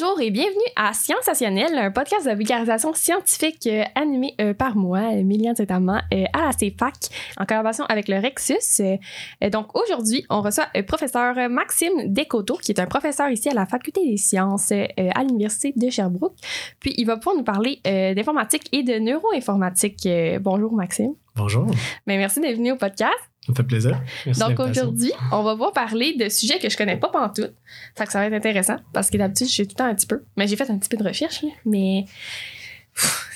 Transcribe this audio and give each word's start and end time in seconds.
Bonjour 0.00 0.20
et 0.20 0.30
bienvenue 0.30 0.60
à 0.76 0.92
Sciensationnel, 0.92 1.76
un 1.76 1.90
podcast 1.90 2.24
de 2.24 2.32
vulgarisation 2.32 2.94
scientifique 2.94 3.66
euh, 3.66 3.82
animé 3.96 4.32
euh, 4.40 4.54
par 4.54 4.76
moi, 4.76 5.00
Méliane 5.24 5.56
Saint-Amand, 5.56 6.00
euh, 6.14 6.24
à 6.32 6.46
la 6.46 6.52
CFAC, 6.52 6.94
en 7.36 7.44
collaboration 7.44 7.84
avec 7.86 8.06
le 8.06 8.20
Rexus. 8.20 8.80
Euh, 8.80 9.50
donc 9.50 9.76
aujourd'hui, 9.76 10.24
on 10.30 10.40
reçoit 10.40 10.68
le 10.72 10.82
professeur 10.82 11.50
Maxime 11.50 12.12
Descoteaux, 12.12 12.58
qui 12.58 12.70
est 12.70 12.78
un 12.78 12.86
professeur 12.86 13.28
ici 13.30 13.48
à 13.48 13.54
la 13.54 13.66
Faculté 13.66 14.06
des 14.06 14.18
sciences 14.18 14.70
à 14.70 15.22
l'Université 15.24 15.72
de 15.74 15.90
Sherbrooke. 15.90 16.36
Puis 16.78 16.94
il 16.96 17.04
va 17.04 17.16
pouvoir 17.16 17.34
nous 17.34 17.42
parler 17.42 17.80
d'informatique 17.84 18.68
et 18.70 18.84
de 18.84 19.00
neuroinformatique. 19.00 20.08
Bonjour 20.40 20.72
Maxime. 20.74 21.14
Bonjour, 21.38 21.66
Ben, 22.04 22.18
merci 22.18 22.40
d'être 22.40 22.56
venu 22.56 22.72
au 22.72 22.76
podcast. 22.76 23.14
ça 23.46 23.52
me 23.52 23.54
fait 23.54 23.62
plaisir. 23.62 24.02
Merci 24.26 24.40
Donc 24.40 24.58
aujourd'hui, 24.58 25.12
on 25.30 25.44
va 25.44 25.52
pouvoir 25.52 25.72
parler 25.72 26.16
de 26.18 26.28
sujets 26.28 26.58
que 26.58 26.68
je 26.68 26.76
connais 26.76 26.96
pas 26.96 27.10
pantoute. 27.10 27.54
Fait 27.96 28.06
que 28.06 28.10
ça 28.12 28.18
va 28.18 28.26
être 28.26 28.34
intéressant 28.34 28.76
parce 28.92 29.08
que 29.08 29.18
d'habitude, 29.18 29.46
je 29.46 29.52
sais 29.54 29.62
tout 29.64 29.74
le 29.74 29.76
temps 29.76 29.84
un 29.86 29.94
petit 29.94 30.08
peu. 30.08 30.24
Mais 30.36 30.48
j'ai 30.48 30.56
fait 30.56 30.68
un 30.68 30.76
petit 30.76 30.88
peu 30.88 30.96
de 30.96 31.04
recherche, 31.04 31.44
mais 31.64 32.06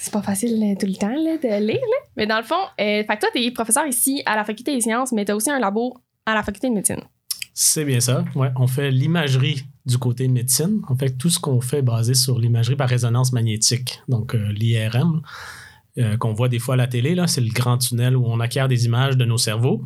c'est 0.00 0.12
pas 0.12 0.20
facile 0.22 0.60
euh, 0.64 0.74
tout 0.78 0.86
le 0.86 0.96
temps 0.96 1.08
là, 1.08 1.36
de 1.38 1.64
lire. 1.64 1.76
Là. 1.76 1.96
Mais 2.16 2.26
dans 2.26 2.38
le 2.38 2.42
fond, 2.42 2.56
euh, 2.80 3.04
fait 3.04 3.06
que 3.06 3.20
toi, 3.20 3.28
t'es 3.32 3.48
professeur 3.52 3.86
ici 3.86 4.20
à 4.26 4.34
la 4.34 4.44
Faculté 4.44 4.74
des 4.74 4.80
sciences, 4.80 5.12
mais 5.12 5.24
t'as 5.24 5.36
aussi 5.36 5.50
un 5.52 5.60
labo 5.60 5.96
à 6.26 6.34
la 6.34 6.42
Faculté 6.42 6.68
de 6.68 6.74
médecine. 6.74 7.00
C'est 7.54 7.84
bien 7.84 8.00
ça. 8.00 8.24
Ouais, 8.34 8.48
on 8.56 8.66
fait 8.66 8.90
l'imagerie 8.90 9.62
du 9.86 9.98
côté 9.98 10.26
médecine. 10.26 10.80
En 10.88 10.96
fait, 10.96 11.10
tout 11.10 11.30
ce 11.30 11.38
qu'on 11.38 11.60
fait 11.60 11.78
est 11.78 11.82
basé 11.82 12.14
sur 12.14 12.40
l'imagerie 12.40 12.76
par 12.76 12.88
résonance 12.88 13.32
magnétique, 13.32 14.00
donc 14.08 14.34
euh, 14.34 14.52
l'IRM, 14.52 15.22
euh, 15.98 16.16
qu'on 16.16 16.32
voit 16.32 16.48
des 16.48 16.58
fois 16.58 16.74
à 16.74 16.76
la 16.76 16.86
télé. 16.86 17.14
Là, 17.14 17.26
c'est 17.26 17.40
le 17.40 17.52
grand 17.52 17.78
tunnel 17.78 18.16
où 18.16 18.24
on 18.26 18.40
acquiert 18.40 18.68
des 18.68 18.86
images 18.86 19.16
de 19.16 19.24
nos 19.24 19.38
cerveaux. 19.38 19.82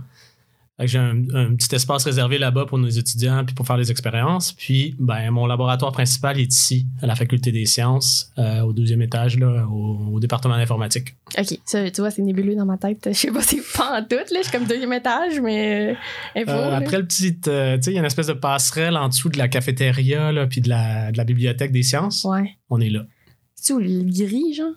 J'ai 0.78 0.98
un, 0.98 1.22
un 1.34 1.54
petit 1.54 1.74
espace 1.74 2.04
réservé 2.04 2.36
là-bas 2.36 2.66
pour 2.66 2.76
nos 2.76 2.88
étudiants 2.88 3.46
puis 3.46 3.54
pour 3.54 3.66
faire 3.66 3.78
les 3.78 3.90
expériences. 3.90 4.52
Puis, 4.52 4.94
ben, 4.98 5.30
mon 5.30 5.46
laboratoire 5.46 5.90
principal 5.90 6.38
est 6.38 6.52
ici, 6.52 6.86
à 7.00 7.06
la 7.06 7.14
Faculté 7.14 7.50
des 7.50 7.64
sciences, 7.64 8.30
euh, 8.36 8.60
au 8.60 8.74
deuxième 8.74 9.00
étage, 9.00 9.38
là, 9.38 9.66
au, 9.66 10.12
au 10.12 10.20
département 10.20 10.54
d'informatique. 10.58 11.16
Ok, 11.38 11.58
ça, 11.64 11.90
tu 11.90 12.02
vois, 12.02 12.10
c'est 12.10 12.20
nébuleux 12.20 12.54
dans 12.54 12.66
ma 12.66 12.76
tête. 12.76 12.98
Je 13.10 13.14
sais 13.14 13.30
pas 13.30 13.40
si 13.40 13.62
c'est 13.62 13.78
pas 13.78 14.00
en 14.00 14.04
tout, 14.04 14.16
là. 14.16 14.24
Je 14.36 14.42
suis 14.42 14.52
comme 14.52 14.66
deuxième 14.66 14.92
étage, 14.92 15.40
mais 15.40 15.92
euh, 15.92 16.42
info. 16.42 16.50
Euh, 16.50 16.76
après 16.76 16.98
le 16.98 17.06
petit, 17.06 17.34
tu 17.34 17.50
sais, 17.50 17.80
il 17.86 17.92
y 17.94 17.96
a 17.96 18.00
une 18.00 18.04
espèce 18.04 18.26
de 18.26 18.34
passerelle 18.34 18.98
en 18.98 19.08
dessous 19.08 19.30
de 19.30 19.38
la 19.38 19.48
cafétéria, 19.48 20.30
là, 20.30 20.46
puis 20.46 20.60
de 20.60 20.68
la, 20.68 21.10
de 21.10 21.16
la 21.16 21.24
bibliothèque 21.24 21.72
des 21.72 21.84
sciences. 21.84 22.24
Ouais. 22.24 22.50
On 22.68 22.82
est 22.82 22.90
là. 22.90 23.06
C'est 23.54 23.72
où 23.72 23.78
le 23.78 24.02
gris, 24.04 24.52
genre? 24.52 24.74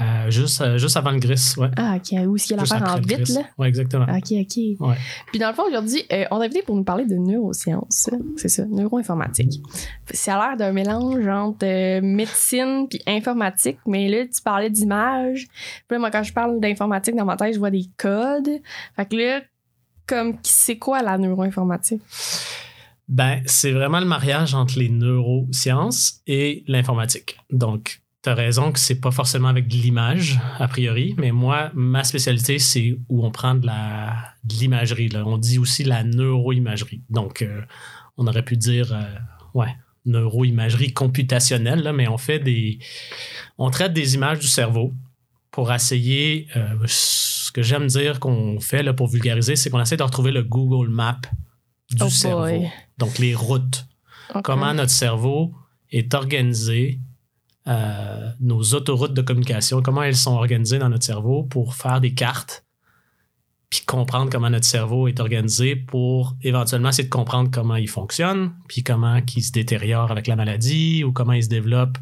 Euh, 0.00 0.30
juste, 0.30 0.62
euh, 0.62 0.78
juste 0.78 0.96
avant 0.96 1.10
le 1.10 1.18
gris, 1.18 1.52
ouais. 1.58 1.68
Ah, 1.76 1.96
ok. 1.96 2.26
Où 2.26 2.36
est-ce 2.36 2.46
qu'il 2.46 2.56
y 2.56 2.58
a 2.58 2.62
l'affaire 2.62 2.94
en 2.94 2.98
vite, 2.98 3.28
là? 3.28 3.42
Ouais, 3.58 3.68
exactement. 3.68 4.06
OK, 4.06 4.32
OK. 4.32 4.56
Ouais. 4.88 4.96
Puis 5.26 5.38
dans 5.38 5.48
le 5.48 5.54
fond, 5.54 5.64
aujourd'hui, 5.68 6.02
euh, 6.10 6.24
on 6.30 6.40
est 6.40 6.46
invité 6.46 6.62
pour 6.62 6.76
nous 6.76 6.84
parler 6.84 7.04
de 7.04 7.16
neurosciences. 7.16 8.08
C'est 8.36 8.48
ça, 8.48 8.64
neuroinformatique. 8.64 9.62
Ça 10.10 10.38
a 10.38 10.48
l'air 10.48 10.56
d'un 10.56 10.72
mélange 10.72 11.26
entre 11.28 11.66
euh, 11.66 12.00
médecine 12.02 12.86
puis 12.88 13.00
informatique, 13.06 13.78
mais 13.86 14.08
là, 14.08 14.24
tu 14.26 14.40
parlais 14.42 14.70
d'images. 14.70 15.46
Puis 15.86 15.96
là, 15.96 15.98
moi, 15.98 16.10
quand 16.10 16.22
je 16.22 16.32
parle 16.32 16.58
d'informatique 16.58 17.14
dans 17.14 17.26
ma 17.26 17.36
tête, 17.36 17.52
je 17.52 17.58
vois 17.58 17.70
des 17.70 17.84
codes. 17.98 18.48
Fait 18.96 19.06
que 19.06 19.16
là, 19.16 19.42
comme, 20.06 20.38
c'est 20.42 20.78
quoi 20.78 21.02
la 21.02 21.18
neuroinformatique? 21.18 22.02
Ben, 23.08 23.42
c'est 23.44 23.72
vraiment 23.72 24.00
le 24.00 24.06
mariage 24.06 24.54
entre 24.54 24.78
les 24.78 24.88
neurosciences 24.88 26.22
et 26.26 26.64
l'informatique. 26.66 27.36
Donc, 27.50 28.00
tu 28.22 28.30
as 28.30 28.34
raison 28.34 28.70
que 28.72 28.78
c'est 28.78 29.00
pas 29.00 29.10
forcément 29.10 29.48
avec 29.48 29.66
de 29.68 29.74
l'image, 29.74 30.38
a 30.58 30.68
priori, 30.68 31.14
mais 31.18 31.32
moi, 31.32 31.70
ma 31.74 32.04
spécialité, 32.04 32.58
c'est 32.58 32.96
où 33.08 33.24
on 33.26 33.30
prend 33.30 33.54
de 33.56 33.66
la 33.66 34.14
de 34.44 34.54
l'imagerie. 34.54 35.10
On 35.24 35.38
dit 35.38 35.58
aussi 35.58 35.82
la 35.84 36.04
neuroimagerie. 36.04 37.02
Donc, 37.10 37.42
euh, 37.42 37.62
on 38.16 38.26
aurait 38.26 38.44
pu 38.44 38.56
dire, 38.56 38.92
euh, 38.92 39.02
ouais, 39.54 39.74
neuroimagerie 40.04 40.92
computationnelle, 40.92 41.80
là, 41.82 41.92
mais 41.92 42.08
on 42.08 42.18
fait 42.18 42.38
des. 42.38 42.78
On 43.58 43.70
traite 43.70 43.92
des 43.92 44.14
images 44.14 44.38
du 44.40 44.46
cerveau 44.48 44.92
pour 45.50 45.72
essayer. 45.72 46.46
euh, 46.56 46.74
ce 46.86 47.50
que 47.52 47.62
j'aime 47.62 47.86
dire 47.86 48.18
qu'on 48.20 48.60
fait 48.60 48.82
là, 48.82 48.94
pour 48.94 49.08
vulgariser, 49.08 49.56
c'est 49.56 49.68
qu'on 49.68 49.80
essaie 49.80 49.96
de 49.96 50.02
retrouver 50.02 50.30
le 50.32 50.42
Google 50.42 50.88
Map 50.90 51.20
du 51.90 51.96
Oh 52.00 52.08
cerveau. 52.08 52.42
boy. 52.44 52.70
Donc, 52.98 53.18
les 53.18 53.34
routes. 53.34 53.86
Comment 54.44 54.72
notre 54.72 54.90
cerveau 54.92 55.52
est 55.90 56.14
organisé, 56.14 56.98
euh, 57.68 58.30
nos 58.40 58.62
autoroutes 58.74 59.14
de 59.14 59.22
communication, 59.22 59.82
comment 59.82 60.02
elles 60.02 60.16
sont 60.16 60.34
organisées 60.34 60.78
dans 60.78 60.88
notre 60.88 61.04
cerveau 61.04 61.44
pour 61.44 61.74
faire 61.74 62.00
des 62.00 62.14
cartes, 62.14 62.64
puis 63.70 63.82
comprendre 63.86 64.30
comment 64.30 64.50
notre 64.50 64.66
cerveau 64.66 65.08
est 65.08 65.20
organisé 65.20 65.76
pour 65.76 66.36
éventuellement 66.42 66.90
essayer 66.90 67.04
de 67.04 67.10
comprendre 67.10 67.50
comment 67.50 67.76
il 67.76 67.88
fonctionne, 67.88 68.52
puis 68.68 68.82
comment 68.82 69.20
il 69.34 69.42
se 69.42 69.52
détériore 69.52 70.10
avec 70.10 70.26
la 70.26 70.36
maladie 70.36 71.04
ou 71.04 71.12
comment 71.12 71.32
il 71.32 71.44
se 71.44 71.48
développe 71.48 71.96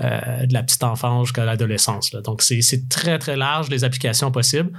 euh, 0.00 0.46
de 0.46 0.52
la 0.52 0.62
petite 0.62 0.84
enfance 0.84 1.28
jusqu'à 1.28 1.44
l'adolescence. 1.44 2.10
Donc, 2.10 2.42
c'est 2.42 2.60
c'est 2.60 2.88
très, 2.88 3.18
très 3.18 3.36
large 3.36 3.68
les 3.68 3.84
applications 3.84 4.30
possibles. 4.30 4.72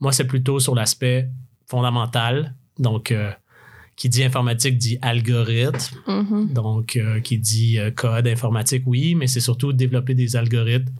Moi, 0.00 0.12
c'est 0.12 0.26
plutôt 0.26 0.60
sur 0.60 0.74
l'aspect 0.74 1.30
fondamental. 1.66 2.54
Donc, 2.78 3.10
euh, 3.10 3.30
qui 3.98 4.08
dit 4.08 4.22
informatique 4.22 4.78
dit 4.78 4.96
algorithme. 5.02 5.96
Mhm. 6.06 6.52
Donc, 6.52 6.96
euh, 6.96 7.20
qui 7.20 7.36
dit 7.36 7.78
euh, 7.78 7.90
code 7.90 8.28
informatique, 8.28 8.84
oui, 8.86 9.14
mais 9.16 9.26
c'est 9.26 9.40
surtout 9.40 9.72
développer 9.72 10.14
des 10.14 10.36
algorithmes 10.36 10.94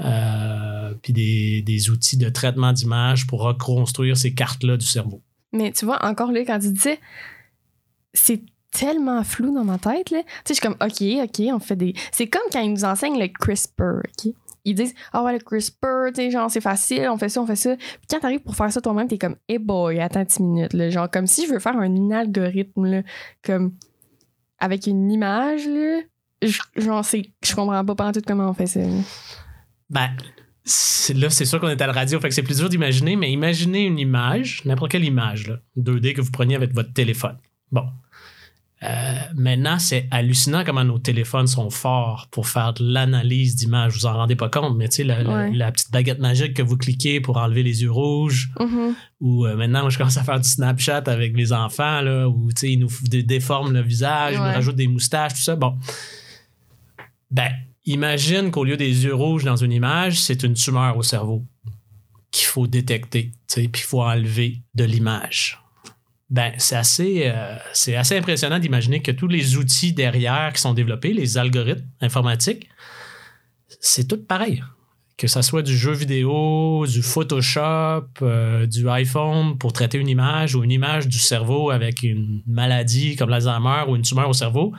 euh, 0.00 0.92
puis 1.00 1.12
des, 1.12 1.62
des 1.62 1.88
outils 1.88 2.16
de 2.16 2.28
traitement 2.28 2.72
d'image 2.72 3.26
pour 3.28 3.42
reconstruire 3.42 4.16
ces 4.16 4.34
cartes-là 4.34 4.76
du 4.76 4.84
cerveau. 4.84 5.22
Mais 5.52 5.70
tu 5.70 5.84
vois, 5.84 6.04
encore 6.04 6.32
là, 6.32 6.40
quand 6.44 6.58
tu 6.58 6.72
disais, 6.72 6.98
c'est 8.12 8.42
tellement 8.72 9.22
flou 9.22 9.54
dans 9.54 9.64
ma 9.64 9.78
tête, 9.78 10.10
là. 10.10 10.22
Tu 10.22 10.26
sais, 10.26 10.28
je 10.48 10.54
suis 10.54 10.60
comme, 10.60 10.76
OK, 10.80 11.00
OK, 11.24 11.54
on 11.54 11.60
fait 11.60 11.76
des. 11.76 11.94
C'est 12.10 12.26
comme 12.26 12.42
quand 12.52 12.60
ils 12.60 12.72
nous 12.72 12.84
enseignent 12.84 13.18
le 13.18 13.28
CRISPR, 13.28 14.00
OK? 14.04 14.34
Ils 14.66 14.74
disent, 14.74 14.94
ah 15.12 15.22
ouais, 15.22 15.32
le 15.32 15.38
CRISPR, 15.38 16.08
tu 16.08 16.14
sais, 16.16 16.30
genre, 16.30 16.50
c'est 16.50 16.60
facile, 16.60 17.08
on 17.08 17.16
fait 17.16 17.28
ça, 17.28 17.40
on 17.40 17.46
fait 17.46 17.56
ça. 17.56 17.76
Puis 17.76 18.06
quand 18.10 18.18
t'arrives 18.18 18.42
pour 18.42 18.56
faire 18.56 18.70
ça 18.70 18.80
toi-même, 18.80 19.06
t'es 19.06 19.16
comme, 19.16 19.36
hey 19.48 19.58
boy, 19.58 20.00
attends 20.00 20.24
10 20.24 20.40
minutes. 20.40 20.90
Genre, 20.90 21.08
comme 21.08 21.28
si 21.28 21.46
je 21.46 21.52
veux 21.52 21.60
faire 21.60 21.76
un 21.76 22.10
algorithme, 22.10 22.84
là, 22.84 23.02
comme, 23.44 23.74
avec 24.58 24.86
une 24.86 25.10
image, 25.10 25.66
là. 25.66 26.00
Genre, 26.76 27.02
je 27.04 27.54
comprends 27.54 27.84
pas 27.84 27.94
pas 27.94 28.12
tout 28.12 28.20
comment 28.26 28.50
on 28.50 28.54
fait 28.54 28.66
ça. 28.66 28.80
là. 28.80 29.00
Ben, 29.88 30.10
là, 31.14 31.30
c'est 31.30 31.44
sûr 31.44 31.60
qu'on 31.60 31.68
est 31.68 31.80
à 31.80 31.86
la 31.86 31.92
radio, 31.92 32.18
fait 32.18 32.28
que 32.28 32.34
c'est 32.34 32.42
plus 32.42 32.58
dur 32.58 32.68
d'imaginer, 32.68 33.14
mais 33.14 33.30
imaginez 33.30 33.86
une 33.86 33.98
image, 33.98 34.64
n'importe 34.64 34.90
quelle 34.90 35.04
image, 35.04 35.46
là, 35.46 35.58
2D 35.78 36.14
que 36.14 36.20
vous 36.20 36.32
preniez 36.32 36.56
avec 36.56 36.74
votre 36.74 36.92
téléphone. 36.92 37.38
Bon. 37.70 37.84
Euh, 38.82 39.14
maintenant, 39.34 39.78
c'est 39.78 40.06
hallucinant 40.10 40.62
comment 40.62 40.84
nos 40.84 40.98
téléphones 40.98 41.46
sont 41.46 41.70
forts 41.70 42.28
pour 42.30 42.46
faire 42.46 42.74
de 42.74 42.84
l'analyse 42.84 43.56
d'images. 43.56 43.94
Vous 43.94 44.04
en 44.04 44.12
rendez 44.12 44.36
pas 44.36 44.50
compte, 44.50 44.76
mais 44.76 44.88
tu 44.90 44.96
sais, 44.96 45.04
la, 45.04 45.22
la- 45.22 45.30
Ouais. 45.34 45.52
la 45.54 45.72
petite 45.72 45.90
baguette 45.90 46.18
magique 46.18 46.52
que 46.52 46.62
vous 46.62 46.76
cliquez 46.76 47.20
pour 47.22 47.38
enlever 47.38 47.62
les 47.62 47.82
yeux 47.82 47.90
rouges, 47.90 48.50
Mhm. 48.60 48.94
ou 49.20 49.46
euh, 49.46 49.56
maintenant, 49.56 49.80
moi, 49.80 49.88
je 49.90 49.96
commence 49.96 50.18
à 50.18 50.24
faire 50.24 50.38
du 50.40 50.48
Snapchat 50.48 51.04
avec 51.06 51.34
les 51.34 51.54
enfants, 51.54 52.02
là, 52.02 52.28
où 52.28 52.48
tu 52.52 52.60
sais, 52.60 52.72
ils 52.72 52.78
nous 52.78 52.90
déforment 53.22 53.72
le 53.72 53.80
visage, 53.80 54.34
ils 54.34 54.38
nous 54.38 54.42
rajoutent 54.44 54.76
des 54.76 54.88
moustaches, 54.88 55.32
tout 55.34 55.40
ça. 55.42 55.56
Bon. 55.56 55.78
Ben, 57.30 57.50
imagine 57.86 58.50
qu'au 58.50 58.64
lieu 58.64 58.76
des 58.76 59.04
yeux 59.04 59.14
rouges 59.14 59.44
dans 59.44 59.56
une 59.56 59.72
image, 59.72 60.20
c'est 60.20 60.42
une 60.42 60.52
tumeur 60.54 60.98
au 60.98 61.02
cerveau 61.02 61.44
qu'il 62.30 62.46
faut 62.46 62.66
détecter, 62.66 63.30
tu 63.48 63.62
sais, 63.62 63.68
puis 63.68 63.80
il 63.82 63.86
faut 63.86 64.02
enlever 64.02 64.60
de 64.74 64.84
l'image. 64.84 65.58
Ben, 66.28 66.52
c'est 66.58 66.76
assez, 66.76 67.22
euh, 67.26 67.56
assez 67.96 68.16
impressionnant 68.16 68.58
d'imaginer 68.58 69.00
que 69.00 69.12
tous 69.12 69.28
les 69.28 69.56
outils 69.56 69.92
derrière 69.92 70.52
qui 70.52 70.60
sont 70.60 70.74
développés, 70.74 71.12
les 71.12 71.38
algorithmes 71.38 71.86
informatiques, 72.00 72.68
c'est 73.80 74.08
tout 74.08 74.22
pareil. 74.24 74.62
Que 75.16 75.28
ça 75.28 75.42
soit 75.42 75.62
du 75.62 75.76
jeu 75.76 75.92
vidéo, 75.92 76.84
du 76.86 77.00
Photoshop, 77.02 78.08
euh, 78.22 78.66
du 78.66 78.88
iPhone 78.88 79.56
pour 79.56 79.72
traiter 79.72 79.98
une 79.98 80.08
image 80.08 80.54
ou 80.54 80.64
une 80.64 80.72
image 80.72 81.06
du 81.06 81.18
cerveau 81.18 81.70
avec 81.70 82.02
une 82.02 82.42
maladie 82.46 83.16
comme 83.16 83.30
l'Alzheimer 83.30 83.84
ou 83.88 83.96
une 83.96 84.02
tumeur 84.02 84.28
au 84.28 84.34
cerveau, 84.34 84.74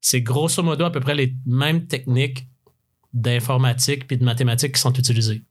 c'est 0.00 0.22
grosso 0.22 0.62
modo 0.62 0.84
à 0.84 0.90
peu 0.90 1.00
près 1.00 1.14
les 1.14 1.34
mêmes 1.46 1.86
techniques 1.86 2.46
d'informatique 3.12 4.06
puis 4.06 4.16
de 4.16 4.24
mathématiques 4.24 4.74
qui 4.74 4.80
sont 4.80 4.92
utilisées. 4.92 5.42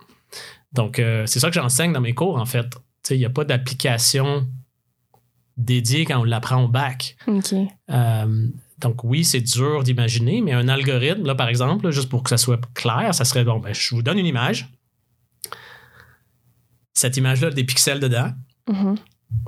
Donc, 0.73 0.99
euh, 0.99 1.25
c'est 1.25 1.39
ça 1.39 1.49
que 1.49 1.55
j'enseigne 1.55 1.93
dans 1.93 2.01
mes 2.01 2.13
cours, 2.13 2.37
en 2.37 2.45
fait. 2.45 2.65
Il 3.09 3.17
n'y 3.17 3.25
a 3.25 3.29
pas 3.29 3.45
d'application 3.45 4.47
dédié 5.57 6.05
quand 6.05 6.19
on 6.19 6.23
l'apprend 6.23 6.63
au 6.63 6.67
bac. 6.67 7.17
Euh, 7.89 8.47
donc 8.79 9.03
oui, 9.03 9.25
c'est 9.25 9.41
dur 9.41 9.83
d'imaginer, 9.83 10.41
mais 10.41 10.53
un 10.53 10.67
algorithme, 10.67 11.25
là 11.25 11.35
par 11.35 11.49
exemple, 11.49 11.85
là, 11.85 11.91
juste 11.91 12.09
pour 12.09 12.23
que 12.23 12.29
ça 12.29 12.37
soit 12.37 12.61
clair, 12.73 13.13
ça 13.13 13.25
serait 13.25 13.43
bon, 13.43 13.59
ben, 13.59 13.73
je 13.73 13.95
vous 13.95 14.03
donne 14.03 14.19
une 14.19 14.25
image. 14.25 14.69
Cette 16.93 17.17
image-là 17.17 17.47
a 17.47 17.51
des 17.51 17.63
pixels 17.63 17.99
dedans. 17.99 18.31
Mhm. 18.69 18.95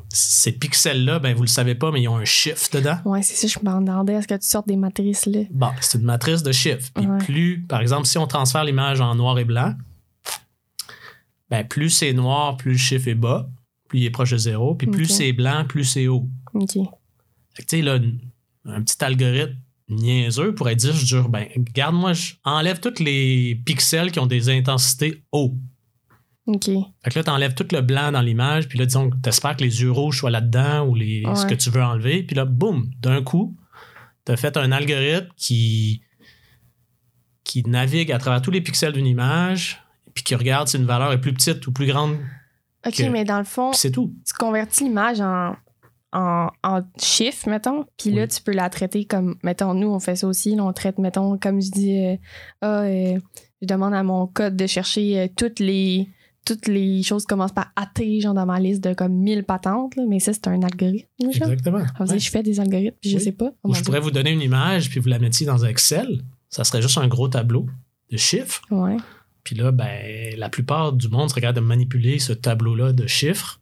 Ces 0.09 0.51
pixels-là, 0.51 1.19
ben, 1.19 1.33
vous 1.35 1.43
le 1.43 1.47
savez 1.47 1.73
pas, 1.73 1.91
mais 1.91 2.01
ils 2.01 2.07
ont 2.09 2.17
un 2.17 2.25
chiffre 2.25 2.67
dedans. 2.73 2.97
Ouais, 3.05 3.21
c'est 3.21 3.35
ça, 3.35 3.47
je 3.47 3.65
me 3.65 3.79
demandais, 3.85 4.13
est-ce 4.13 4.27
que 4.27 4.33
tu 4.35 4.47
sortes 4.47 4.67
des 4.67 4.75
matrices 4.75 5.25
là? 5.25 5.39
Bon, 5.51 5.69
c'est 5.79 5.97
une 5.99 6.03
matrice 6.05 6.43
de 6.43 6.51
chiffres. 6.51 6.89
Puis 6.93 7.05
Ouais. 7.07 7.17
plus, 7.19 7.61
par 7.61 7.79
exemple, 7.81 8.05
si 8.05 8.17
on 8.17 8.27
transfère 8.27 8.63
l'image 8.65 8.99
en 8.99 9.15
noir 9.15 9.39
et 9.39 9.45
blanc, 9.45 9.73
ben 11.49 11.65
plus 11.65 11.89
c'est 11.89 12.13
noir, 12.13 12.57
plus 12.57 12.71
le 12.73 12.77
chiffre 12.77 13.07
est 13.07 13.15
bas, 13.15 13.49
plus 13.89 13.99
il 13.99 14.05
est 14.05 14.09
proche 14.11 14.31
de 14.31 14.37
zéro. 14.37 14.75
Puis 14.75 14.87
plus 14.87 15.05
c'est 15.07 15.33
blanc, 15.33 15.65
plus 15.67 15.83
c'est 15.83 16.07
haut. 16.07 16.29
OK. 16.53 16.71
Fait 16.73 17.63
que, 17.63 17.67
tu 17.67 17.77
sais, 17.77 17.81
là, 17.81 17.99
un 18.65 18.81
petit 18.81 19.03
algorithme 19.03 19.55
niaiseux 19.89 20.53
pourrait 20.55 20.75
dire, 20.75 20.93
je 20.93 21.05
jure, 21.05 21.29
ben, 21.29 21.47
garde-moi, 21.73 22.13
je- 22.13 22.33
enlève 22.45 22.79
tous 22.79 23.03
les 23.03 23.59
pixels 23.65 24.11
qui 24.11 24.19
ont 24.19 24.27
des 24.27 24.49
intensités 24.49 25.23
haut. 25.31 25.57
OK. 26.45 26.65
Fait 26.65 27.09
que 27.11 27.19
là, 27.19 27.23
t'enlèves 27.23 27.53
tout 27.55 27.65
le 27.71 27.81
blanc 27.81 28.11
dans 28.11 28.21
l'image, 28.21 28.67
puis 28.67 28.77
là, 28.79 28.85
disons, 28.85 29.09
t'espères 29.21 29.55
que 29.57 29.63
les 29.63 29.81
yeux 29.81 29.91
rouges 29.91 30.19
soient 30.19 30.29
là-dedans 30.31 30.85
ou 30.87 30.95
les, 30.95 31.23
ce 31.35 31.45
que 31.45 31.55
tu 31.55 31.69
veux 31.71 31.83
enlever. 31.83 32.23
Puis 32.23 32.35
là, 32.35 32.45
boum, 32.45 32.89
d'un 32.99 33.21
coup, 33.23 33.57
t'as 34.25 34.37
fait 34.37 34.55
un 34.57 34.71
algorithme 34.71 35.27
qui, 35.35 36.01
qui 37.43 37.63
navigue 37.63 38.11
à 38.11 38.19
travers 38.19 38.41
tous 38.41 38.51
les 38.51 38.61
pixels 38.61 38.93
d'une 38.93 39.07
image, 39.07 39.81
puis 40.13 40.23
qui 40.23 40.35
regarde 40.35 40.67
si 40.67 40.77
une 40.77 40.85
valeur 40.85 41.11
est 41.11 41.21
plus 41.21 41.33
petite 41.33 41.65
ou 41.67 41.71
plus 41.71 41.87
grande, 41.87 42.17
OK, 42.87 42.93
Que- 42.95 43.09
mais 43.09 43.25
dans 43.25 43.39
le 43.39 43.43
fond, 43.45 43.73
c'est 43.73 43.91
tout. 43.91 44.13
tu 44.25 44.33
convertis 44.33 44.85
l'image 44.85 45.19
en, 45.21 45.55
en, 46.13 46.47
en 46.63 46.81
chiffres, 46.97 47.49
mettons, 47.49 47.85
puis 47.97 48.11
là, 48.11 48.23
Oui. 48.23 48.27
tu 48.29 48.41
peux 48.41 48.53
la 48.53 48.69
traiter 48.69 49.05
comme, 49.05 49.35
mettons, 49.43 49.73
nous, 49.73 49.87
on 49.89 49.99
fait 49.99 50.15
ça 50.15 50.27
aussi, 50.27 50.55
là, 50.55 50.63
on 50.63 50.73
traite, 50.73 50.97
mettons, 50.97 51.37
comme 51.37 51.61
je 51.61 51.69
dis, 51.71 51.97
euh, 52.05 52.15
ah, 52.61 52.81
euh, 52.83 53.19
je 53.61 53.67
demande 53.67 53.93
à 53.93 54.01
mon 54.03 54.25
code 54.27 54.55
de 54.55 54.65
chercher 54.67 55.19
euh, 55.19 55.27
toutes 55.35 55.59
les 55.59 56.07
toutes 56.45 56.67
les 56.67 57.03
choses 57.03 57.23
qui 57.23 57.27
commencent 57.27 57.51
par 57.51 57.71
AT, 57.75 58.01
genre 58.21 58.33
dans 58.33 58.45
ma 58.45 58.59
liste 58.59 58.81
de 58.83 58.93
comme 58.95 59.11
1000 59.13 59.43
patentes, 59.43 59.95
là, 59.97 60.03
mais 60.07 60.19
ça, 60.19 60.33
c'est 60.33 60.47
un 60.47 60.63
algorithme. 60.63 61.05
Exactement. 61.23 61.83
Ouais. 61.99 62.17
je 62.17 62.29
fais 62.31 62.41
des 62.41 62.59
algorithmes, 62.59 62.95
puis 63.01 63.11
je 63.11 63.19
sais 63.19 63.33
pas. 63.33 63.51
Ou 63.63 63.75
je 63.75 63.83
pourrais 63.83 63.99
vous 63.99 64.09
donner 64.09 64.31
une 64.31 64.41
image, 64.41 64.89
puis 64.89 64.99
vous 64.99 65.09
la 65.09 65.19
mettiez 65.19 65.45
dans 65.45 65.63
Excel. 65.63 66.23
Ça 66.47 66.63
serait 66.63 66.81
juste 66.81 66.97
un 66.97 67.07
gros 67.07 67.27
tableau 67.27 67.67
de 68.09 68.17
chiffres. 68.17 68.61
Ouais. 68.71 68.97
Puis 69.49 69.57
là, 69.57 69.71
ben, 69.71 70.37
la 70.37 70.47
plupart 70.47 70.93
du 70.93 71.09
monde 71.09 71.27
serait 71.27 71.41
capable 71.41 71.55
de 71.55 71.65
manipuler 71.65 72.19
ce 72.19 72.33
tableau-là 72.33 72.93
de 72.93 73.07
chiffres 73.07 73.59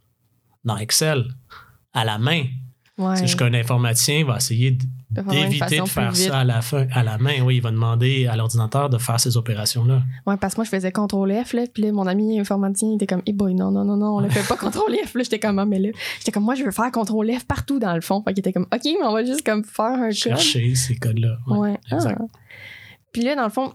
dans 0.66 0.76
Excel 0.76 1.30
à 1.94 2.04
la 2.04 2.18
main. 2.18 2.44
Ouais. 2.98 3.16
C'est 3.16 3.28
juste 3.28 3.40
qu'un 3.40 3.54
informaticien 3.54 4.26
va 4.26 4.36
essayer 4.36 4.72
De 4.72 5.22
d'éviter 5.22 5.80
de 5.80 5.86
faire 5.86 6.14
ça 6.14 6.40
à 6.40 6.44
la 6.44 6.62
fin, 6.62 6.88
à 6.92 7.04
la 7.04 7.18
main. 7.18 7.42
Oui, 7.42 7.56
il 7.56 7.62
va 7.62 7.72
demander 7.72 8.28
à 8.28 8.36
l'ordinateur 8.36 8.90
de 8.90 8.98
faire 8.98 9.18
ces 9.18 9.38
opérations-là. 9.38 10.02
Ouais, 10.26 10.36
parce 10.36 10.56
que 10.56 10.60
moi, 10.60 10.66
je 10.66 10.72
faisais 10.72 10.92
CTRL 10.92 11.46
F, 11.46 11.54
là, 11.54 11.64
puis 11.74 11.84
là, 11.84 11.94
mon 11.94 12.06
ami 12.06 12.38
informaticien, 12.38 12.90
il 12.90 12.96
était 12.96 13.08
comme, 13.08 13.22
hey 13.26 13.32
boy, 13.32 13.54
non, 13.56 13.72
non, 13.72 13.86
non, 13.86 13.96
non, 13.96 14.18
on 14.18 14.20
ne 14.20 14.28
fait 14.28 14.46
pas 14.46 14.58
CTRL 14.70 15.08
F, 15.08 15.16
j'étais 15.16 15.40
comme, 15.40 15.58
ah, 15.58 15.66
mais 15.66 15.80
là, 15.80 15.92
j'étais 16.20 16.34
comme, 16.34 16.44
moi, 16.44 16.56
je 16.56 16.66
veux 16.66 16.72
faire 16.72 16.92
CTRL 16.92 17.40
F 17.40 17.46
partout 17.46 17.80
dans 17.80 17.96
le 17.96 18.02
fond. 18.02 18.22
Fait 18.24 18.34
qu'il 18.34 18.40
était 18.40 18.52
comme, 18.52 18.68
OK, 18.74 18.82
mais 18.84 19.06
on 19.06 19.14
va 19.14 19.24
juste 19.24 19.46
comme 19.46 19.64
faire 19.64 19.86
un 19.86 20.10
code. 20.10 20.12
Chercher 20.12 20.76
ces 20.76 20.98
codes-là. 20.98 21.38
Ouais. 21.48 21.60
Ouais. 21.60 21.80
exact. 21.94 22.20
Ah. 22.20 22.26
Puis 23.14 23.22
là, 23.22 23.36
dans 23.36 23.46
le 23.46 23.50
fond, 23.50 23.74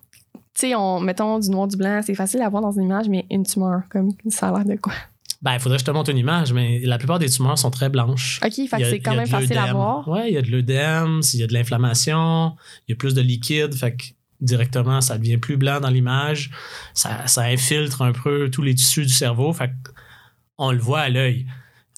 tu 0.55 0.61
sais, 0.69 0.75
on, 0.75 1.01
mettons 1.01 1.39
du 1.39 1.51
noir, 1.51 1.67
du 1.69 1.77
blanc, 1.77 2.01
c'est 2.05 2.15
facile 2.15 2.43
à 2.43 2.49
voir 2.49 2.63
dans 2.63 2.73
une 2.73 2.85
image, 2.85 3.09
mais 3.09 3.27
une 3.31 3.45
tumeur, 3.45 3.83
comme, 3.91 4.11
ça 4.29 4.49
a 4.49 4.53
l'air 4.59 4.65
de 4.65 4.81
quoi? 4.81 4.93
Ben, 5.41 5.55
il 5.55 5.61
faudrait 5.61 5.79
que 5.79 5.81
je 5.81 5.87
te 5.87 5.91
montre 5.91 6.11
une 6.11 6.19
image, 6.19 6.53
mais 6.53 6.81
la 6.85 6.99
plupart 6.99 7.19
des 7.19 7.29
tumeurs 7.29 7.59
sont 7.59 7.71
très 7.71 7.89
blanches. 7.89 8.39
OK, 8.45 8.53
fait 8.53 8.79
que 8.79 8.85
c'est 8.91 9.01
quand 9.01 9.17
même 9.17 9.27
facile 9.27 9.59
à 9.59 9.73
voir. 9.73 10.07
Ouais, 10.09 10.29
il 10.31 10.35
y 10.35 10.39
a 10.39 10.43
de 10.43 10.51
l'œdème, 10.51 11.21
il 11.35 11.41
y 11.41 11.43
a 11.43 11.47
de 11.49 11.53
l'inflammation, 11.53 12.55
il 12.87 12.93
y 12.93 12.95
a 12.95 12.97
plus 12.97 13.15
de 13.15 13.21
liquide, 13.23 13.75
fait 13.75 13.97
que 13.97 14.05
directement, 14.41 15.01
ça 15.01 15.19
devient 15.19 15.39
plus 15.39 15.57
blanc 15.57 15.81
dans 15.81 15.89
l'image. 15.91 16.51
Ça, 16.95 17.27
ça 17.27 17.43
infiltre 17.43 18.03
un 18.03 18.13
peu 18.13 18.51
tous 18.51 18.63
les 18.63 18.75
tissus 18.75 19.03
du 19.07 19.13
cerveau, 19.13 19.53
fait 19.53 19.69
que 19.69 19.91
on 20.59 20.71
le 20.71 20.79
voit 20.79 21.01
à 21.01 21.09
l'œil. 21.09 21.47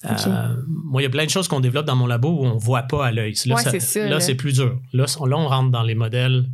Euh, 0.05 0.55
moi, 0.67 1.01
il 1.01 1.05
y 1.05 1.07
a 1.07 1.09
plein 1.11 1.25
de 1.25 1.29
choses 1.29 1.47
qu'on 1.47 1.59
développe 1.59 1.85
dans 1.85 1.95
mon 1.95 2.05
labo 2.07 2.29
où 2.29 2.45
on 2.45 2.57
voit 2.57 2.83
pas 2.83 3.07
à 3.07 3.11
l'œil. 3.11 3.33
Là, 3.45 3.55
Ouais, 3.55 3.61
c'est 3.63 3.79
ça, 3.79 3.99
là, 4.01 4.09
là. 4.09 4.19
c'est 4.19 4.35
plus 4.35 4.53
dur. 4.53 4.79
Là, 4.93 5.05
on- 5.19 5.25
là, 5.25 5.37
on 5.37 5.47
rentre 5.47 5.71
dans 5.71 5.81
les 5.83 5.95
modèles 5.95 6.45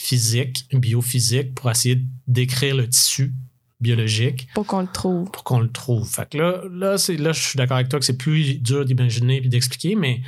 physiques, 0.00 0.64
biophysiques, 0.72 1.54
pour 1.54 1.70
essayer 1.70 1.96
de 1.96 2.04
décrire 2.26 2.74
le 2.74 2.88
tissu 2.88 3.34
biologique 3.80 4.48
Pour 4.54 4.66
qu'on 4.66 4.80
le 4.80 4.86
trouve. 4.86 5.30
pour 5.30 5.44
qu'on 5.44 5.60
le 5.60 5.70
trouve. 5.70 6.08
Fait 6.08 6.26
que 6.28 6.38
là, 6.38 6.62
là, 6.70 6.98
c'est, 6.98 7.18
là 7.18 7.32
je 7.32 7.40
suis 7.40 7.58
d'accord 7.58 7.76
avec 7.76 7.90
toi 7.90 7.98
que 7.98 8.06
c'est 8.06 8.16
plus 8.16 8.54
dur 8.54 8.86
d'imaginer 8.86 9.36
et 9.44 9.48
d'expliquer, 9.48 9.96
mais 9.96 10.22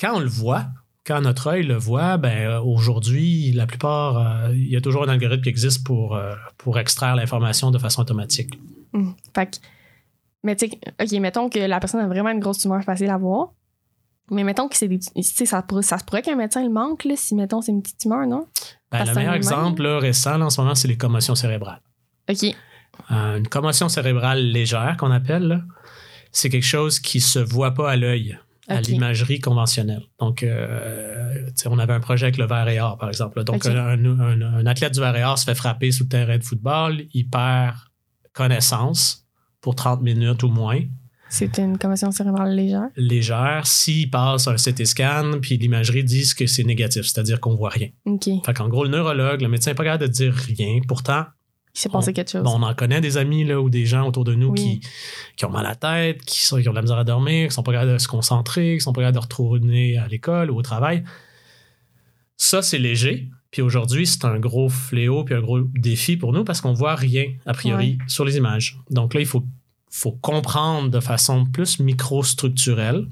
quand 0.00 0.16
on 0.16 0.18
le 0.18 0.28
voit, 0.28 0.66
quand 1.06 1.20
notre 1.20 1.46
œil 1.46 1.62
le 1.62 1.76
voit, 1.76 2.16
ben, 2.16 2.36
euh, 2.36 2.60
aujourd'hui, 2.60 3.52
la 3.52 3.66
plupart, 3.66 4.18
euh, 4.18 4.52
il 4.52 4.68
y 4.68 4.76
a 4.76 4.80
toujours 4.80 5.04
un 5.04 5.08
algorithme 5.08 5.44
qui 5.44 5.48
existe 5.48 5.84
pour, 5.84 6.16
euh, 6.16 6.34
pour 6.58 6.76
extraire 6.80 7.14
l'information 7.14 7.70
de 7.70 7.78
façon 7.78 8.02
automatique. 8.02 8.58
Hum. 8.94 9.14
Fait 9.32 9.46
que, 9.46 9.56
mais 10.42 10.56
tu 10.56 10.68
sais, 10.68 10.78
OK, 11.00 11.12
mettons 11.20 11.48
que 11.48 11.60
la 11.60 11.78
personne 11.78 12.00
a 12.00 12.08
vraiment 12.08 12.30
une 12.30 12.40
grosse 12.40 12.58
tumeur 12.58 12.82
facile 12.82 13.10
à 13.10 13.16
voir. 13.16 13.52
Mais 14.30 14.42
mettons 14.44 14.68
que 14.68 14.76
c'est 14.76 14.88
des. 14.88 14.98
Tu 14.98 15.10
sais, 15.22 15.46
ça, 15.46 15.62
pourrait- 15.62 15.82
ça 15.82 15.98
se 15.98 16.04
pourrait 16.04 16.22
qu'un 16.22 16.34
médecin 16.36 16.62
le 16.64 16.70
manque, 16.70 17.04
là, 17.04 17.14
si, 17.16 17.34
mettons, 17.34 17.60
c'est 17.62 17.72
une 17.72 17.82
petite 17.82 17.98
tumeur, 17.98 18.26
non? 18.26 18.46
Ben, 18.90 18.98
le 19.04 19.14
meilleur 19.14 19.34
exemple 19.34 19.82
là, 19.82 19.98
récent 19.98 20.36
là, 20.38 20.46
en 20.46 20.50
ce 20.50 20.60
moment, 20.60 20.74
c'est 20.74 20.88
les 20.88 20.96
commotions 20.96 21.34
cérébrales. 21.34 21.80
OK. 22.28 22.44
Euh, 23.12 23.36
une 23.38 23.46
commotion 23.48 23.88
cérébrale 23.88 24.40
légère 24.50 24.96
qu'on 24.98 25.10
appelle, 25.10 25.62
c'est 26.32 26.48
quelque 26.48 26.64
chose 26.66 26.98
qui 26.98 27.20
se 27.20 27.38
voit 27.38 27.72
pas 27.72 27.90
à 27.90 27.96
l'œil, 27.96 28.36
à 28.68 28.80
l'imagerie 28.94 29.38
conventionnelle. 29.38 30.02
Donc, 30.18 30.42
euh, 30.42 31.48
on 31.66 31.78
avait 31.78 31.92
un 31.92 32.00
projet 32.00 32.24
avec 32.26 32.38
le 32.38 32.46
verre 32.46 32.68
et 32.68 32.80
or, 32.80 32.96
par 32.98 33.08
exemple. 33.10 33.38
là. 33.38 33.44
Donc, 33.44 33.62
un- 33.66 34.42
un 34.42 34.66
athlète 34.66 34.92
du 34.94 35.00
verre 35.00 35.14
et 35.16 35.24
or 35.24 35.38
se 35.38 35.44
fait 35.44 35.54
frapper 35.54 35.92
sous 35.92 36.04
le 36.04 36.08
terrain 36.08 36.38
de 36.38 36.42
football, 36.42 37.02
il 37.12 37.28
perd 37.28 37.76
connaissance 38.32 39.24
pour 39.60 39.74
30 39.74 40.02
minutes 40.02 40.42
ou 40.42 40.48
moins, 40.48 40.80
C'était 41.28 41.62
une 41.62 41.76
commotion 41.76 42.10
cérébrale 42.12 42.54
légère? 42.54 42.88
légère. 42.96 43.66
S'il 43.66 44.10
passe 44.10 44.46
un 44.46 44.54
CT 44.56 44.84
scan, 44.84 45.32
puis 45.42 45.56
l'imagerie 45.58 46.04
dit 46.04 46.24
que 46.36 46.46
c'est 46.46 46.64
négatif, 46.64 47.02
c'est-à-dire 47.02 47.40
qu'on 47.40 47.56
voit 47.56 47.70
rien. 47.70 47.88
OK. 48.04 48.28
Fait 48.44 48.54
qu'en 48.54 48.68
gros, 48.68 48.84
le 48.84 48.90
neurologue, 48.90 49.40
le 49.42 49.48
médecin 49.48 49.72
n'est 49.72 49.74
pas 49.74 49.84
capable 49.84 50.04
de 50.04 50.12
dire 50.12 50.32
rien. 50.32 50.80
Pourtant, 50.86 51.24
Il 51.74 51.80
s'est 51.80 51.88
passé 51.88 52.12
quelque 52.12 52.30
chose. 52.30 52.42
Bon, 52.44 52.52
on 52.58 52.62
en 52.62 52.74
connaît 52.74 53.00
des 53.00 53.16
amis 53.16 53.44
là, 53.44 53.60
ou 53.60 53.68
des 53.70 53.86
gens 53.86 54.06
autour 54.06 54.24
de 54.24 54.34
nous 54.34 54.50
Oui. 54.50 54.80
qui, 54.80 54.88
qui 55.36 55.44
ont 55.44 55.50
mal 55.50 55.66
à 55.66 55.70
la 55.70 55.74
tête, 55.74 56.24
qui, 56.24 56.44
sont, 56.44 56.60
qui 56.60 56.68
ont 56.68 56.72
de 56.72 56.76
la 56.76 56.82
misère 56.82 56.96
à 56.98 57.04
dormir, 57.04 57.48
qui 57.48 57.54
sont 57.54 57.62
pas 57.64 57.72
capables 57.72 57.92
de 57.94 57.98
se 57.98 58.08
concentrer, 58.08 58.76
qui 58.76 58.80
sont 58.80 58.92
pas 58.92 59.00
capables 59.02 59.16
de 59.16 59.22
retourner 59.22 59.98
à 59.98 60.06
l'école 60.08 60.50
ou 60.50 60.56
au 60.56 60.62
travail. 60.62 61.02
Ça, 62.36 62.62
c'est 62.62 62.78
léger. 62.78 63.28
Puis 63.50 63.62
aujourd'hui, 63.62 64.06
c'est 64.06 64.24
un 64.24 64.38
gros 64.38 64.68
fléau 64.68 65.24
puis 65.24 65.34
un 65.34 65.40
gros 65.40 65.60
défi 65.60 66.16
pour 66.16 66.32
nous 66.32 66.44
parce 66.44 66.60
qu'on 66.60 66.72
voit 66.74 66.94
rien, 66.94 67.24
a 67.46 67.52
priori, 67.52 67.98
sur 68.06 68.24
les 68.24 68.36
images. 68.36 68.78
Donc 68.90 69.14
là, 69.14 69.20
il 69.20 69.26
faut, 69.26 69.44
faut 69.90 70.12
comprendre 70.12 70.90
de 70.90 71.00
façon 71.00 71.46
plus 71.46 71.80
microstructurelle 71.80 73.06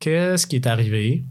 qu'est-ce 0.00 0.46
qui 0.46 0.56
est 0.56 0.66
arrivé. 0.66 1.24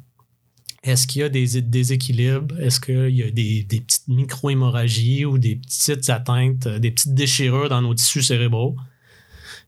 Est-ce 0.83 1.07
qu'il 1.07 1.21
y 1.21 1.23
a 1.23 1.29
des 1.29 1.61
déséquilibres? 1.61 2.59
Est-ce 2.59 2.79
qu'il 2.79 3.15
y 3.15 3.23
a 3.23 3.31
des, 3.31 3.65
petites 3.65 4.07
micro-hémorragies 4.07 5.25
ou 5.25 5.37
des 5.39 5.55
petites 5.55 6.09
atteintes, 6.09 6.67
des 6.67 6.91
petites 6.91 7.15
déchirures 7.15 7.69
dans 7.69 7.81
nos 7.81 7.95
tissus 7.95 8.21
cérébraux? 8.21 8.75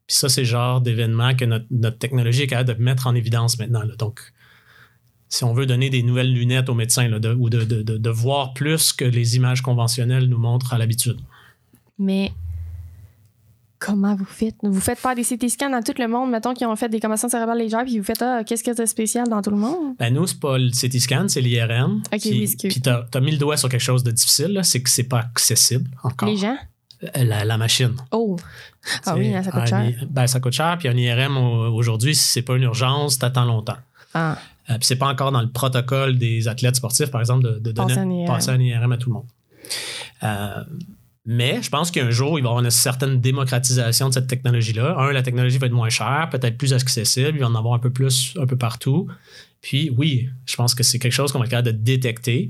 Puis 0.05 0.15
ça, 0.15 0.29
c'est 0.29 0.41
le 0.41 0.47
genre 0.47 0.79
d'événement 0.79 1.35
que 1.35 1.45
notre, 1.45 1.97
technologie 1.97 2.43
est 2.43 2.47
capable 2.47 2.77
de 2.77 2.83
mettre 2.83 3.07
en 3.07 3.15
évidence 3.15 3.57
maintenant. 3.57 3.81
Donc, 3.97 4.21
si 5.27 5.43
on 5.43 5.53
veut 5.53 5.65
donner 5.65 5.89
des 5.89 6.03
nouvelles 6.03 6.31
lunettes 6.31 6.69
aux 6.69 6.75
médecins 6.75 7.11
ou 7.11 7.49
de- 7.49 7.63
de 7.63 8.09
voir 8.09 8.53
plus 8.53 8.93
que 8.93 9.03
les 9.03 9.35
images 9.35 9.61
conventionnelles 9.61 10.29
nous 10.29 10.37
montrent 10.37 10.73
à 10.73 10.77
l'habitude. 10.77 11.19
Mais 11.97 12.31
comment 13.79 14.15
vous 14.15 14.25
faites? 14.25 14.55
Vous 14.63 14.79
faites 14.81 14.97
faire 14.99 15.15
des 15.15 15.23
CT 15.23 15.49
scans 15.49 15.69
dans 15.69 15.81
tout 15.81 15.93
le 15.97 16.07
monde, 16.07 16.31
mettons, 16.31 16.53
qui 16.53 16.65
ont 16.65 16.75
fait 16.75 16.89
des 16.89 16.99
commotions 16.99 17.29
cérébrales 17.29 17.57
légères, 17.59 17.83
puis 17.83 17.97
vous 17.99 18.03
faites, 18.05 18.21
ah, 18.21 18.43
qu'est-ce 18.45 18.67
a 18.69 18.73
de 18.73 18.85
spécial 18.85 19.27
dans 19.27 19.41
tout 19.41 19.51
le 19.51 19.57
monde? 19.57 19.95
Ben 19.99 20.13
nous, 20.13 20.25
c'est 20.27 20.39
pas 20.39 20.57
le 20.57 20.69
CT 20.71 20.99
scan, 20.99 21.25
c'est 21.27 21.41
l'IRM. 21.41 22.01
Ok, 22.13 22.19
Puis- 22.19 22.29
oui, 22.31 22.43
excuse. 22.43 22.71
Puis 22.71 22.81
t'as 22.81 23.03
as 23.13 23.19
mis 23.19 23.31
le 23.31 23.37
doigt 23.37 23.57
sur 23.57 23.69
quelque 23.69 23.79
chose 23.81 24.03
de 24.03 24.11
difficile, 24.11 24.59
c'est 24.63 24.81
que 24.81 24.89
c'est 24.89 25.03
pas 25.03 25.19
accessible 25.19 25.89
encore. 26.03 26.29
Les 26.29 26.37
gens? 26.37 26.57
Euh, 27.03 27.23
La, 27.23 27.45
la 27.45 27.57
machine. 27.57 27.95
Oh! 28.11 28.37
Ah 28.41 28.99
C'est 29.03 29.11
oui, 29.13 29.35
hein, 29.35 29.43
ça 29.43 29.51
coûte 29.51 29.67
cher. 29.67 29.91
Ben, 30.09 30.25
ça 30.27 30.39
coûte 30.39 30.53
cher. 30.53 30.77
Puis 30.79 30.87
un 30.87 30.97
IRM 30.97 31.37
au- 31.37 31.75
aujourd'hui, 31.75 32.15
si 32.15 32.23
c'est 32.27 32.41
pas 32.41 32.55
une 32.55 32.63
urgence, 32.63 33.19
t'attends 33.19 33.45
longtemps. 33.45 33.77
Ah, 34.15 34.37
Euh, 34.69 34.73
puis 34.77 34.85
c'est 34.85 34.95
pas 34.97 35.07
encore 35.07 35.31
dans 35.31 35.41
le 35.41 35.49
protocole 35.49 36.17
des 36.17 36.47
athlètes 36.49 36.75
sportifs, 36.75 37.09
par 37.11 37.21
exemple, 37.21 37.43
de, 37.43 37.59
de 37.59 37.71
donner 37.71 37.87
Passer 37.93 37.99
un 37.99 38.09
IRM. 38.09 38.27
passer 38.27 38.49
un 38.49 38.59
IRM 38.59 38.91
à 38.91 38.97
tout 38.97 39.09
le 39.09 39.13
monde. 39.13 39.25
Euh, 40.23 40.63
mais 41.27 41.61
je 41.61 41.69
pense 41.69 41.91
qu'un 41.91 42.09
jour, 42.09 42.39
il 42.39 42.41
va 42.41 42.47
y 42.47 42.51
avoir 42.51 42.63
une 42.63 42.71
certaine 42.71 43.19
démocratisation 43.21 44.07
de 44.09 44.13
cette 44.13 44.27
technologie-là. 44.27 44.97
Un, 44.97 45.11
la 45.11 45.21
technologie 45.21 45.57
va 45.59 45.67
être 45.67 45.73
moins 45.73 45.89
chère, 45.89 46.29
peut-être 46.31 46.57
plus 46.57 46.73
accessible, 46.73 47.33
il 47.35 47.39
va 47.41 47.47
en 47.47 47.53
avoir 47.55 47.73
un 47.75 47.79
peu 47.79 47.89
plus 47.91 48.33
un 48.41 48.47
peu 48.47 48.55
partout. 48.57 49.07
Puis 49.61 49.91
oui, 49.97 50.29
je 50.45 50.55
pense 50.55 50.73
que 50.73 50.83
c'est 50.83 50.97
quelque 50.99 51.11
chose 51.11 51.31
qu'on 51.31 51.39
va 51.39 51.45
être 51.45 51.51
capable 51.51 51.67
de 51.77 51.83
détecter. 51.83 52.49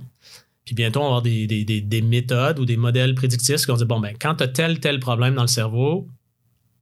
Puis 0.65 0.75
bientôt, 0.75 0.99
on 0.99 1.03
va 1.03 1.07
avoir 1.07 1.21
des, 1.23 1.47
des- 1.47 1.63
des- 1.65 1.81
des 1.81 2.01
méthodes 2.01 2.59
ou 2.59 2.65
des 2.65 2.77
modèles 2.77 3.15
prédictifs 3.15 3.61
qui 3.61 3.65
vont 3.67 3.77
dire 3.77 3.87
bon, 3.87 3.99
ben, 3.99 4.13
quand 4.19 4.35
tu 4.35 4.43
as 4.43 4.47
tel, 4.47 4.79
tel 4.79 4.99
problème 4.99 5.33
dans 5.35 5.41
le 5.41 5.47
cerveau, 5.47 6.07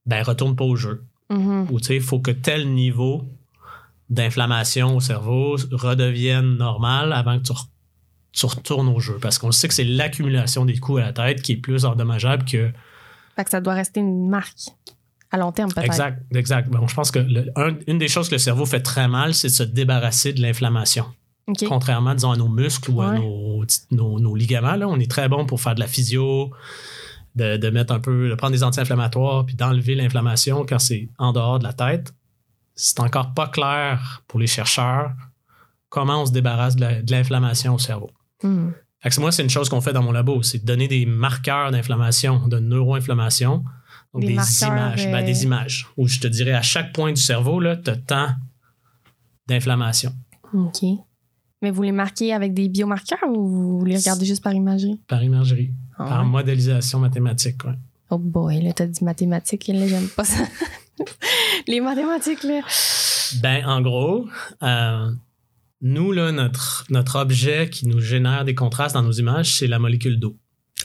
ben, 0.06 0.22
retourne 0.24 0.56
pas 0.56 0.66
au 0.66 0.76
jeu. 0.76 1.04
mhm. 1.30 1.68
Ou 1.72 1.80
tu 1.80 1.86
sais, 1.88 1.96
il 1.96 2.02
faut 2.02 2.20
que 2.20 2.32
tel 2.32 2.68
niveau 2.74 3.24
d'inflammation 4.10 4.96
au 4.98 5.00
cerveau 5.00 5.56
redeviennent 5.72 6.58
normales 6.58 7.14
avant 7.14 7.40
que 7.40 7.44
tu, 7.44 7.52
re- 7.54 7.68
tu 8.36 8.46
retournes 8.46 8.90
au 8.90 9.00
jeu. 9.00 9.18
Parce 9.22 9.38
qu'on 9.40 9.52
sait 9.52 9.68
que 9.68 9.74
c'est 9.74 9.84
l'accumulation 9.84 10.66
des 10.66 10.78
coups 10.78 11.02
à 11.02 11.06
la 11.06 11.14
tête 11.14 11.42
qui 11.42 11.54
est 11.54 11.58
plus 11.58 11.86
endommageable 11.86 12.46
que. 12.46 12.72
Fait 13.36 13.44
que 13.44 13.50
ça 13.50 13.62
doit 13.62 13.74
rester 13.74 14.00
une 14.00 14.30
marque 14.30 14.58
à 15.32 15.38
long 15.38 15.52
terme, 15.52 15.72
peut-être. 15.74 15.86
Exact, 15.88 16.22
exact. 16.34 16.70
Bon, 16.70 16.88
je 16.88 16.96
pense 16.96 17.12
que 17.12 17.20
le- 17.20 17.52
un- 17.56 17.76
une 17.88 17.98
des 17.98 18.08
choses 18.08 18.30
que 18.30 18.36
le 18.36 18.40
cerveau 18.40 18.66
fait 18.66 18.80
très 18.82 19.08
mal, 19.08 19.34
c'est 19.34 19.48
de 19.48 19.54
se 19.54 19.64
débarrasser 19.64 20.32
de 20.34 20.42
l'inflammation. 20.42 21.06
Contrairement, 21.68 22.14
disons, 22.16 22.32
à 22.32 22.38
nos 22.38 22.48
muscles 22.50 22.92
ou 22.92 23.02
à 23.02 23.12
nos, 23.20 23.64
nos, 23.92 24.20
nos 24.20 24.36
ligaments, 24.36 24.76
là, 24.76 24.88
on 24.88 25.00
est 25.00 25.10
très 25.10 25.30
bon 25.30 25.46
pour 25.46 25.62
faire 25.62 25.76
de 25.76 25.80
la 25.80 25.88
physio, 25.88 26.52
de, 27.36 27.58
de 27.58 27.70
mettre 27.70 27.94
un 27.94 28.00
peu, 28.00 28.30
de 28.30 28.36
prendre 28.36 28.54
des 28.54 28.64
anti-inflammatoires, 28.64 29.46
puis 29.46 29.56
d'enlever 29.56 29.94
l'inflammation 29.96 30.66
quand 30.68 30.80
c'est 30.80 31.10
en 31.18 31.34
dehors 31.34 31.60
de 31.60 31.66
la 31.66 31.74
tête. 31.74 32.14
C'est 32.76 33.00
encore 33.00 33.34
pas 33.34 33.48
clair 33.48 34.24
pour 34.28 34.40
les 34.40 34.48
chercheurs 34.48 35.12
comment 35.90 36.22
on 36.24 36.26
se 36.26 36.32
débarrasse 36.32 36.76
de 36.76 37.10
l'inflammation 37.12 37.76
au 37.76 37.80
cerveau. 37.80 38.10
Que 39.04 39.20
moi, 39.22 39.32
c'est 39.32 39.44
une 39.44 39.50
chose 39.50 39.70
qu'on 39.70 39.82
fait 39.82 39.94
dans 39.94 40.02
mon 40.04 40.12
labo, 40.12 40.42
c'est 40.42 40.60
de 40.60 40.66
donner 40.66 40.88
des 40.88 41.06
marqueurs 41.06 41.72
d'inflammation, 41.72 42.48
de 42.48 42.60
neuroinflammation. 42.60 43.64
Donc 44.14 44.24
Des 44.24 44.34
images. 44.64 45.06
Ben, 45.12 45.22
euh, 45.22 45.26
des 45.26 45.44
images. 45.44 45.88
Où 45.98 46.08
je 46.08 46.20
te 46.20 46.28
dirais 46.28 46.54
à 46.54 46.62
chaque 46.62 46.94
point 46.94 47.12
du 47.12 47.22
cerveau, 47.22 47.62
tu 47.62 47.90
as 47.90 47.96
tant 47.98 48.30
d'inflammation 49.48 50.12
OK. 50.54 50.84
Mais 51.62 51.72
vous 51.72 51.84
les 51.84 51.92
marquez 51.92 52.34
avec 52.34 52.54
des 52.54 52.70
biomarqueurs 52.70 53.28
ou 53.30 53.48
vous 53.80 53.86
les 53.86 53.98
regardez 53.98 54.26
juste 54.26 54.44
par 54.44 54.54
imagerie? 54.54 55.00
par 55.08 55.22
imagerie, 55.24 55.72
Ah 55.98 56.06
par 56.06 56.20
ouais? 56.24 56.28
modélisation 56.30 57.00
mathématique. 57.00 57.64
ouais. 57.66 57.74
Oh 58.10 58.18
boy, 58.18 58.62
là, 58.62 58.72
t'as 58.74 58.86
dit 58.86 59.04
mathématiques, 59.04 59.68
là, 59.68 59.88
j'aime 59.88 60.08
pas 60.08 60.24
ça. 60.26 60.44
les 61.68 61.82
mathématiques, 61.82 62.44
là. 62.44 62.62
Ben, 63.42 63.66
en 63.66 63.82
gros, 63.82 64.28
euh, 64.62 65.12
nous, 65.82 66.12
là, 66.12 66.32
notre, 66.32 66.86
notre 66.90 67.18
objet 67.18 67.70
qui 67.70 67.88
nous 67.88 68.00
génère 68.00 68.46
des 68.46 68.56
contrastes 68.56 68.96
dans 68.96 69.04
nos 69.04 69.12
images, 69.12 69.56
c'est 69.58 69.68
la 69.68 69.80
molécule 69.80 70.20
d'eau. 70.20 70.38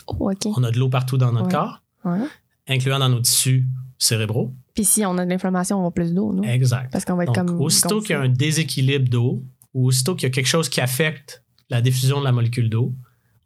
Oh. 0.06 0.30
On 0.56 0.64
a 0.64 0.70
de 0.70 0.78
l'eau 0.78 0.88
partout 0.88 1.16
dans 1.18 1.32
notre 1.32 1.46
Ouais. 1.46 1.52
corps, 1.52 1.82
Ouais. 2.04 2.26
incluant 2.68 2.98
dans 2.98 3.08
nos 3.08 3.20
tissus 3.20 3.66
cérébraux. 3.98 4.54
Puis 4.74 4.84
si 4.84 5.04
on 5.04 5.16
a 5.18 5.24
de 5.24 5.30
l'inflammation, 5.30 5.78
on 5.78 5.82
va 5.82 5.90
plus 5.90 6.14
d'eau, 6.14 6.32
non? 6.32 6.42
Exact. 6.42 6.90
Parce 6.92 7.04
qu'on 7.04 7.14
va 7.16 7.24
être 7.24 7.32
Donc, 7.34 7.46
comme. 7.48 7.60
aussitôt 7.60 8.00
qu'il 8.00 8.10
y 8.10 8.14
a 8.14 8.20
un 8.20 8.28
déséquilibre 8.28 9.08
d'eau, 9.08 9.44
ou 9.74 9.86
aussitôt 9.88 10.14
qu'il 10.14 10.24
y 10.24 10.26
a 10.26 10.30
quelque 10.30 10.46
chose 10.48 10.68
qui 10.68 10.80
affecte 10.80 11.44
la 11.68 11.80
diffusion 11.80 12.18
de 12.20 12.24
la 12.24 12.32
molécule 12.32 12.68
d'eau, 12.70 12.92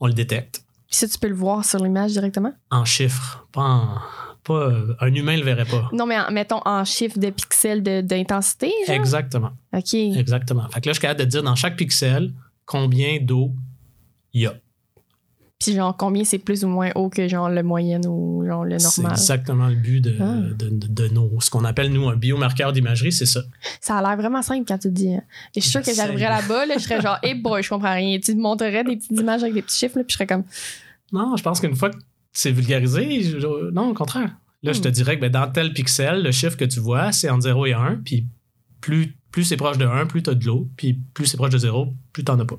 on 0.00 0.06
le 0.06 0.14
détecte 0.14 0.64
Puis 0.86 0.96
ça, 0.96 1.08
tu 1.08 1.18
peux 1.18 1.28
le 1.28 1.34
voir 1.34 1.64
sur 1.64 1.78
l'image 1.82 2.12
directement? 2.12 2.52
en 2.70 2.84
chiffres. 2.84 3.46
Pas 3.52 3.62
en- 3.62 3.98
pas, 4.44 4.54
euh, 4.68 4.94
un 5.00 5.14
humain 5.14 5.36
le 5.36 5.42
verrait 5.42 5.64
pas. 5.64 5.88
Non, 5.92 6.06
mais 6.06 6.18
en- 6.18 6.30
mettons 6.30 6.60
en 6.64 6.84
chiffres 6.84 7.18
de 7.18 7.30
pixels 7.30 7.82
d'intensité? 7.82 8.72
Exactement. 8.88 9.52
OK. 9.72 9.94
Exactement. 9.94 10.68
Fait 10.68 10.80
que 10.80 10.86
là, 10.86 10.92
je 10.92 10.98
suis 10.98 11.00
capable 11.02 11.20
de 11.20 11.24
dire 11.26 11.42
dans 11.42 11.54
chaque 11.54 11.76
pixel 11.76 12.32
combien 12.66 13.18
d'eau 13.20 13.52
il 14.32 14.42
y 14.42 14.46
a. 14.46 14.54
Puis 15.60 15.72
genre, 15.74 15.96
combien 15.96 16.24
c'est 16.24 16.38
plus 16.38 16.64
ou 16.64 16.68
moins 16.68 16.90
haut 16.94 17.08
que 17.08 17.26
genre 17.26 17.48
le 17.48 17.62
moyen 17.62 18.00
ou 18.06 18.44
genre 18.44 18.64
le 18.64 18.78
C'est 18.78 19.00
normal? 19.00 19.18
exactement 19.18 19.68
le 19.68 19.76
but 19.76 20.00
de, 20.00 20.14
Ah. 20.20 20.34
de, 20.54 20.68
de- 20.68 20.86
de 20.88 21.08
nos, 21.08 21.40
ce 21.40 21.48
qu'on 21.48 21.64
appelle, 21.64 21.90
nous, 21.90 22.06
un 22.08 22.16
biomarqueur 22.16 22.72
d'imagerie, 22.72 23.12
c'est 23.12 23.24
ça. 23.24 23.40
Ça 23.80 23.96
a 23.96 24.02
l'air 24.02 24.16
vraiment 24.16 24.42
simple 24.42 24.64
quand 24.68 24.76
tu 24.78 24.90
dis. 24.90 25.14
hein. 25.14 25.22
Et 25.54 25.60
je 25.60 25.62
suis 25.62 25.70
sûre 25.70 25.82
que 25.82 25.94
j'arriverais 25.94 26.28
là-bas, 26.28 26.66
là, 26.66 26.74
je 26.76 26.82
serais 26.82 27.00
genre, 27.00 27.18
hey 27.22 27.34
boy, 27.34 27.62
je 27.62 27.70
comprends 27.70 27.94
rien. 27.94 28.18
Tu 28.18 28.34
me 28.34 28.42
montrerais 28.42 28.84
des 28.84 28.96
petites 28.96 29.18
images 29.18 29.42
avec 29.42 29.54
des 29.54 29.62
petits 29.62 29.78
chiffres, 29.78 29.96
là, 29.98 30.04
puis 30.04 30.12
je 30.12 30.16
serais 30.16 30.26
comme, 30.26 30.44
Non, 31.12 31.34
je 31.36 31.42
pense 31.42 31.60
qu'une 31.60 31.76
fois 31.76 31.90
que 31.90 31.96
c'est 32.34 32.50
vulgarisé, 32.52 33.22
je- 33.22 33.70
non, 33.70 33.88
au 33.90 33.94
contraire. 33.94 34.36
Là, 34.62 34.72
je 34.72 34.80
te 34.80 34.88
Hmm. 34.88 34.92
dirais 34.92 35.16
que 35.16 35.20
ben, 35.22 35.30
dans 35.30 35.50
tel 35.50 35.72
pixel, 35.72 36.22
le 36.22 36.30
chiffre 36.32 36.56
que 36.56 36.64
tu 36.64 36.80
vois, 36.80 37.12
c'est 37.12 37.30
entre 37.30 37.42
0 37.42 37.66
et 37.66 37.72
1, 37.74 37.96
puis 38.04 38.26
plus, 38.80 39.14
plus 39.30 39.44
c'est 39.44 39.56
proche 39.56 39.78
de 39.78 39.86
1, 39.86 40.06
plus 40.06 40.22
tu 40.22 40.30
as 40.30 40.34
de 40.34 40.44
l'eau, 40.44 40.68
puis 40.76 40.94
plus 41.14 41.26
c'est 41.26 41.36
proche 41.36 41.50
de 41.50 41.58
0, 41.58 41.92
plus 42.12 42.24
tu 42.24 42.30
n'en 42.32 42.38
as 42.40 42.44
pas. 42.44 42.58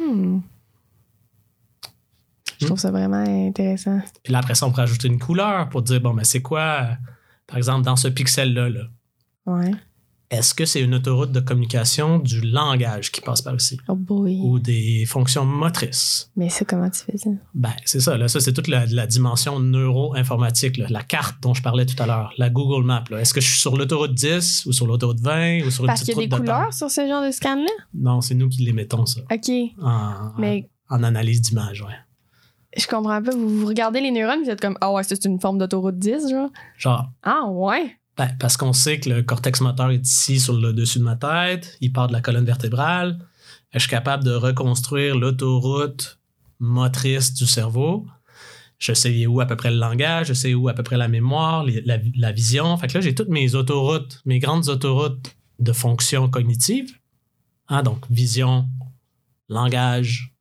hmm. 0.00 0.40
Je 2.60 2.66
trouve 2.66 2.78
ça 2.78 2.92
vraiment 2.92 3.16
intéressant. 3.48 4.00
Puis 4.22 4.32
là, 4.32 4.38
après 4.38 4.54
ça, 4.54 4.66
on 4.66 4.70
pourrait 4.70 4.82
ajouter 4.84 5.08
une 5.08 5.18
couleur 5.18 5.68
pour 5.68 5.82
dire, 5.82 6.00
bon, 6.00 6.12
mais 6.12 6.22
c'est 6.24 6.42
quoi, 6.42 6.90
par 7.48 7.56
exemple, 7.56 7.84
dans 7.84 7.96
ce 7.96 8.06
pixel-là, 8.08 8.68
là, 8.68 8.82
Ouais. 9.46 9.72
Est-ce 10.32 10.54
que 10.54 10.64
c'est 10.64 10.80
une 10.80 10.94
autoroute 10.94 11.30
de 11.30 11.40
communication 11.40 12.18
du 12.18 12.40
langage 12.40 13.12
qui 13.12 13.20
passe 13.20 13.42
par 13.42 13.54
ici? 13.54 13.78
Oh 13.86 13.94
boy. 13.94 14.38
Ou 14.42 14.58
des 14.58 15.04
fonctions 15.06 15.44
motrices? 15.44 16.30
Mais 16.36 16.48
ça, 16.48 16.64
comment 16.64 16.88
tu 16.90 17.00
fais 17.00 17.18
ça? 17.18 17.30
Ben, 17.54 17.72
c'est 17.84 18.00
ça. 18.00 18.16
Là, 18.16 18.28
ça, 18.28 18.40
c'est 18.40 18.52
toute 18.54 18.66
la, 18.68 18.86
la 18.86 19.06
dimension 19.06 19.60
neuro-informatique. 19.60 20.78
La 20.78 21.02
carte 21.02 21.36
dont 21.42 21.54
je 21.54 21.62
parlais 21.62 21.86
tout 21.86 22.02
à 22.02 22.06
l'heure, 22.06 22.32
la 22.38 22.48
Google 22.50 22.84
Map. 22.84 23.04
Est-ce 23.18 23.34
que 23.34 23.40
je 23.40 23.48
suis 23.50 23.60
sur 23.60 23.76
l'autoroute 23.76 24.14
10 24.14 24.64
ou 24.66 24.72
sur 24.72 24.86
l'autoroute 24.86 25.20
20 25.20 25.66
ou 25.66 25.70
sur 25.70 25.84
une 25.84 25.88
Parce 25.88 26.00
petite 26.00 26.14
qu'il 26.14 26.22
y 26.22 26.24
a 26.24 26.28
des 26.28 26.34
de 26.34 26.40
couleurs 26.40 26.72
sur 26.72 26.90
ce 26.90 27.06
genre 27.06 27.24
de 27.24 27.30
scan-là? 27.30 27.70
Non, 27.94 28.20
c'est 28.22 28.34
nous 28.34 28.48
qui 28.48 28.62
les 28.64 28.72
mettons, 28.72 29.04
ça, 29.06 29.20
OK. 29.30 29.50
en, 29.82 30.32
Mais 30.38 30.68
en 30.88 31.02
analyse 31.02 31.42
d'image. 31.42 31.82
Ouais. 31.82 31.94
je 32.76 32.86
comprends 32.86 33.22
pas. 33.22 33.32
Vous, 33.32 33.60
vous 33.60 33.66
regardez 33.66 34.00
les 34.00 34.10
neurones, 34.10 34.42
vous 34.44 34.50
êtes 34.50 34.60
comme, 34.62 34.78
ah 34.80 34.92
ouais, 34.92 35.02
ça, 35.02 35.14
c'est 35.14 35.26
une 35.28 35.40
forme 35.40 35.58
d'autoroute 35.58 35.98
10, 35.98 36.30
genre. 36.30 36.50
Genre, 36.78 37.10
Ah 37.22 37.44
ouais? 37.50 37.96
Ben, 38.22 38.36
parce 38.38 38.56
qu'on 38.56 38.72
sait 38.72 39.00
que 39.00 39.08
le 39.08 39.22
cortex 39.22 39.60
moteur 39.60 39.90
est 39.90 40.06
ici 40.06 40.38
sur 40.38 40.54
le 40.54 40.72
dessus 40.72 40.98
de 40.98 41.04
ma 41.04 41.16
tête, 41.16 41.76
il 41.80 41.92
part 41.92 42.08
de 42.08 42.12
la 42.12 42.20
colonne 42.20 42.44
vertébrale. 42.44 43.18
Je 43.72 43.80
suis 43.80 43.88
capable 43.88 44.22
de 44.22 44.32
reconstruire 44.32 45.16
l'autoroute 45.16 46.18
motrice 46.60 47.34
du 47.34 47.46
cerveau. 47.46 48.06
Je 48.78 48.92
sais 48.92 49.26
où 49.26 49.40
à 49.40 49.46
peu 49.46 49.56
près 49.56 49.70
le 49.70 49.78
langage, 49.78 50.28
je 50.28 50.34
sais 50.34 50.54
où 50.54 50.68
à 50.68 50.74
peu 50.74 50.82
près 50.82 50.96
la 50.96 51.08
mémoire, 51.08 51.64
la, 51.64 51.98
la 52.16 52.32
vision. 52.32 52.76
Fait 52.76 52.86
que 52.86 52.94
là, 52.94 53.00
j'ai 53.00 53.14
toutes 53.14 53.28
mes 53.28 53.54
autoroutes, 53.54 54.20
mes 54.24 54.38
grandes 54.38 54.68
autoroutes 54.68 55.34
de 55.58 55.72
fonctions 55.72 56.28
cognitives. 56.28 56.92
Hein, 57.68 57.82
donc, 57.82 58.04
vision, 58.10 58.68
langage, 59.48 60.32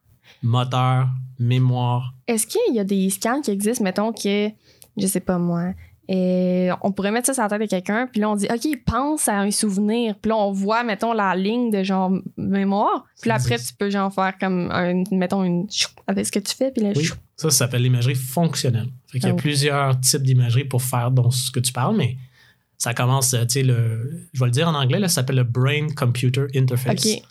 moteur, 0.43 1.09
mémoire. 1.39 2.13
Est-ce 2.27 2.45
qu'il 2.45 2.75
y 2.75 2.79
a 2.79 2.83
des 2.83 3.09
scans 3.09 3.41
qui 3.41 3.51
existent, 3.51 3.83
mettons 3.83 4.11
que, 4.11 4.49
je 4.97 5.07
sais 5.07 5.19
pas 5.19 5.37
moi, 5.37 5.73
euh, 6.11 6.73
on 6.81 6.91
pourrait 6.91 7.11
mettre 7.11 7.27
ça 7.27 7.33
sur 7.33 7.43
la 7.43 7.49
tête 7.49 7.61
de 7.61 7.65
quelqu'un, 7.67 8.07
puis 8.11 8.19
là 8.21 8.29
on 8.29 8.35
dit, 8.35 8.47
OK, 8.49 8.83
pense 8.85 9.27
à 9.27 9.39
un 9.39 9.51
souvenir, 9.51 10.15
puis 10.21 10.29
là 10.29 10.37
on 10.37 10.51
voit, 10.51 10.83
mettons, 10.83 11.13
la 11.13 11.35
ligne 11.35 11.71
de 11.71 11.83
genre 11.83 12.11
mémoire, 12.37 13.05
puis 13.21 13.29
là 13.29 13.35
après 13.35 13.57
tu 13.57 13.73
peux 13.73 13.89
genre 13.89 14.13
faire 14.13 14.37
comme, 14.39 14.69
un, 14.71 15.03
mettons, 15.11 15.43
une 15.43 15.69
chou 15.71 15.89
avec 16.07 16.25
ce 16.25 16.31
que 16.31 16.39
tu 16.39 16.55
fais, 16.55 16.71
puis 16.71 16.83
là, 16.83 16.91
Oui, 16.95 17.05
ça, 17.05 17.15
ça 17.37 17.51
s'appelle 17.51 17.83
l'imagerie 17.83 18.15
fonctionnelle. 18.15 18.89
Fait 19.07 19.19
qu'il 19.19 19.29
y 19.29 19.31
a 19.31 19.35
Ah 19.35 19.37
plusieurs 19.37 19.99
types 19.99 20.23
d'imagerie 20.23 20.65
pour 20.65 20.81
faire 20.81 21.11
donc 21.11 21.33
ce 21.33 21.51
que 21.51 21.59
tu 21.59 21.71
parles, 21.71 21.95
mais 21.95 22.17
ça 22.77 22.93
commence, 22.93 23.33
euh, 23.33 23.41
tu 23.41 23.53
sais, 23.53 23.63
le, 23.63 24.27
je 24.33 24.39
vais 24.39 24.47
le 24.47 24.51
dire 24.51 24.67
en 24.67 24.73
anglais, 24.73 24.99
là, 24.99 25.07
ça 25.07 25.15
s'appelle 25.15 25.35
le 25.35 25.43
Brain 25.43 25.87
Computer 25.95 26.47
Interface. 26.55 27.05
OK. 27.05 27.21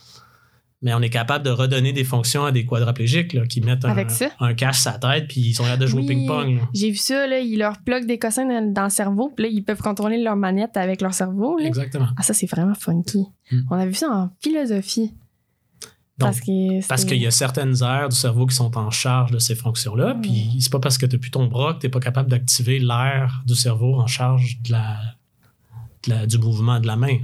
Mais 0.83 0.95
on 0.95 1.01
est 1.03 1.11
capable 1.11 1.45
de 1.45 1.51
redonner 1.51 1.93
des 1.93 2.05
fonctions 2.05 2.45
à 2.47 2.53
des 2.53 2.65
quadriplégiques 2.65 3.35
là, 3.35 3.47
qui 3.47 3.61
mettent 3.61 3.85
un, 3.85 4.55
cache 4.55 4.81
sur 4.81 4.91
la 4.93 4.99
tête 4.99 5.29
puis 5.29 5.41
ils 5.43 5.55
sont 5.55 5.67
là 5.67 5.77
de 5.77 5.87
jouer 5.87 6.01
Oui, 6.01 6.07
au 6.07 6.09
ping-pong. 6.09 6.59
J'ai 6.73 6.91
vu 6.91 6.97
ça, 6.97 7.27
là, 7.27 7.39
ils 7.39 7.59
leur 7.59 7.79
plug 7.83 8.07
des 8.07 8.19
cossins 8.19 8.47
dans, 8.47 8.73
dans 8.73 8.85
le 8.85 8.91
cerveau, 8.91 9.31
puis 9.37 9.45
là, 9.45 9.51
ils 9.53 9.63
peuvent 9.63 9.83
contrôler 9.83 10.23
leur 10.23 10.37
manette 10.37 10.79
avec 10.79 11.03
leur 11.03 11.13
cerveau. 11.13 11.59
Là. 11.59 11.67
Exactement. 11.67 12.09
Ah, 12.17 12.23
ça, 12.23 12.33
c'est 12.33 12.47
vraiment 12.47 12.75
funky. 12.75 13.27
Hmm. 13.53 13.61
On 13.71 13.77
a 13.77 13.85
vu 13.85 13.93
ça 13.93 14.09
en 14.11 14.31
philosophie. 14.43 15.13
Donc, 16.17 16.35
parce 16.89 17.05
qu'il 17.07 17.17
y 17.19 17.27
a 17.27 17.31
certaines 17.31 17.83
aires 17.83 18.09
du 18.11 18.17
cerveau 18.17 18.45
qui 18.47 18.55
sont 18.55 18.77
en 18.77 18.91
charge 18.91 19.31
de 19.33 19.39
ces 19.39 19.55
fonctions-là, 19.55 20.15
Hmm. 20.15 20.21
puis 20.23 20.57
c'est 20.61 20.73
pas 20.73 20.81
parce 20.81 20.97
que 20.99 21.05
tu 21.07 21.19
plus 21.19 21.31
ton 21.31 21.47
bras 21.47 21.75
que 21.75 21.81
tu 21.81 21.91
pas 21.91 22.01
capable 22.01 22.31
d'activer 22.31 22.79
l'aire 22.79 23.43
du 23.47 23.55
cerveau 23.55 23.99
en 24.01 24.07
charge 24.07 24.59
de 24.63 24.73
la, 24.73 24.97
de 26.05 26.11
la- 26.11 26.27
du 26.27 26.39
mouvement 26.39 26.81
de 26.81 26.87
la 26.87 26.97
main. 26.97 27.19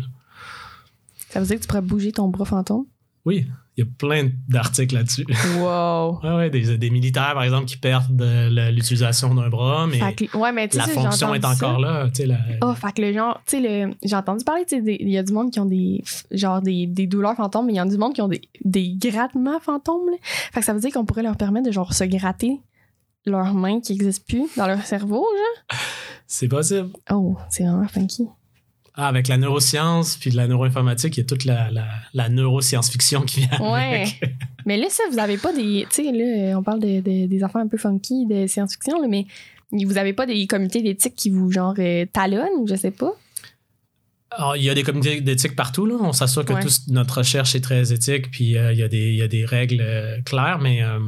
Ça 1.31 1.41
veut 1.41 1.47
dire 1.47 1.57
que 1.57 1.63
tu 1.63 1.69
pourrais 1.69 1.81
bouger 1.83 2.13
ton 2.13 2.29
bras 2.29 2.45
fantôme? 2.45 2.85
Oui, 3.27 3.45
il 3.77 3.85
y 3.85 3.87
a 3.87 3.91
plein 3.99 4.31
d'articles 4.49 4.95
là-dessus. 4.95 5.27
Wow! 5.59 6.21
Ouais, 6.23 6.35
ouais, 6.37 6.49
des, 6.51 6.79
des 6.79 6.91
militaires, 6.91 7.35
par 7.35 7.43
exemple, 7.43 7.67
qui 7.67 7.77
perdent 7.77 8.23
l'utilisation 8.73 9.35
d'un 9.35 9.49
bras, 9.51 9.87
mais 9.87 9.99
que- 10.15 10.37
ouais, 10.37 10.53
la 10.73 10.87
fonction 10.87 11.35
est 11.35 11.43
ça. 11.43 11.51
encore 11.51 11.79
là. 11.81 12.09
la- 12.25 12.39
Oh, 12.63 12.73
fait 12.75 12.93
que 12.95 13.03
le 13.03 13.13
genre, 13.13 13.39
tu 13.47 13.61
sais, 13.61 13.89
j'ai 14.03 14.17
entendu 14.17 14.45
parler, 14.45 14.65
tu 14.65 14.77
sais, 14.77 14.83
des- 14.83 14.97
il 15.01 15.11
y 15.11 15.19
a 15.19 15.23
du 15.23 15.33
monde 15.33 15.51
qui 15.51 15.61
ont 15.61 15.67
des, 15.67 16.03
genre, 16.31 16.63
des, 16.63 16.87
des 16.87 17.07
douleurs 17.07 17.35
fantômes, 17.37 17.67
mais 17.67 17.73
il 17.75 17.77
y 17.77 17.81
a 17.81 17.85
du 17.85 17.99
monde 17.99 18.15
qui 18.15 18.23
ont 18.23 18.29
des, 18.29 18.41
des 18.65 18.95
grattements 18.97 19.61
fantômes, 19.61 20.09
là. 20.11 20.17
Fait 20.23 20.61
que 20.61 20.67
ça 20.67 20.73
veut 20.73 20.81
dire 20.81 20.93
qu'on 20.93 21.05
pourrait 21.05 21.23
leur 21.25 21.37
permettre 21.37 21.67
de, 21.67 21.73
genre, 21.73 21.93
se 21.93 22.05
gratter 22.05 22.61
leurs 23.27 23.53
mains 23.55 23.81
qui 23.81 23.93
n'existent 23.93 24.25
plus 24.29 24.45
dans 24.57 24.69
leur 24.69 24.81
cerveau, 24.87 25.27
genre. 25.71 25.81
C'est 26.29 26.49
possible. 26.49 26.91
Oh, 27.11 27.37
c'est 27.51 27.65
vraiment 27.65 27.89
funky. 27.89 28.27
Ah, 28.99 29.09
avec 29.09 29.29
la 29.29 29.37
neuroscience 29.37 30.17
puis 30.17 30.31
de 30.31 30.37
la 30.37 30.47
neuroinformatique, 30.49 31.17
il 31.17 31.21
y 31.21 31.23
a 31.23 31.27
toute 31.27 31.45
la, 31.45 31.71
la, 31.71 31.87
la 32.15 32.29
neuroscience-fiction 32.31 33.23
qui 33.23 33.41
vient 33.41 33.61
Ouais. 33.61 34.03
avec. 34.03 34.21
Mais 34.67 34.77
là, 34.79 34.87
ça, 34.89 35.03
vous 35.13 35.19
avez 35.19 35.37
pas 35.37 35.53
des, 35.53 35.87
tu 35.91 36.03
sais, 36.03 36.13
là, 36.13 36.59
on 36.59 36.63
parle 36.63 36.81
de, 36.81 37.01
de- 37.01 37.27
des 37.27 37.43
affaires 37.45 37.61
un 37.61 37.69
peu 37.69 37.77
funky 37.77 38.27
de 38.27 38.47
science-fiction, 38.47 39.07
mais 39.09 39.27
vous 39.71 39.97
avez 39.99 40.13
pas 40.13 40.27
des 40.27 40.47
comités 40.47 40.83
d'éthique 40.83 41.15
qui 41.15 41.31
vous, 41.31 41.53
genre, 41.53 41.75
euh, 41.79 42.05
talonnent, 42.13 42.57
ou 42.59 42.67
je 42.67 42.75
sais 42.75 42.91
pas? 42.91 43.13
Alors, 44.31 44.53
Ah, 44.53 44.57
il 44.57 44.65
y 44.65 44.71
a 44.71 44.75
des 44.75 44.83
comités 44.83 45.21
d'éthique 45.21 45.55
partout. 45.55 45.87
Là. 45.87 45.97
On 46.01 46.13
s'assure 46.13 46.45
que 46.45 46.53
Ouais. 46.55 46.63
toute 46.63 46.89
notre 46.89 47.19
recherche 47.19 47.55
est 47.55 47.61
très 47.61 47.93
éthique, 47.93 48.31
puis 48.31 48.57
euh, 48.57 48.73
il, 48.73 48.79
y 48.79 48.83
a 48.83 48.89
des, 48.89 49.11
il 49.11 49.17
y 49.17 49.23
a 49.23 49.29
des 49.29 49.45
règles 49.45 49.81
euh, 49.81 50.21
claires, 50.23 50.59
mais, 50.61 50.83
euh, 50.83 50.99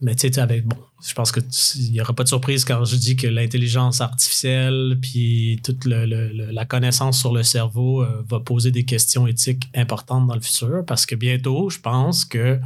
mais 0.00 0.14
tu 0.14 0.28
sais, 0.28 0.38
avec, 0.40 0.66
bon, 0.66 0.76
Je 1.06 1.14
pense 1.14 1.30
que 1.30 1.38
il 1.76 1.92
n'y 1.92 2.00
aura 2.00 2.12
pas 2.12 2.24
de 2.24 2.28
surprise 2.28 2.64
quand 2.64 2.84
je 2.84 2.96
dis 2.96 3.14
que 3.14 3.28
l'intelligence 3.28 4.00
artificielle 4.00 4.98
puis 5.00 5.60
toute 5.62 5.84
le- 5.84 6.06
le- 6.06 6.32
le- 6.32 6.50
la 6.50 6.64
connaissance 6.64 7.20
sur 7.20 7.32
le 7.32 7.44
cerveau 7.44 8.02
euh, 8.02 8.24
va 8.28 8.40
poser 8.40 8.72
des 8.72 8.84
questions 8.84 9.26
éthiques 9.28 9.68
importantes 9.76 10.26
dans 10.26 10.34
le 10.34 10.40
futur 10.40 10.84
parce 10.86 11.06
que 11.06 11.14
bientôt, 11.14 11.70
je 11.70 11.78
pense 11.78 12.24
que 12.24 12.58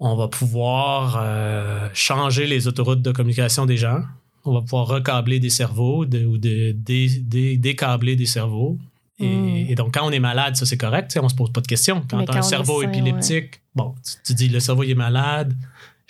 on 0.00 0.16
va 0.16 0.28
pouvoir 0.28 1.18
euh, 1.20 1.88
changer 1.94 2.46
les 2.46 2.66
autoroutes 2.66 3.02
de 3.02 3.12
communication 3.12 3.66
des 3.66 3.76
gens. 3.76 4.00
On 4.44 4.52
va 4.52 4.60
pouvoir 4.60 4.86
recabler 4.88 5.38
des 5.38 5.50
cerveaux 5.50 6.04
de- 6.04 6.24
ou 6.26 6.38
de, 6.38 6.72
dé- 6.72 7.20
dé- 7.20 7.56
décabler 7.56 8.16
des 8.16 8.26
cerveaux. 8.26 8.78
Et, 9.20 9.26
Mm. 9.28 9.66
et 9.70 9.74
donc, 9.76 9.94
quand 9.94 10.04
on 10.04 10.10
est 10.10 10.18
malade, 10.18 10.56
ça 10.56 10.66
c'est 10.66 10.76
correct, 10.76 11.16
on 11.22 11.28
se 11.28 11.34
pose 11.36 11.52
pas 11.52 11.60
de 11.60 11.66
questions. 11.68 12.02
Quand 12.10 12.24
tu 12.24 12.32
as 12.32 12.36
un 12.38 12.42
cerveau 12.42 12.82
sain, 12.82 12.88
épileptique, 12.90 13.60
bon, 13.76 13.94
tu, 14.04 14.14
tu 14.26 14.34
dis 14.34 14.48
le 14.48 14.58
cerveau 14.58 14.82
il 14.82 14.90
est 14.90 14.94
malade, 14.96 15.54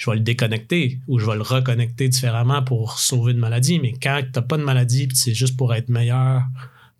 je 0.03 0.11
vais 0.11 0.17
le 0.17 0.23
déconnecter 0.23 0.99
ou 1.07 1.21
je 1.21 1.27
vais 1.27 1.37
le 1.37 1.43
reconnecter 1.43 2.09
différemment 2.09 2.61
pour 2.65 2.99
sauver 2.99 3.33
une 3.33 3.39
maladie. 3.39 3.79
Mais 3.79 3.93
quand 4.03 4.21
tu 4.21 4.31
n'as 4.35 4.43
pas 4.43 4.57
de 4.57 4.65
maladie, 4.65 5.07
puis 5.07 5.17
c'est 5.17 5.33
juste 5.35 5.57
pour 5.57 5.73
être 5.75 5.89
meilleur 5.91 6.43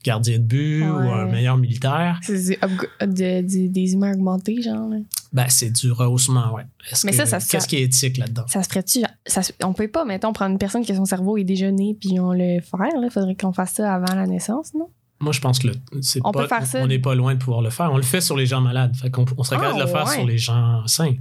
gardien 0.05 0.39
de 0.39 0.45
but 0.45 0.83
ou 0.85 0.95
un 1.11 1.27
meilleur 1.27 1.57
militaire, 1.57 2.21
C'est 2.23 2.39
du 2.39 2.53
upgra- 2.61 3.07
de- 3.07 3.43
du- 3.47 3.69
des 3.69 3.93
humains 3.95 4.13
augmentés, 4.13 4.63
genre. 4.63 4.89
là. 4.89 4.99
ben, 5.33 5.47
c'est 5.49 5.71
du 5.71 5.91
rehaussement, 5.91 6.55
ouais. 6.55 6.63
Mais 7.05 7.11
que- 7.11 7.17
ça, 7.17 7.27
ça 7.27 7.41
se 7.41 7.49
Qu'est-ce 7.51 7.67
qui 7.67 7.77
est 7.77 7.83
éthique 7.83 8.19
là-dedans? 8.19 8.45
Ça 8.47 8.63
se 8.63 8.69
ferait-tu? 8.69 9.01
on 9.65 9.73
peut 9.73 9.89
pas, 9.89 10.05
mettons, 10.05 10.33
prendre 10.33 10.53
une 10.53 10.59
personne 10.59 10.85
qui 10.85 10.93
a 10.93 10.95
son 10.97 11.05
cerveau 11.05 11.37
est 11.39 11.45
déjà 11.45 11.71
né 11.73 11.97
puis 12.01 12.21
on 12.21 12.33
le 12.33 12.61
faire. 12.61 12.89
Il 13.03 13.09
faudrait 13.11 13.35
qu'on 13.35 13.53
fasse 13.53 13.73
ça 13.75 13.95
avant 13.95 14.15
la 14.15 14.27
naissance, 14.29 14.75
non? 14.75 14.89
Moi, 15.21 15.33
je 15.33 15.41
pense 15.41 15.59
que 15.61 15.69
c'est 16.03 16.21
On 16.25 16.31
pas, 16.33 16.43
peut 16.43 16.49
faire 16.49 16.67
ça. 16.67 16.81
on 16.83 16.87
n'est 16.89 16.99
pas 16.99 17.15
loin 17.15 17.35
de 17.35 17.39
pouvoir 17.39 17.63
le 17.63 17.71
faire. 17.71 17.91
On 17.93 17.97
le 17.97 18.03
fait 18.03 18.21
sur 18.21 18.37
les 18.37 18.45
gens 18.47 18.61
malades. 18.61 18.95
Fait 18.97 19.09
qu'on 19.11 19.25
on 19.37 19.43
serait 19.45 19.57
capable 19.57 19.79
de 19.79 19.85
le 19.85 19.89
Ah, 19.89 19.93
faire 19.93 20.07
ouais. 20.09 20.15
sur 20.17 20.27
les 20.27 20.39
gens 20.39 20.87
sains. 20.87 21.15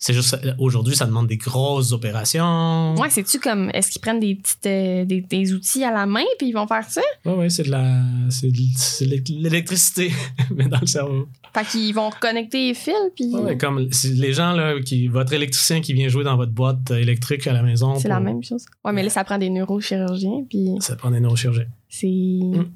C'est 0.00 0.12
juste, 0.12 0.38
aujourd'hui, 0.58 0.94
ça 0.94 1.06
demande 1.06 1.26
des 1.26 1.36
grosses 1.38 1.90
opérations. 1.90 2.94
Ouais, 2.94 3.10
c'est-tu 3.10 3.40
comme. 3.40 3.68
Est-ce 3.74 3.90
qu'ils 3.90 4.00
prennent 4.00 4.20
des 4.20 4.36
petites 4.36 4.64
euh, 4.66 5.04
des, 5.04 5.22
des 5.22 5.52
outils 5.52 5.82
à 5.82 5.90
la 5.90 6.06
main 6.06 6.22
puis 6.38 6.48
ils 6.48 6.52
vont 6.52 6.68
faire 6.68 6.84
ça? 6.88 7.00
Ouais, 7.24 7.32
ouais, 7.34 7.50
c'est 7.50 7.64
de 7.64 7.70
la, 7.72 8.00
c'est 8.30 8.46
de- 8.52 9.42
l'électricité, 9.42 10.12
mais 10.54 10.66
dans 10.68 10.78
le 10.80 10.86
cerveau. 10.86 11.26
Fait 11.52 11.66
qu'ils 11.66 11.92
vont 11.94 12.10
reconnecter 12.10 12.68
les 12.68 12.74
fils 12.74 12.94
puis. 13.16 13.26
Ouais, 13.34 13.56
comme 13.58 13.88
les 14.04 14.32
gens, 14.32 14.52
là, 14.52 14.80
qui, 14.80 15.08
votre 15.08 15.32
électricien 15.32 15.80
qui 15.80 15.94
vient 15.94 16.08
jouer 16.08 16.22
dans 16.22 16.36
votre 16.36 16.52
boîte 16.52 16.90
électrique 16.92 17.46
à 17.48 17.52
la 17.52 17.62
maison. 17.62 17.96
c'est 17.96 18.02
pour- 18.02 18.10
la 18.10 18.20
même 18.20 18.42
chose. 18.44 18.66
Ouais, 18.84 18.92
mais 18.92 19.02
là, 19.02 19.10
ça 19.10 19.24
prend 19.24 19.38
des 19.38 19.50
neurochirurgiens 19.50 20.44
puis 20.48 20.68
Ça 20.80 20.94
prend 20.94 21.10
des 21.10 21.18
neurochirurgiens. 21.20 21.66
c'est. 21.88 22.06
Mm. 22.06 22.66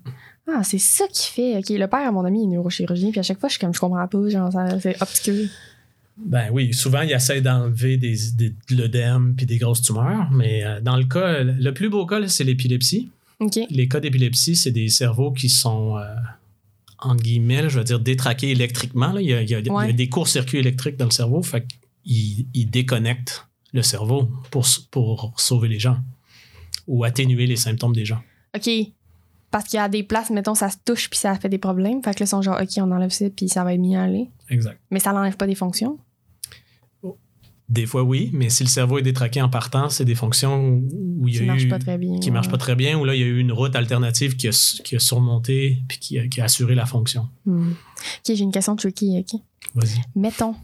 Ah, 0.53 0.65
c'est 0.65 0.79
ça 0.79 1.05
qui 1.07 1.29
fait. 1.31 1.57
OK, 1.59 1.69
le 1.69 1.87
père 1.87 2.09
à 2.09 2.11
mon 2.11 2.25
ami 2.25 2.43
est 2.43 2.47
neurochirurgien 2.49 3.13
puis 3.13 3.21
à 3.21 3.23
chaque 3.23 3.39
fois, 3.39 3.49
je 3.49 3.53
suis 3.55 3.61
comme, 3.61 3.73
je 3.73 3.79
comprends 3.79 4.09
pas, 4.09 4.29
genre, 4.29 4.51
c'est 4.81 5.01
obscur. 5.01 5.47
Ben 6.19 6.49
oui, 6.53 6.73
souvent, 6.75 7.03
ils 7.03 7.13
essaient 7.13 7.41
d'enlever 7.41 7.97
des, 7.97 8.17
des, 8.35 8.51
de 8.51 8.77
l'œdème 8.77 9.35
puis 9.37 9.47
des 9.47 9.59
grosses 9.59 9.83
tumeurs, 9.83 10.31
mais 10.31 10.65
euh, 10.65 10.81
dans 10.81 10.97
le 10.97 11.05
cas, 11.05 11.43
le 11.43 11.73
plus 11.75 11.89
beau 11.89 12.05
cas, 12.07 12.27
c'est 12.29 12.45
l'épilepsie. 12.45 13.11
Les 13.71 13.89
cas 13.89 13.99
d'épilepsie, 13.99 14.55
c'est 14.55 14.71
des 14.71 14.89
cerveaux 14.89 15.33
qui 15.33 15.49
sont, 15.49 15.97
euh, 15.99 16.15
entre 17.01 17.23
guillemets, 17.23 17.69
je 17.69 17.79
veux 17.79 17.85
dire, 17.85 17.99
détraqués 17.99 18.51
électriquement. 18.51 19.13
là. 19.13 19.21
Il, 19.21 19.29
y 19.29 19.35
a, 19.35 19.43
il 19.43 19.51
y 19.51 19.55
a- 19.55 19.59
il 19.59 19.67
y 19.67 19.71
a 19.71 19.73
Ouais. 19.73 19.93
des 19.93 20.09
courts-circuits 20.09 20.59
électriques 20.59 20.97
dans 20.97 21.07
le 21.07 21.11
cerveau, 21.11 21.43
fait 21.43 21.67
qu'ils 22.05 22.47
ils 22.55 22.67
déconnectent 22.71 23.49
le 23.73 23.83
cerveau 23.83 24.31
pour, 24.51 24.67
pour 24.91 25.35
sauver 25.41 25.69
les 25.69 25.79
gens 25.81 25.99
ou 26.87 27.05
atténuer 27.05 27.47
les 27.47 27.57
symptômes 27.57 27.95
des 27.95 28.05
gens. 28.05 28.21
OK. 28.55 28.69
Parce 29.53 29.67
qu'il 29.67 29.77
y 29.77 29.81
a 29.81 29.89
des 29.89 30.03
places, 30.03 30.31
mettons, 30.31 30.55
ça 30.57 30.69
se 30.71 30.79
touche 30.85 31.09
puis 31.09 31.19
ça 31.19 31.35
fait 31.37 31.49
des 31.49 31.59
problèmes. 31.59 32.03
Fait 32.03 32.13
que 32.15 32.21
là, 32.21 32.25
ils 32.25 32.29
sont 32.29 32.43
genre, 32.43 32.59
OK, 32.61 32.69
on 32.79 32.91
enlève 32.91 33.11
ça 33.11 33.27
puis 33.31 33.49
ça 33.49 33.63
va 33.63 33.75
être 33.75 33.95
à 33.95 34.03
aller. 34.03 34.29
Exact. 34.49 34.81
Mais 34.91 34.99
ça 34.99 35.13
n'enlève 35.13 35.37
pas 35.37 35.47
des 35.47 35.55
fonctions? 35.55 35.99
Des 37.69 37.87
fois, 37.87 38.03
oui, 38.03 38.29
mais 38.35 38.51
si 38.51 38.65
le 38.65 38.69
cerveau 38.69 38.99
est 38.99 39.03
détraqué 39.03 39.41
en 39.41 39.49
partant, 39.49 39.89
c'est 39.89 40.05
des 40.05 40.15
fonctions 40.15 40.83
où 40.93 41.27
il 41.27 41.35
y 41.37 41.39
Qui 41.39 41.45
a 41.45 41.47
marche 41.47 41.63
eu- 41.63 41.69
pas 41.69 41.79
très 41.79 41.97
bien. 41.97 42.19
qui 42.19 42.31
marchent 42.31 42.47
ouais. 42.49 42.53
pas 42.53 42.59
très 42.59 42.75
bien, 42.75 42.99
où 42.99 43.05
là, 43.07 43.15
il 43.15 43.21
y 43.21 43.25
a 43.25 43.27
eu 43.27 43.39
une 43.39 43.53
route 43.53 43.75
alternative 43.75 44.37
qui 44.37 44.49
a, 44.49 44.81
qui 44.85 44.95
a 44.97 44.99
surmonté 44.99 45.79
puis 45.89 45.99
qui 45.99 46.19
a, 46.19 46.29
qui 46.29 46.43
a 46.43 46.45
assuré 46.45 46.75
la 46.75 46.85
fonction. 46.85 47.29
Hmm. 47.47 47.71
OK, 47.71 48.27
j'ai 48.27 48.41
une 48.41 48.53
question 48.53 48.77
tricky, 48.77 49.19
OK. 49.21 49.41
Vas-y. 49.75 50.03
Mettons, 50.15 50.55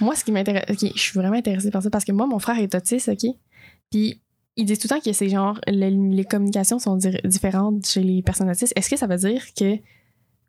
moi, 0.00 0.14
ce 0.14 0.24
qui 0.24 0.32
m'intéresse, 0.32 0.64
OK, 0.68 0.90
je 0.94 1.00
suis 1.00 1.18
vraiment 1.18 1.36
intéressée 1.38 1.70
par 1.70 1.82
ça 1.82 1.88
parce 1.88 2.04
que 2.04 2.12
moi, 2.12 2.26
mon 2.26 2.38
frère 2.38 2.58
est 2.58 2.74
autiste, 2.74 3.08
OK? 3.08 3.30
Puis, 3.90 4.20
ils 4.56 4.64
disent 4.64 4.78
tout 4.78 4.88
le 4.90 4.96
temps 4.96 5.00
que 5.04 5.12
c'est 5.12 5.28
genre, 5.28 5.58
le- 5.66 6.14
les 6.14 6.24
communications 6.24 6.78
sont 6.78 6.96
di- 6.96 7.16
différentes 7.24 7.86
chez 7.86 8.02
les 8.02 8.22
personnes 8.22 8.50
autistes. 8.50 8.72
Est-ce 8.76 8.90
que 8.90 8.96
ça 8.96 9.06
veut 9.06 9.16
dire 9.16 9.42
que, 9.58 9.76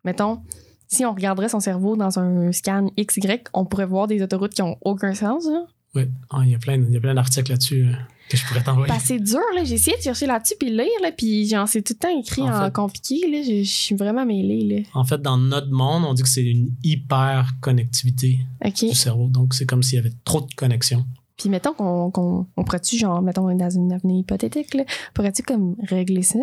mettons, 0.04 0.40
si 0.88 1.04
on 1.04 1.14
regarderait 1.14 1.48
son 1.48 1.60
cerveau 1.60 1.96
dans 1.96 2.18
un 2.18 2.52
scan 2.52 2.88
XY, 2.98 3.38
on 3.54 3.64
pourrait 3.64 3.86
voir 3.86 4.06
des 4.06 4.22
autoroutes 4.22 4.52
qui 4.54 4.62
ont 4.62 4.76
aucun 4.82 5.14
sens, 5.14 5.46
là? 5.46 5.64
Oui, 5.94 6.04
Ah, 6.30 6.40
il 6.44 6.50
y 6.50 6.54
a 6.54 6.58
plein, 6.58 6.74
il 6.82 6.90
y 6.92 6.96
a 6.96 7.00
plein 7.00 7.14
d'articles 7.14 7.50
là-dessus 7.50 7.86
euh, 7.86 7.92
que 8.30 8.36
je 8.38 8.46
pourrais 8.46 8.62
t'envoyer. 8.62 8.90
Que 8.92 8.98
c'est 9.02 9.18
dur, 9.18 9.40
là. 9.54 9.62
J'ai 9.64 9.74
essayé 9.74 9.94
de 9.96 10.02
chercher 10.02 10.24
là-dessus 10.26 10.54
puis 10.58 10.70
lire, 10.70 10.86
là, 11.02 11.12
puis 11.12 11.46
genre, 11.46 11.68
c'est 11.68 11.82
tout 11.82 11.92
le 11.94 11.98
temps 11.98 12.18
écrit 12.18 12.40
En 12.42 12.48
en, 12.54 12.64
fait- 12.64 12.72
compliqué, 12.72 13.30
là. 13.30 13.42
Je 13.42 13.62
je 13.62 13.70
suis 13.70 13.94
vraiment 13.94 14.24
mêlée, 14.24 14.64
là. 14.84 14.88
En 14.94 15.04
fait, 15.04 15.20
dans 15.20 15.36
notre 15.36 15.70
monde, 15.70 16.04
on 16.06 16.14
dit 16.14 16.22
que 16.22 16.28
c'est 16.30 16.42
une 16.44 16.70
hyper 16.82 17.52
connectivité 17.60 18.38
OK. 18.64 18.80
du 18.88 18.94
cerveau. 18.94 19.28
Donc, 19.28 19.52
c'est 19.54 19.66
comme 19.66 19.82
s'il 19.82 19.96
y 19.96 19.98
avait 19.98 20.12
trop 20.24 20.40
de 20.40 20.52
connexions. 20.54 21.04
Puis 21.36 21.48
mettons 21.48 21.72
qu'on 21.72 22.10
qu'on 22.10 22.46
on 22.56 22.64
pourrait-tu, 22.64 22.96
genre, 22.98 23.20
mettons, 23.22 23.52
dans 23.54 23.70
une 23.70 23.92
avenir 23.92 24.18
hypothétique, 24.20 24.74
là, 24.74 24.84
pourrais-tu 25.14 25.42
comme 25.42 25.76
régler 25.88 26.22
ça? 26.22 26.38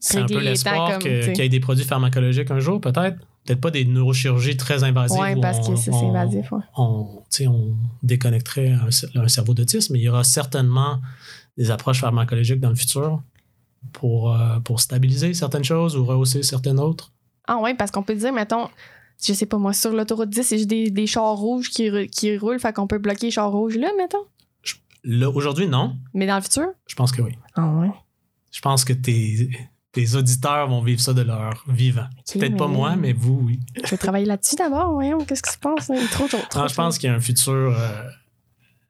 C'est 0.00 0.18
un 0.18 0.26
peu 0.26 0.38
les 0.38 0.50
l'espoir 0.50 0.92
comme, 0.98 1.02
que- 1.02 1.26
qu'il 1.26 1.38
y 1.38 1.46
ait 1.46 1.48
des 1.48 1.60
produits 1.60 1.84
pharmacologiques 1.84 2.50
un 2.50 2.58
jour, 2.58 2.80
peut-être. 2.80 3.18
Peut-être 3.44 3.60
pas 3.60 3.70
des 3.70 3.84
neurochirurgies 3.84 4.56
très 4.56 4.84
invasives. 4.84 5.38
où 5.38 5.40
parce 5.40 5.66
on- 5.68 5.72
que 5.72 5.76
ça, 5.76 5.84
c'est 5.84 5.90
on- 5.92 6.10
invasif, 6.14 6.50
ouais. 6.52 6.60
on, 6.76 7.22
on 7.46 7.74
déconnecterait 8.02 8.70
un, 8.72 8.88
cer- 8.88 9.16
un 9.18 9.28
cerveau 9.28 9.54
d'autisme, 9.54 9.92
mais 9.92 10.00
il 10.00 10.02
y 10.02 10.08
aura 10.08 10.24
certainement 10.24 11.00
des 11.56 11.70
approches 11.70 12.00
pharmacologiques 12.00 12.60
dans 12.60 12.68
le 12.70 12.74
futur 12.76 13.22
pour, 13.92 14.32
euh, 14.34 14.58
pour 14.60 14.80
stabiliser 14.80 15.34
certaines 15.34 15.64
choses 15.64 15.96
ou 15.96 16.04
rehausser 16.04 16.42
certaines 16.42 16.78
autres. 16.80 17.12
Ah 17.48 17.58
ouais, 17.58 17.74
parce 17.74 17.90
qu'on 17.90 18.02
peut 18.04 18.14
dire, 18.14 18.32
mettons, 18.32 18.68
je 19.24 19.32
sais 19.32 19.46
pas 19.46 19.58
moi, 19.58 19.72
sur 19.72 19.92
l'autoroute 19.92 20.30
10, 20.30 20.42
c'est 20.42 20.56
juste 20.58 20.68
des, 20.70 20.90
des 20.90 21.06
chars 21.06 21.36
rouges 21.36 21.70
qui, 21.70 21.90
qui 22.08 22.36
roulent, 22.38 22.58
fait 22.60 22.72
qu'on 22.72 22.86
peut 22.86 22.98
bloquer 22.98 23.26
les 23.26 23.30
chars 23.32 23.50
rouges 23.52 23.76
là, 23.76 23.88
mettons? 23.98 24.24
Là, 25.04 25.28
aujourd'hui, 25.30 25.66
non. 25.66 25.96
Mais 26.14 26.26
dans 26.26 26.36
le 26.36 26.42
futur? 26.42 26.68
Je 26.86 26.94
pense 26.94 27.10
que 27.12 27.22
oui. 27.22 27.32
Ah 27.54 27.68
ouais? 27.74 27.90
Je 28.52 28.60
pense 28.60 28.84
que 28.84 28.92
tes, 28.92 29.50
tes 29.92 30.14
auditeurs 30.14 30.68
vont 30.68 30.80
vivre 30.82 31.00
ça 31.00 31.12
de 31.12 31.22
leur 31.22 31.64
vivant. 31.68 32.06
Peut-être 32.32 32.56
pas 32.56 32.68
moi, 32.68 32.94
mais 32.96 33.12
vous, 33.12 33.40
oui. 33.44 33.60
Je 33.84 33.90
vais 33.90 33.96
travailler 33.96 34.26
là-dessus 34.26 34.54
d'abord, 34.56 34.92
voyons, 34.92 35.24
qu'est-ce 35.24 35.42
qui 35.42 35.50
se 35.52 35.58
passe? 35.58 35.88
là? 35.88 35.96
Trop, 36.12 36.28
trop, 36.28 36.38
trop. 36.48 36.60
Non, 36.60 36.68
je 36.68 36.74
pense 36.74 36.98
qu'il 36.98 37.08
y 37.08 37.12
a 37.12 37.16
un 37.16 37.20
futur 37.20 37.52
euh, 37.76 38.02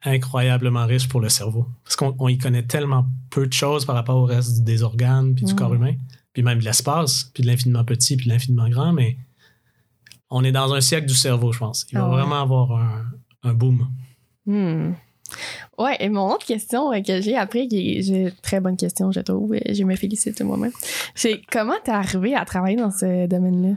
incroyablement 0.03 0.85
riche 0.85 1.07
pour 1.07 1.21
le 1.21 1.29
cerveau. 1.29 1.65
Parce 1.83 1.95
qu'on 1.95 2.15
on 2.19 2.27
y 2.27 2.37
connaît 2.37 2.63
tellement 2.63 3.05
peu 3.29 3.47
de 3.47 3.53
choses 3.53 3.85
par 3.85 3.95
rapport 3.95 4.17
au 4.17 4.25
reste 4.25 4.63
des 4.63 4.83
organes, 4.83 5.33
puis 5.35 5.45
du 5.45 5.53
Mm. 5.53 5.55
corps 5.55 5.73
humain, 5.73 5.93
puis 6.33 6.43
même 6.43 6.59
de 6.59 6.65
l'espace, 6.65 7.31
puis 7.33 7.43
de 7.43 7.47
l'infiniment 7.47 7.83
petit, 7.85 8.17
puis 8.17 8.27
de 8.27 8.31
l'infiniment 8.31 8.69
grand, 8.69 8.93
mais 8.93 9.17
on 10.35 10.43
est 10.43 10.51
dans 10.51 10.73
un 10.73 10.81
siècle 10.81 11.05
du 11.07 11.13
cerveau, 11.13 11.51
je 11.53 11.59
pense. 11.59 11.85
Il 11.91 11.97
va 11.97 12.03
Ah 12.05 12.09
ouais. 12.09 12.15
vraiment 12.17 12.41
avoir 12.41 12.71
un, 12.73 13.05
un 13.43 13.53
boom. 13.53 13.87
Hmm. 14.45 14.93
Ouais, 15.79 15.95
et 15.99 16.09
mon 16.09 16.31
autre 16.33 16.45
question 16.45 16.91
euh, 16.91 17.01
que 17.01 17.21
j'ai 17.21 17.35
après, 17.37 17.67
qui 17.67 17.97
est 17.97 18.41
très 18.41 18.59
bonne 18.59 18.77
question, 18.77 19.11
je 19.11 19.21
trouve, 19.21 19.55
et 19.55 19.73
je 19.73 19.83
me 19.83 19.95
félicite 19.95 20.41
moi-même, 20.41 20.71
c'est 21.15 21.41
comment 21.51 21.73
t'es 21.83 21.91
arrivé 21.91 22.35
à 22.35 22.45
travailler 22.45 22.75
dans 22.75 22.91
ce 22.91 23.25
domaine-là? 23.27 23.75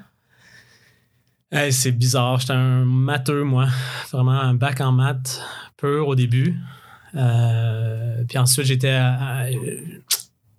Hey, 1.53 1.73
c'est 1.73 1.92
bizarre. 1.92 2.40
J'étais 2.40 2.53
un 2.55 2.85
matheux, 2.85 3.45
moi. 3.45 3.66
Vraiment 4.11 4.33
un 4.33 4.55
bac 4.55 4.81
en 4.81 4.90
maths 4.92 5.40
pur 5.77 6.09
au 6.09 6.14
début. 6.16 6.57
Euh, 7.14 8.25
puis 8.29 8.37
ensuite, 8.37 8.66
j'étais. 8.66 8.99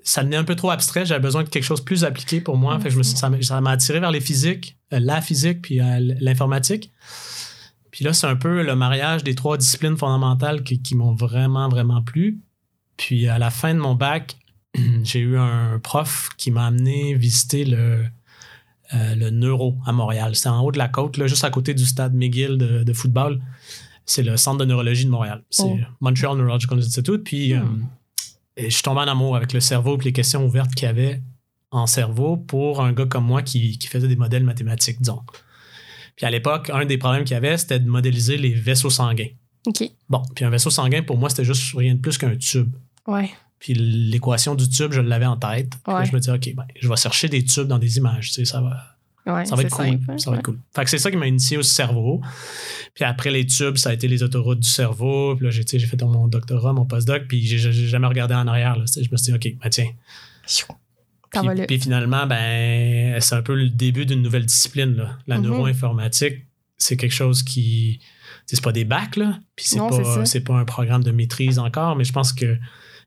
Ça 0.09 0.21
devenait 0.21 0.37
un 0.37 0.43
peu 0.43 0.55
trop 0.55 0.69
abstrait. 0.69 1.05
J'avais 1.05 1.19
besoin 1.21 1.43
de 1.43 1.49
quelque 1.49 1.63
chose 1.63 1.79
de 1.79 1.85
plus 1.85 2.03
appliqué 2.05 2.39
pour 2.41 2.55
moi. 2.57 2.77
Fait 2.79 2.85
que 2.85 2.89
je 2.91 2.97
me 2.97 3.03
suis- 3.03 3.17
ça 3.17 3.29
m'a- 3.61 3.71
attiré 3.71 3.99
vers 3.99 4.11
les 4.11 4.21
physiques, 4.21 4.77
euh, 4.93 4.99
la 4.99 5.21
physique, 5.21 5.61
puis 5.61 5.81
euh, 5.81 5.99
l'informatique. 6.21 6.91
Puis 7.91 8.05
là, 8.05 8.13
c'est 8.13 8.27
un 8.27 8.35
peu 8.35 8.63
le 8.63 8.75
mariage 8.75 9.23
des 9.23 9.35
trois 9.35 9.57
disciplines 9.57 9.97
fondamentales 9.97 10.63
qui, 10.63 10.81
qui 10.81 10.95
m'ont 10.95 11.13
vraiment, 11.15 11.67
vraiment 11.67 12.01
plu. 12.01 12.39
Puis 12.95 13.27
à 13.27 13.37
la 13.39 13.49
fin 13.49 13.73
de 13.73 13.79
mon 13.79 13.95
bac, 13.95 14.37
j'ai 15.03 15.19
eu 15.19 15.37
un 15.37 15.79
prof 15.79 16.29
qui 16.37 16.51
m'a 16.51 16.67
amené 16.67 17.15
visiter 17.15 17.65
le, 17.65 18.05
euh, 18.93 19.15
le 19.15 19.29
Neuro 19.29 19.75
à 19.85 19.91
Montréal. 19.91 20.35
C'était 20.35 20.49
en 20.49 20.61
haut 20.61 20.71
de 20.71 20.77
la 20.77 20.87
côte, 20.87 21.17
là, 21.17 21.27
juste 21.27 21.43
à 21.43 21.49
côté 21.49 21.73
du 21.73 21.85
stade 21.85 22.13
McGill 22.13 22.57
de, 22.57 22.83
de 22.83 22.93
football. 22.93 23.41
C'est 24.05 24.23
le 24.23 24.37
centre 24.37 24.59
de 24.59 24.65
neurologie 24.65 25.03
de 25.05 25.09
Montréal. 25.11 25.43
C'est 25.49 25.63
Oh. 25.65 25.77
Montreal 25.99 26.37
Neurological 26.37 26.77
Institute. 26.79 27.23
Puis 27.25 27.53
Hmm. 27.53 27.57
euh, 27.57 27.63
je 28.57 28.69
suis 28.69 28.83
tombé 28.83 29.01
en 29.01 29.07
amour 29.07 29.35
avec 29.35 29.53
le 29.53 29.59
cerveau 29.59 29.97
et 29.99 30.03
les 30.03 30.13
questions 30.13 30.45
ouvertes 30.45 30.73
qu'il 30.73 30.85
y 30.85 30.89
avait 30.89 31.21
en 31.71 31.85
cerveau 31.85 32.37
pour 32.37 32.81
un 32.81 32.93
gars 32.93 33.05
comme 33.05 33.25
moi 33.25 33.41
qui, 33.41 33.77
qui 33.77 33.87
faisait 33.87 34.07
des 34.07 34.15
modèles 34.15 34.43
mathématiques, 34.43 34.99
disons. 34.99 35.21
Puis 36.15 36.25
à 36.25 36.31
l'époque, 36.31 36.71
un 36.73 36.85
des 36.85 36.97
problèmes 36.97 37.23
qu'il 37.23 37.35
y 37.35 37.37
avait, 37.37 37.57
c'était 37.57 37.79
de 37.79 37.87
modéliser 37.87 38.37
les 38.37 38.53
vaisseaux 38.53 38.89
sanguins. 38.89 39.29
OK. 39.67 39.83
Bon, 40.09 40.23
puis 40.35 40.45
un 40.45 40.49
vaisseau 40.49 40.69
sanguin, 40.69 41.03
pour 41.03 41.17
moi, 41.17 41.29
c'était 41.29 41.43
juste 41.43 41.75
rien 41.75 41.93
de 41.93 41.99
plus 41.99 42.17
qu'un 42.17 42.35
tube. 42.35 42.73
Ouais. 43.05 43.29
Puis 43.59 43.73
l'équation 43.73 44.55
du 44.55 44.67
tube, 44.69 44.91
je 44.93 45.01
l'avais 45.01 45.25
en 45.25 45.37
tête. 45.37 45.69
Puis 45.83 45.93
là, 45.93 46.03
je 46.03 46.13
me 46.13 46.19
disais, 46.19 46.31
OK, 46.31 46.53
ben, 46.55 46.65
je 46.79 46.87
vais 46.87 46.95
chercher 46.95 47.29
des 47.29 47.43
tubes 47.43 47.67
dans 47.67 47.79
des 47.79 47.97
images. 47.97 48.29
Tu 48.29 48.33
sais, 48.33 48.45
ça 48.45 48.61
va, 48.61 48.96
Ouais, 49.27 49.45
Ça 49.45 49.55
va 49.55 49.61
être 49.63 49.69
cool. 49.75 49.85
simple, 49.85 50.11
hein. 50.11 50.17
Ça 50.17 50.31
va 50.31 50.37
être 50.37 50.43
cool. 50.45 50.57
Fait 50.75 50.83
que 50.85 50.89
c'est 50.89 50.97
ça 50.97 51.11
qui 51.11 51.17
m'a 51.17 51.27
initié 51.27 51.57
au 51.57 51.61
cerveau. 51.63 52.21
Puis 52.93 53.03
après 53.03 53.29
les 53.29 53.45
tubes, 53.45 53.75
ça 53.77 53.89
a 53.89 53.93
été 53.93 54.07
les 54.07 54.23
autoroutes 54.23 54.59
du 54.61 54.69
cerveau. 54.69 55.35
Puis 55.35 55.45
là, 55.45 55.51
j'ai 55.51 55.63
fait 55.79 56.01
mon 56.03 56.27
doctorat, 56.27 56.71
mon 56.73 56.85
postdoc, 56.85 57.23
puis 57.27 57.45
j'ai 57.45 57.57
j'ai 57.57 57.71
jamais 57.87 58.07
regardé 58.07 58.33
en 58.35 58.47
arrière. 58.47 58.77
Là. 58.77 58.85
Je 58.95 59.01
me 59.11 59.17
suis 59.17 59.31
dit, 59.31 59.33
OK, 59.33 59.59
ben 59.61 59.69
tiens. 59.69 59.89
Puis, 61.29 61.45
va 61.45 61.53
là. 61.53 61.65
puis 61.65 61.79
finalement, 61.79 62.25
ben, 62.25 63.19
c'est 63.19 63.35
un 63.35 63.41
peu 63.41 63.53
le 63.55 63.69
début 63.69 64.05
d'une 64.05 64.21
nouvelle 64.21 64.45
discipline. 64.45 64.95
Là. 64.95 65.17
La 65.27 65.37
Mhm. 65.37 65.43
neuroinformatique, 65.43 66.45
c'est 66.77 66.95
quelque 66.95 67.13
chose 67.13 67.43
qui. 67.43 67.99
C'est 68.45 68.61
pas 68.63 68.71
des 68.71 68.85
bacs, 68.85 69.17
là. 69.17 69.39
Puis 69.57 69.65
c'est 69.67 69.77
Non, 69.77 69.91
c'est 69.91 70.05
ça. 70.05 70.15
pas, 70.15 70.25
c'est 70.25 70.39
pas 70.41 70.55
un 70.57 70.63
programme 70.65 71.03
de 71.03 71.11
maîtrise 71.11 71.59
encore, 71.59 71.95
mais 71.95 72.03
je 72.05 72.13
pense 72.13 72.31
que. 72.33 72.57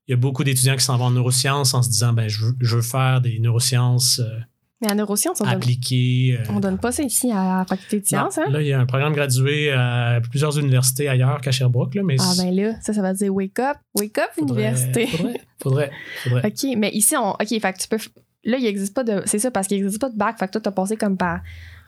Il 0.09 0.13
y 0.13 0.15
a 0.15 0.17
beaucoup 0.17 0.43
d'étudiants 0.43 0.75
qui 0.77 0.83
s'en 0.85 0.97
vont 0.99 1.05
en 1.05 1.11
neurosciences 1.13 1.73
en 1.73 1.83
se 1.83 1.89
disant 1.89 2.13
ben, 2.13 2.27
je, 2.29 2.45
veux, 2.47 2.57
je 2.61 2.77
veux 2.77 2.83
faire 2.83 3.21
des 3.21 3.39
neurosciences 3.39 4.19
euh, 4.19 4.41
Mais 4.83 4.91
en 4.91 4.95
neurosciences, 4.95 5.41
on 5.41 5.45
donne, 5.45 5.55
appliquées. 5.55 6.39
euh, 6.41 6.53
on 6.53 6.59
donne 6.61 6.79
pas 6.79 6.91
ça 6.91 7.03
ici 7.03 7.31
à 7.31 7.59
la 7.59 7.65
faculté 7.69 8.01
de 8.01 8.07
sciences, 8.07 8.39
hein? 8.39 8.49
Là, 8.51 8.63
il 8.63 8.67
y 8.69 8.73
a 8.73 8.81
un 8.81 8.87
programme 8.87 9.13
gradué 9.13 9.71
à 9.73 10.21
plusieurs 10.31 10.59
universités 10.59 11.07
ailleurs 11.09 11.41
qu'à 11.43 11.51
Sherbrooke. 11.51 11.95
Là, 11.95 12.03
mais 12.03 12.17
Ah 12.19 12.33
ben 12.39 12.55
là, 12.55 12.73
ça, 12.81 12.95
ça 12.95 13.03
va 13.03 13.13
dire 13.13 13.35
wake 13.35 13.59
up, 13.59 13.77
wake 13.99 14.17
up 14.19 14.31
faudrait- 14.39 14.63
université. 14.63 15.07
Faudrait, 15.07 15.41
faudrait, 15.63 15.91
faudrait. 16.25 16.47
OK, 16.47 16.77
mais 16.79 16.91
ici, 16.95 17.15
on. 17.17 17.33
OK, 17.33 17.47
fait 17.49 17.73
que 17.75 17.79
tu 17.79 17.89
peux. 17.89 17.99
Là, 18.45 18.57
il 18.57 18.63
n'existe 18.65 18.95
pas 18.95 19.05
de. 19.05 19.23
C'est 19.27 19.39
ça, 19.39 19.51
parce 19.51 19.67
qu'il 19.67 19.79
n'existe 19.83 20.01
pas 20.01 20.09
de 20.09 20.17
bac. 20.17 20.39
Fait 20.39 20.47
que 20.47 20.53
toi, 20.53 20.61
t'as 20.63 20.71
passé 20.71 20.97
comme 20.97 21.19
par, 21.19 21.41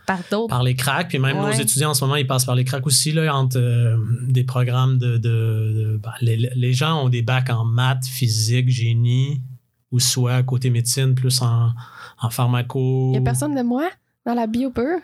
par 0.07 0.19
d'autres. 0.31 0.49
Par 0.49 0.63
les 0.63 0.75
cracks, 0.75 1.09
puis 1.09 1.19
même 1.19 1.39
Ouais. 1.39 1.47
nos 1.47 1.53
étudiants 1.63 1.93
en 1.93 1.95
ce 1.95 2.05
moment, 2.05 2.17
ils 2.17 2.27
passent 2.27 2.45
par 2.45 2.57
les 2.57 2.65
cracks 2.65 2.87
aussi, 2.87 3.11
là, 3.13 3.35
entre 3.35 3.57
euh, 3.59 3.97
des 4.29 4.45
programmes 4.45 4.99
de. 4.99 5.17
de- 5.17 5.19
de- 5.19 6.01
ben, 6.03 6.13
les, 6.21 6.37
les 6.37 6.73
gens 6.75 7.05
ont 7.05 7.09
des 7.09 7.23
bacs 7.23 7.49
en 7.49 7.65
maths, 7.65 8.05
physique, 8.05 8.69
génie, 8.69 9.41
ou 9.93 9.99
soit 9.99 10.43
côté 10.43 10.69
médecine, 10.69 11.15
plus 11.15 11.41
en, 11.41 11.71
en 12.23 12.31
pharmaco. 12.31 13.09
Il 13.09 13.11
n'y 13.13 13.17
a 13.19 13.21
personne 13.21 13.55
de 13.55 13.63
moi 13.63 13.89
dans 14.25 14.35
la 14.35 14.47
bio 14.47 14.71
pure? 14.71 14.99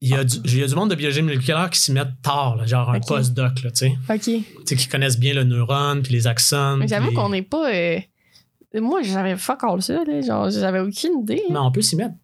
Il 0.00 0.10
y, 0.10 0.14
a 0.14 0.22
du, 0.22 0.36
il 0.44 0.58
y 0.58 0.62
a 0.62 0.66
du 0.68 0.74
monde 0.76 0.90
de 0.90 0.94
biologie 0.94 1.22
moléculaire 1.22 1.68
qui 1.70 1.80
s'y 1.80 1.90
mettent 1.90 2.22
tard, 2.22 2.54
là, 2.54 2.66
genre 2.66 2.88
un 2.90 3.00
postdoc, 3.00 3.62
là, 3.64 3.70
tu 3.72 3.88
sais. 3.88 3.98
OK. 4.08 4.20
Tu 4.22 4.44
sais, 4.64 4.76
qui 4.76 4.86
connaissent 4.86 5.18
bien 5.18 5.34
le 5.34 5.42
neurone, 5.42 6.02
puis 6.02 6.12
les 6.12 6.28
axones. 6.28 6.78
Mais 6.78 6.86
j'avoue 6.88 7.08
les- 7.08 7.14
qu'on 7.14 7.30
n'est 7.30 7.42
pas. 7.42 7.72
euh, 7.74 7.98
Moi, 8.80 9.02
j'avais 9.02 9.36
fuck 9.36 9.64
all 9.64 9.82
ça, 9.82 10.04
là. 10.04 10.20
Genre, 10.20 10.50
j'avais 10.50 10.78
aucune 10.78 11.20
idée. 11.22 11.36
là. 11.36 11.42
Mais 11.50 11.58
on 11.58 11.72
peut 11.72 11.82
s'y 11.82 11.96
mettre. 11.96 12.14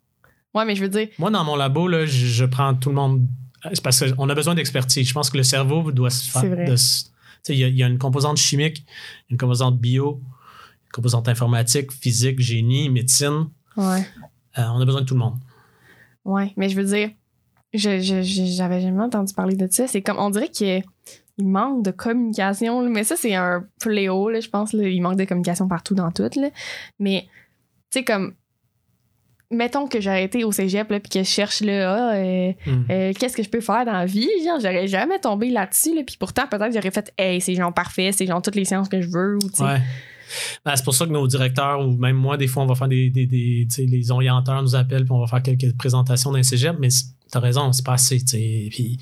Ouais, 0.55 0.65
mais 0.65 0.77
je 0.77 0.83
veux 0.83 0.89
dire. 0.89 1.09
Moi, 1.19 1.31
dans 1.33 1.43
mon 1.43 1.57
labo, 1.57 1.89
là, 1.89 2.07
je, 2.07 2.27
je 2.27 2.45
prends 2.45 2.75
tout 2.75 2.91
le 2.91 2.95
monde. 2.95 3.27
C'est 3.73 3.83
parce 3.83 4.09
qu'on 4.13 4.29
a 4.29 4.35
besoin 4.37 4.55
d'expertise. 4.55 5.09
Je 5.09 5.13
pense 5.15 5.29
que 5.31 5.37
le 5.37 5.43
cerveau 5.43 5.91
doit 5.91 6.11
se 6.11 6.31
faire. 6.31 6.43
C'est 6.43 6.49
vrai. 6.49 6.67
de 6.67 6.77
se- 6.77 7.05
tu 7.07 7.11
sais, 7.43 7.55
Il 7.55 7.59
y, 7.59 7.65
a- 7.65 7.69
il 7.69 7.77
y 7.77 7.83
a 7.83 7.89
une 7.89 7.99
composante 7.99 8.37
chimique, 8.37 8.85
une 9.31 9.37
composante 9.37 9.79
bio, 9.81 10.21
une 10.95 11.03
composante 11.03 11.29
informatique, 11.29 11.91
physique, 11.93 12.41
génie, 12.41 12.89
médecine. 12.89 13.49
Ouais. 13.77 14.01
Euh, 14.59 14.63
on 14.73 14.81
a 14.81 14.85
besoin 14.85 15.01
de 15.01 15.07
tout 15.07 15.15
le 15.15 15.21
monde. 15.21 15.39
Ouais, 16.25 16.53
mais 16.57 16.69
je 16.69 16.77
veux 16.77 16.85
dire, 16.85 17.11
je, 17.73 18.01
je- 18.01 18.23
j'avais 18.23 18.81
jamais 18.81 19.03
entendu 19.03 19.35
parler 19.35 19.57
de 19.57 19.67
ça. 19.71 19.87
C'est 19.89 20.03
comme, 20.03 20.19
on 20.19 20.31
dirait 20.31 20.49
qu'il 20.49 20.83
il 21.37 21.47
manque 21.49 21.85
de 21.85 21.91
communication, 21.91 22.89
mais 22.89 23.03
ça, 23.03 23.17
c'est 23.17 23.35
un 23.35 23.67
fléau, 23.83 24.31
là, 24.31 24.39
je 24.39 24.49
pense. 24.49 24.73
Là. 24.73 24.87
Il 24.89 25.01
manque 25.03 25.17
de 25.19 25.25
communication 25.25 25.67
partout 25.67 25.95
dans 25.97 26.13
tout. 26.13 26.31
Là. 26.37 26.51
Mais, 27.01 27.27
tu 27.91 27.99
sais, 27.99 28.05
comme, 28.05 28.35
mettons 29.51 29.89
que 29.89 30.01
j'aurais 30.01 30.23
été 30.25 30.45
au 30.45 30.53
cégep, 30.53 30.87
puis 30.89 31.01
que 31.01 31.19
je 31.19 31.25
cherche, 31.29 31.61
là, 31.61 31.93
ah, 31.93 32.15
euh, 32.15 32.53
Hmm. 32.67 32.85
euh, 32.91 33.13
qu'est-ce 33.19 33.37
que 33.37 33.43
je 33.43 33.51
peux 33.51 33.61
faire 33.61 33.85
dans 33.85 33.93
la 33.93 34.07
vie? 34.07 34.29
Genre, 34.45 34.61
j'aurais 34.61 34.87
jamais 34.87 35.19
tombé 35.19 35.51
là-dessus, 35.51 35.95
là. 35.97 36.03
Puis 36.07 36.17
pourtant, 36.19 36.47
peut-être, 36.49 36.73
j'aurais 36.73 36.93
fait, 36.93 37.13
hey, 37.19 37.41
c'est 37.41 37.55
genre 37.57 37.75
parfait, 37.75 38.13
c'est 38.13 38.27
genre 38.27 38.41
toutes 38.41 38.55
les 38.57 38.65
sciences 38.65 38.89
que 38.89 39.01
je 39.01 39.09
veux, 39.09 39.37
ou. 39.37 39.63
Ouais. 39.65 39.81
Ben, 40.65 40.77
c'est 40.77 40.85
pour 40.85 40.95
ça 40.95 41.07
que 41.07 41.11
nos 41.11 41.27
directeurs, 41.27 41.81
ou 41.87 41.97
même 41.97 42.17
moi, 42.17 42.37
des 42.37 42.47
fois, 42.47 42.63
on 42.63 42.67
va 42.67 42.75
faire 42.75 42.89
des. 42.89 43.11
des, 43.11 43.67
les 43.79 44.11
orienteurs 44.11 44.63
nous 44.63 44.75
appellent, 44.75 45.05
puis 45.05 45.13
on 45.13 45.21
va 45.21 45.27
faire 45.27 45.43
quelques 45.43 45.77
présentations 45.77 46.33
les 46.33 46.43
cégep, 46.43 46.77
mais 46.79 46.89
t'as 47.31 47.41
raison, 47.41 47.73
c'est 47.73 47.85
pas 47.85 47.95
assez. 47.95 48.23
Puis 48.71 48.99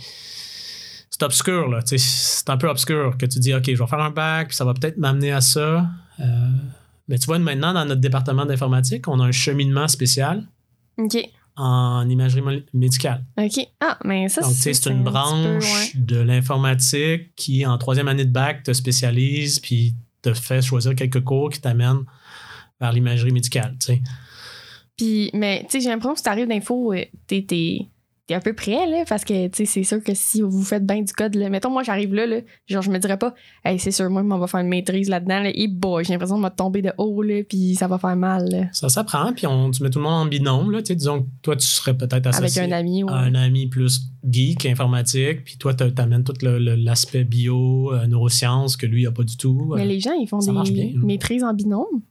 c'est 1.11 1.23
obscur, 1.23 1.69
là. 1.69 1.81
C'est 1.85 2.51
un 2.51 2.57
peu 2.57 2.69
obscur 2.69 3.17
que 3.19 3.27
tu 3.27 3.39
dis, 3.39 3.55
OK, 3.55 3.65
je 3.67 3.79
vais 3.79 3.87
faire 3.87 4.01
un 4.01 4.11
bac, 4.11 4.49
puis 4.49 4.57
ça 4.57 4.65
va 4.65 4.75
peut-être 4.75 4.97
m'amener 4.97 5.31
à 5.31 5.41
ça. 5.41 5.87
Euh, 6.21 6.25
mais 7.09 7.19
tu 7.19 7.27
vois, 7.27 7.39
maintenant, 7.39 7.75
dans 7.75 7.85
notre 7.85 8.01
département 8.01 8.47
d'informatique, 8.47 9.07
on 9.09 9.21
a 9.21 9.25
un 9.25 9.33
cheminement 9.33 9.89
spécial 9.89 10.47
OK. 10.99 11.19
en 11.57 12.09
imagerie 12.09 12.65
médicale. 12.73 13.25
OK. 13.39 13.67
Ah, 13.81 13.99
mais 14.05 14.29
ça, 14.29 14.43
c'est 14.43 14.87
un 14.87 14.93
une 14.93 15.03
branche 15.03 15.95
de 15.97 16.19
l'informatique 16.19 17.35
qui, 17.37 17.67
en 17.67 17.77
troisième 17.77 18.09
année 18.09 18.25
de 18.25 18.33
bac, 18.33 18.63
te 18.63 18.73
spécialise 18.73 19.59
puis 19.59 19.95
te 20.23 20.33
fait 20.33 20.63
choisir 20.63 20.95
quelques 20.95 21.23
cours 21.23 21.51
qui 21.51 21.61
t'amènent 21.61 22.05
vers 22.81 22.93
l'imagerie 22.93 23.33
médicale. 23.33 23.77
tu 23.79 23.87
sais. 23.87 24.03
Puis, 24.97 25.31
mais, 25.35 25.63
tu 25.65 25.71
sais, 25.71 25.81
j'ai 25.81 25.89
l'impression 25.89 26.13
que 26.13 26.19
si 26.19 26.25
t'arrives 26.25 26.49
d'info, 26.49 26.93
euh, 26.93 27.05
t'es, 27.27 27.89
t'es 28.33 28.37
un 28.37 28.41
peu 28.41 28.55
prêt, 28.55 28.87
là, 28.89 29.05
parce 29.09 29.25
que, 29.25 29.35
c'est 29.53 29.67
sûr 29.85 30.03
que 30.03 30.15
si 30.15 30.41
vous 30.41 30.63
faites 30.63 30.87
bien 30.87 31.03
du 31.03 31.13
code, 31.13 31.35
là, 31.35 31.51
mettons, 31.51 31.71
moi, 31.71 31.83
j'arrive 31.83 32.15
là, 32.15 32.27
là, 32.27 32.41
genre, 32.67 32.83
je 32.83 32.91
me 32.91 32.99
dirais 32.99 33.19
pas, 33.19 33.35
hey, 33.65 33.79
c'est 33.79 33.91
sûr, 33.91 34.09
moi, 34.09 34.23
on 34.23 34.39
va 34.39 34.47
faire 34.47 34.61
une 34.61 34.69
maîtrise 34.69 35.09
là-dedans, 35.09 35.41
là, 35.41 35.51
et 35.55 35.69
boy, 35.69 36.05
j'ai 36.05 36.13
l'impression 36.13 36.39
de 36.39 36.43
me 36.45 36.49
tomber 36.49 36.83
de 36.83 36.93
haut, 36.99 37.23
là, 37.23 37.43
puis 37.49 37.75
ça 37.75 37.89
va 37.89 37.99
faire 37.99 38.17
mal, 38.17 38.49
là, 38.51 38.65
Ça 38.73 38.89
s'apprend, 38.89 39.33
puis 39.33 39.47
on, 39.47 39.71
tu 39.71 39.83
mets 39.83 39.91
tout 39.91 39.99
le 39.99 40.05
monde 40.05 40.27
en 40.27 40.27
binôme. 40.27 40.71
Là, 40.71 40.81
disons 40.81 41.23
que 41.23 41.29
toi, 41.43 41.57
tu 41.57 41.67
serais 41.67 41.97
peut-être 41.97 42.27
avec 42.27 42.45
associé 42.45 42.63
un 42.63 42.73
ami. 42.73 43.03
à 43.07 43.17
un 43.17 43.35
ami 43.35 43.67
plus 43.67 44.01
geek, 44.29 44.67
informatique, 44.67 45.45
puis 45.45 45.57
toi, 45.59 45.75
tu 45.75 45.85
amènes 45.97 46.25
tout 46.25 46.35
l'aspect 46.43 47.25
bio, 47.25 47.93
euh, 47.93 48.07
neurosciences, 48.07 48.77
que 48.77 48.87
lui, 48.87 49.03
il 49.03 49.05
n'a 49.05 49.13
pas 49.13 49.25
du 49.25 49.37
tout. 49.37 49.75
Mais 49.77 49.83
Euh, 49.83 49.85
les 49.85 50.01
gens, 50.01 50.13
ils 50.13 50.27
font 50.27 50.39
des 50.39 50.53
bien, 50.71 50.85
hein. 50.95 51.01
maîtrises 51.05 51.45
en 51.45 51.53
binôme. 51.55 52.03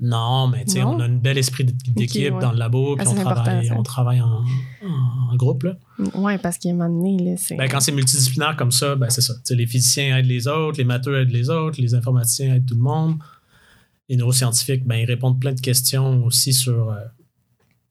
Non, 0.00 0.46
mais 0.46 0.64
tu 0.64 0.72
sais, 0.74 0.82
on 0.84 1.00
a 1.00 1.04
un 1.06 1.08
bel 1.16 1.38
esprit 1.38 1.64
d'équipe 1.64 2.32
ouais. 2.34 2.40
dans 2.40 2.52
le 2.52 2.58
labo, 2.58 2.94
puis 2.94 3.04
Ah, 3.04 3.10
on, 3.10 3.14
c'est 3.14 3.20
important, 3.20 3.42
travaille, 3.42 3.72
on 3.72 3.82
travaille 3.82 4.20
en, 4.20 4.44
en- 4.84 5.36
groupe. 5.36 5.64
Là. 5.64 5.76
Ouais, 6.14 6.38
parce 6.38 6.56
qu'à 6.58 6.68
un 6.70 6.74
moment 6.74 6.88
donné, 6.88 7.18
là, 7.32 7.36
c'est. 7.36 7.56
Ben, 7.56 7.68
quand 7.68 7.80
c'est 7.80 7.90
multidisciplinaire 7.92 8.56
comme 8.56 8.70
ça, 8.70 8.94
ben, 8.94 9.10
c'est 9.10 9.20
ça. 9.22 9.34
Les 9.50 9.66
physiciens 9.66 10.16
aident 10.18 10.26
les 10.26 10.46
autres, 10.46 10.78
les 10.78 10.84
matheux 10.84 11.20
aident 11.20 11.30
les 11.32 11.50
autres, 11.50 11.80
les 11.80 11.94
informaticiens 11.96 12.54
aident 12.54 12.66
tout 12.66 12.74
le 12.76 12.80
monde. 12.80 13.16
Les 14.08 14.16
neuroscientifiques, 14.16 14.86
ben, 14.86 14.96
ils 14.96 15.04
répondent 15.04 15.40
plein 15.40 15.52
de 15.52 15.60
questions 15.60 16.24
aussi 16.24 16.52
sur. 16.52 16.90
euh, 16.90 16.96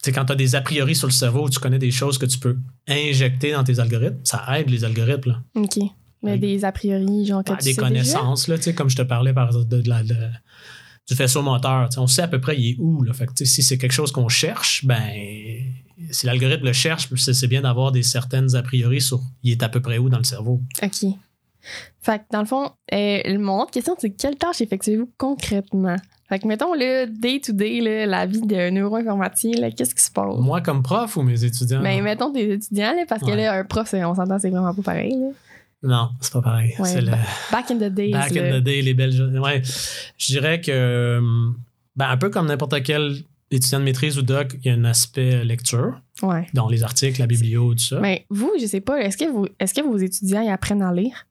tu 0.01 0.05
sais, 0.05 0.11
quand 0.13 0.25
tu 0.25 0.31
as 0.31 0.35
des 0.35 0.55
a 0.55 0.61
priori 0.61 0.95
sur 0.95 1.07
le 1.07 1.13
cerveau, 1.13 1.49
tu 1.49 1.59
connais 1.59 1.79
des 1.79 1.91
choses 1.91 2.17
que 2.17 2.25
tu 2.25 2.37
peux 2.39 2.57
injecter 2.87 3.51
dans 3.51 3.63
tes 3.65 3.79
algorithmes, 3.79 4.19
ça 4.23 4.45
aide 4.57 4.69
les 4.69 4.83
algorithmes. 4.85 5.29
Là. 5.31 5.41
OK. 5.55 5.79
Mais 6.23 6.37
des 6.37 6.63
a 6.65 6.71
priori, 6.71 7.25
genre, 7.25 7.43
que 7.43 7.51
Ben, 7.51 7.57
tu 7.57 7.65
des 7.65 7.73
sais 7.73 7.81
connaissances, 7.81 8.47
là, 8.47 8.57
tu 8.57 8.63
sais, 8.63 8.73
comme 8.73 8.89
je 8.89 8.95
te 8.97 9.01
parlais 9.03 9.33
par 9.33 9.47
exemple 9.47 9.67
de, 9.67 9.81
de 9.81 9.89
la- 9.89 10.03
de- 10.03 10.15
du 11.07 11.15
faisceau 11.15 11.41
moteur. 11.41 11.89
on 11.97 12.07
sait 12.07 12.23
à 12.23 12.27
peu 12.27 12.39
près 12.41 12.57
il 12.57 12.71
est 12.71 12.75
où. 12.79 13.03
Là. 13.03 13.13
Fait 13.13 13.27
que, 13.27 13.45
si 13.45 13.63
c'est 13.63 13.77
quelque 13.77 13.93
chose 13.93 14.11
qu'on 14.11 14.27
cherche, 14.29 14.85
ben 14.85 15.01
si 16.11 16.25
l'algorithme 16.25 16.65
le 16.65 16.73
cherche, 16.73 17.09
c'est 17.15 17.47
bien 17.47 17.61
d'avoir 17.61 17.91
des 17.91 18.03
certaines 18.03 18.55
a 18.55 18.61
priori 18.61 19.01
sur 19.01 19.21
il 19.43 19.51
est 19.53 19.63
à 19.63 19.69
peu 19.69 19.81
près 19.81 19.97
où 19.97 20.09
dans 20.09 20.17
le 20.19 20.23
cerveau. 20.23 20.61
OK. 20.83 21.11
Fait 22.01 22.19
que, 22.19 22.23
dans 22.31 22.39
le 22.39 22.45
fond, 22.45 22.71
euh, 22.93 23.39
mon 23.39 23.61
autre 23.61 23.71
question, 23.71 23.95
c'est 23.97 24.11
quelle 24.11 24.35
tâche 24.35 24.61
effectuez-vous 24.61 25.09
concrètement? 25.17 25.97
Fait 26.29 26.39
que, 26.39 26.47
mettons, 26.47 26.73
le 26.73 27.05
day-to-day, 27.07 28.05
la 28.05 28.25
vie 28.25 28.41
de 28.41 28.69
neuroinformaticien, 28.69 29.69
qu'est-ce 29.71 29.95
qui 29.95 30.03
se 30.03 30.11
passe? 30.11 30.35
Moi 30.37 30.61
comme 30.61 30.83
prof 30.83 31.15
ou 31.17 31.23
mes 31.23 31.43
étudiants? 31.43 31.81
Ben, 31.81 32.01
mettons 32.03 32.29
des 32.31 32.53
étudiants, 32.53 32.93
là, 32.93 33.05
parce 33.07 33.21
que 33.21 33.27
Ouais. 33.27 33.37
là, 33.37 33.53
un 33.53 33.63
prof, 33.63 33.93
on 33.93 34.15
s'entend, 34.15 34.37
c'est 34.39 34.49
vraiment 34.49 34.73
pas 34.73 34.81
pareil. 34.81 35.11
Là. 35.13 35.27
Non, 35.83 36.09
c'est 36.21 36.33
pas 36.33 36.41
pareil. 36.41 36.73
Ouais, 36.79 36.89
c'est 36.89 37.01
le 37.01 37.11
Back 37.51 37.71
in 37.71 37.77
the 37.77 37.93
days. 37.93 38.11
back 38.11 38.35
in 38.35 38.59
the 38.59 38.63
day, 38.63 38.81
les 38.81 38.93
belles. 38.93 39.39
Ouais. 39.39 39.61
Je 40.17 40.25
dirais 40.27 40.59
que, 40.59 40.71
euh, 40.71 41.21
ben, 41.95 42.09
un 42.09 42.17
peu 42.17 42.29
comme 42.29 42.47
n'importe 42.47 42.81
quel 42.83 43.17
étudiant 43.51 43.79
de 43.79 43.85
maîtrise 43.85 44.17
ou 44.17 44.21
doc, 44.23 44.55
il 44.63 44.67
y 44.67 44.69
a 44.69 44.73
un 44.73 44.83
aspect 44.83 45.43
lecture, 45.45 46.01
Ouais. 46.21 46.47
dans 46.53 46.67
les 46.67 46.83
articles, 46.83 47.19
la 47.19 47.27
biblio, 47.27 47.73
tout 47.73 47.79
ça. 47.79 47.99
Mais 47.99 48.25
vous, 48.29 48.51
je 48.59 48.65
sais 48.65 48.81
pas, 48.81 48.99
est-ce 49.01 49.17
que, 49.17 49.29
vous, 49.31 49.47
est-ce 49.59 49.73
que 49.73 49.81
vos 49.81 49.97
étudiants 49.97 50.41
ils 50.41 50.49
apprennent 50.49 50.81
à 50.81 50.91
lire 50.91 51.27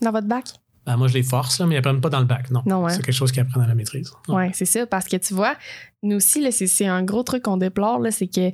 dans 0.00 0.10
votre 0.10 0.26
bac? 0.26 0.46
Ben, 0.84 0.96
moi, 0.96 1.06
je 1.06 1.14
les 1.14 1.22
force, 1.22 1.60
là, 1.60 1.66
mais 1.66 1.76
ils 1.76 1.78
apprennent 1.78 2.00
pas 2.00 2.10
dans 2.10 2.18
le 2.18 2.26
bac, 2.26 2.50
non. 2.50 2.62
Non, 2.66 2.86
hein? 2.86 2.88
C'est 2.88 3.02
quelque 3.02 3.14
chose 3.14 3.30
qu'ils 3.30 3.42
apprennent 3.42 3.62
à 3.62 3.68
la 3.68 3.74
maîtrise. 3.76 4.10
Ouais, 4.26 4.50
c'est 4.52 4.64
ça, 4.64 4.84
parce 4.86 5.06
que 5.06 5.16
tu 5.16 5.34
vois, 5.34 5.54
nous 6.02 6.16
aussi, 6.16 6.40
là, 6.40 6.50
c'est, 6.50 6.86
un 6.86 7.04
gros 7.04 7.22
truc 7.22 7.44
qu'on 7.44 7.56
déplore, 7.56 8.00
là, 8.00 8.10
c'est 8.10 8.26
que 8.26 8.50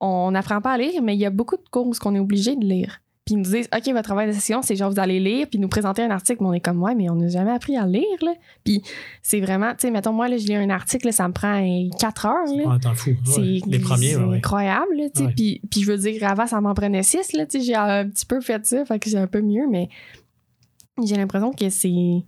on 0.00 0.32
n'apprend 0.32 0.60
pas 0.60 0.72
à 0.72 0.78
lire, 0.78 1.00
mais 1.02 1.14
il 1.14 1.20
y 1.20 1.24
a 1.24 1.30
beaucoup 1.30 1.56
de 1.56 1.66
cours 1.70 1.86
où 1.86 1.94
on 2.04 2.14
est 2.14 2.18
obligé 2.18 2.56
de 2.56 2.64
lire. 2.66 3.00
Puis 3.24 3.36
ils 3.36 3.38
nous 3.38 3.44
disent, 3.44 3.68
OK, 3.74 3.86
votre 3.86 4.02
travail 4.02 4.26
de 4.26 4.32
session, 4.32 4.60
c'est 4.60 4.76
genre 4.76 4.90
vous 4.90 5.00
allez 5.00 5.18
lire, 5.18 5.46
puis 5.48 5.58
nous 5.58 5.68
présenter 5.68 6.02
un 6.02 6.10
article, 6.10 6.42
mais 6.42 6.48
on 6.48 6.52
est 6.52 6.60
comme, 6.60 6.82
ouais, 6.82 6.94
mais 6.94 7.08
on 7.08 7.14
n'a 7.14 7.28
jamais 7.28 7.52
appris 7.52 7.74
à 7.74 7.86
lire, 7.86 8.04
là. 8.20 8.34
Puis 8.64 8.82
c'est 9.22 9.40
vraiment, 9.40 9.70
tu 9.70 9.76
sais, 9.78 9.90
mettons, 9.90 10.12
moi, 10.12 10.28
là, 10.28 10.36
je 10.36 10.46
lis 10.46 10.54
un 10.54 10.68
article, 10.68 11.06
là, 11.06 11.12
ça 11.12 11.26
me 11.26 11.32
prend 11.32 11.88
4 11.98 12.26
heures, 12.26 12.54
là. 12.54 12.78
T'en 12.82 12.94
fous. 12.94 13.16
C'est 13.24 13.40
ouais, 13.40 14.16
ouais. 14.16 14.36
incroyable, 14.36 14.94
là. 14.96 15.04
Ouais. 15.04 15.32
Puis, 15.34 15.62
puis 15.70 15.82
je 15.82 15.90
veux 15.90 15.96
dire, 15.96 16.22
avant, 16.28 16.46
ça 16.46 16.60
m'en 16.60 16.74
prenait 16.74 17.02
six, 17.02 17.32
là, 17.32 17.46
tu 17.46 17.60
sais. 17.60 17.64
J'ai 17.64 17.74
un 17.74 18.06
petit 18.06 18.26
peu 18.26 18.42
fait 18.42 18.64
ça, 18.66 18.84
fait 18.84 18.98
que 18.98 19.08
c'est 19.08 19.16
un 19.16 19.26
peu 19.26 19.40
mieux, 19.40 19.66
mais 19.70 19.88
j'ai 21.02 21.16
l'impression 21.16 21.50
que 21.50 21.70
c'est. 21.70 22.22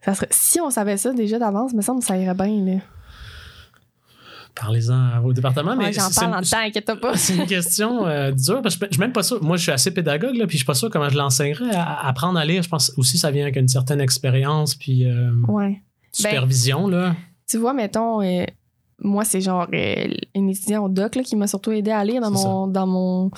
Ça 0.00 0.14
serait, 0.14 0.28
si 0.30 0.60
on 0.62 0.70
savait 0.70 0.96
ça 0.96 1.12
déjà 1.12 1.38
d'avance, 1.38 1.74
me 1.74 1.82
semble 1.82 2.00
que 2.00 2.06
ça 2.06 2.16
irait 2.16 2.34
bien, 2.34 2.64
là. 2.64 2.80
Parlez-en 4.54 4.94
à 5.16 5.20
vos 5.20 5.32
départements. 5.32 5.72
Ouais, 5.72 5.76
mais 5.76 5.92
j'en 5.92 6.08
c'est- 6.08 6.20
parle 6.20 6.34
en 6.34 6.42
temps, 6.42 6.58
inquiète 6.58 6.92
pas. 7.00 7.16
C'est 7.16 7.36
une 7.36 7.46
question 7.46 8.06
euh, 8.06 8.32
dure 8.32 8.60
parce 8.62 8.76
que 8.76 8.86
je 8.86 8.92
suis 8.92 9.00
même 9.00 9.12
pas 9.12 9.22
sûr. 9.22 9.42
Moi, 9.42 9.56
je 9.56 9.62
suis 9.62 9.72
assez 9.72 9.92
pédagogue, 9.92 10.34
là, 10.34 10.46
puis 10.46 10.54
je 10.56 10.62
suis 10.62 10.66
pas 10.66 10.74
sûr 10.74 10.90
comment 10.90 11.08
je 11.08 11.16
l'enseignerais. 11.16 11.74
À- 11.74 12.08
Apprendre 12.08 12.38
à 12.38 12.44
lire, 12.44 12.62
je 12.62 12.68
pense 12.68 12.92
aussi 12.96 13.18
ça 13.18 13.30
vient 13.30 13.42
avec 13.44 13.56
une 13.56 13.68
certaine 13.68 14.00
expérience 14.00 14.74
puis 14.74 15.04
euh, 15.04 15.30
Ouais. 15.46 15.80
supervision. 16.12 16.88
là. 16.88 17.14
Tu 17.48 17.56
vois, 17.58 17.72
mettons, 17.72 18.20
euh, 18.22 18.44
moi, 19.00 19.24
c'est 19.24 19.40
genre 19.40 19.66
une 19.72 20.50
étudiante 20.50 20.84
au 20.84 20.88
doc 20.88 21.14
là, 21.14 21.22
qui 21.22 21.36
m'a 21.36 21.46
surtout 21.46 21.70
aidé 21.72 21.90
à 21.92 22.04
lire 22.04 22.20
dans 22.20 22.30
mon, 22.30 22.66
dans 22.66 22.86
mon. 22.86 23.30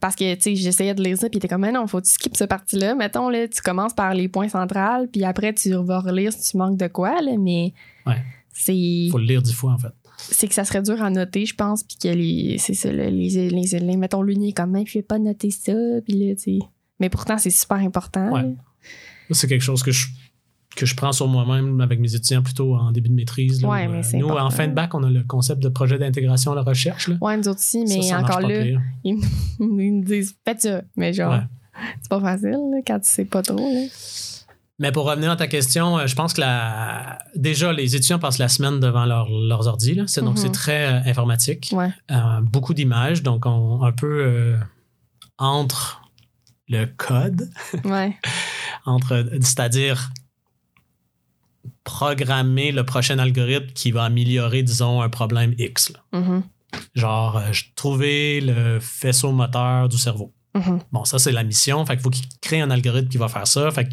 Parce 0.00 0.14
que, 0.14 0.34
tu 0.34 0.42
sais, 0.42 0.54
j'essayais 0.54 0.94
de 0.94 1.02
lire 1.02 1.16
ça, 1.16 1.30
puis 1.30 1.40
t'es 1.40 1.48
comme, 1.48 1.62
mais 1.62 1.72
non, 1.72 1.86
faut 1.86 1.98
que 2.00 2.04
tu 2.04 2.12
skippes 2.12 2.36
cette 2.36 2.50
partie-là. 2.50 2.94
Mettons, 2.94 3.30
là, 3.30 3.48
tu 3.48 3.62
commences 3.62 3.94
par 3.94 4.12
les 4.12 4.28
points 4.28 4.48
centrales, 4.50 5.08
puis 5.10 5.24
après, 5.24 5.54
tu 5.54 5.72
vas 5.72 6.00
relire 6.00 6.30
si 6.32 6.50
tu 6.50 6.56
manques 6.58 6.76
de 6.76 6.88
quoi, 6.88 7.22
là, 7.22 7.32
mais. 7.38 7.72
Ouais. 8.06 8.22
C'est. 8.52 9.08
faut 9.10 9.18
le 9.18 9.24
lire 9.24 9.40
dix 9.40 9.52
fois, 9.54 9.72
en 9.72 9.78
fait. 9.78 9.92
C'est 10.18 10.48
que 10.48 10.54
ça 10.54 10.64
serait 10.64 10.82
dur 10.82 11.02
à 11.02 11.10
noter, 11.10 11.46
je 11.46 11.54
pense, 11.54 11.82
puis 11.84 11.96
que 12.02 12.08
les, 12.08 12.56
c'est 12.58 12.74
ça, 12.74 12.90
là, 12.92 13.08
les, 13.10 13.28
les, 13.50 13.50
les, 13.80 13.96
mettons, 13.96 14.22
l'uni 14.22 14.50
est 14.50 14.52
comme, 14.52 14.72
même, 14.72 14.86
je 14.86 14.94
vais 14.98 15.02
pas 15.02 15.18
noter 15.18 15.50
ça, 15.50 15.72
puis 16.04 16.14
là, 16.28 16.34
tu 16.34 16.42
sais. 16.42 16.58
Mais 17.00 17.08
pourtant, 17.08 17.38
c'est 17.38 17.50
super 17.50 17.76
important. 17.78 18.32
Ouais. 18.32 18.54
C'est 19.30 19.46
quelque 19.46 19.62
chose 19.62 19.82
que 19.82 19.92
je, 19.92 20.06
que 20.74 20.84
je 20.86 20.96
prends 20.96 21.12
sur 21.12 21.28
moi-même 21.28 21.80
avec 21.80 22.00
mes 22.00 22.14
étudiants 22.14 22.42
plutôt 22.42 22.74
en 22.74 22.90
début 22.92 23.08
de 23.08 23.14
maîtrise. 23.14 23.62
là, 23.62 23.68
Ouais, 23.68 23.86
où, 23.86 23.90
mais 23.92 23.98
euh, 23.98 24.02
c'est 24.02 24.18
nous, 24.18 24.28
en 24.28 24.50
fin 24.50 24.66
de 24.66 24.72
bac, 24.74 24.94
on 24.94 25.02
a 25.04 25.10
le 25.10 25.22
concept 25.22 25.62
de 25.62 25.68
projet 25.68 25.98
d'intégration 25.98 26.52
à 26.52 26.54
la 26.56 26.62
recherche. 26.62 27.08
Là. 27.08 27.16
Ouais, 27.20 27.36
nous 27.36 27.46
autres 27.48 27.60
aussi, 27.60 27.80
mais 27.82 28.02
Ça, 28.02 28.08
ça 28.08 28.20
marche 28.20 28.30
encore 28.36 28.48
là, 28.48 28.64
ils, 29.04 29.14
me- 29.16 29.22
ils 29.60 29.92
me 29.92 30.04
disent, 30.04 30.34
faites 30.44 30.62
ça. 30.62 30.82
Mais 30.96 31.12
genre, 31.12 31.32
Ouais. 31.32 31.40
c'est 32.02 32.08
pas 32.08 32.20
facile, 32.20 32.50
là, 32.50 32.78
quand 32.86 32.98
tu 33.00 33.08
sais 33.08 33.24
pas 33.24 33.42
trop, 33.42 33.56
là. 33.58 33.84
Mais 34.80 34.92
pour 34.92 35.06
revenir 35.06 35.30
à 35.32 35.36
ta 35.36 35.48
question, 35.48 35.98
euh, 35.98 36.06
je 36.06 36.14
pense 36.14 36.32
que 36.34 36.40
la... 36.40 37.18
déjà, 37.34 37.72
les 37.72 37.96
étudiants 37.96 38.18
passent 38.20 38.38
la 38.38 38.48
semaine 38.48 38.78
devant 38.78 39.06
leur- 39.06 39.28
leurs 39.28 39.66
ordi. 39.66 39.94
Là. 39.94 40.04
C'est, 40.06 40.22
Donc, 40.22 40.36
Mhm. 40.36 40.42
c'est 40.42 40.52
très 40.52 40.86
euh, 40.86 41.00
informatique. 41.10 41.70
Ouais. 41.72 41.90
Euh, 42.12 42.40
beaucoup 42.42 42.74
d'images. 42.74 43.22
Donc, 43.24 43.44
on, 43.46 43.82
un 43.82 43.90
peu 43.92 44.22
euh, 44.24 44.56
entre 45.36 46.02
le 46.68 46.84
code, 46.86 47.50
Ouais. 47.84 48.16
entre, 48.86 49.26
c'est-à-dire 49.40 50.10
programmer 51.84 52.70
le 52.72 52.84
prochain 52.84 53.18
algorithme 53.18 53.72
qui 53.74 53.90
va 53.90 54.04
améliorer, 54.04 54.62
disons, 54.62 55.00
un 55.02 55.08
problème 55.08 55.54
X. 55.58 55.92
là. 55.92 56.20
Mhm. 56.20 56.42
Genre, 56.94 57.42
trouver 57.76 58.40
le 58.40 58.78
faisceau 58.80 59.32
moteur 59.32 59.88
du 59.88 59.96
cerveau. 59.96 60.32
Mhm. 60.54 60.80
Bon, 60.92 61.04
ça, 61.04 61.18
c'est 61.18 61.32
la 61.32 61.44
mission. 61.44 61.84
Fait 61.86 61.94
qu'il 61.94 62.02
faut 62.02 62.10
qu'il 62.10 62.26
crée 62.40 62.60
un 62.60 62.70
algorithme 62.70 63.08
qui 63.08 63.18
va 63.18 63.28
faire 63.28 63.46
ça. 63.46 63.70
Fait 63.70 63.88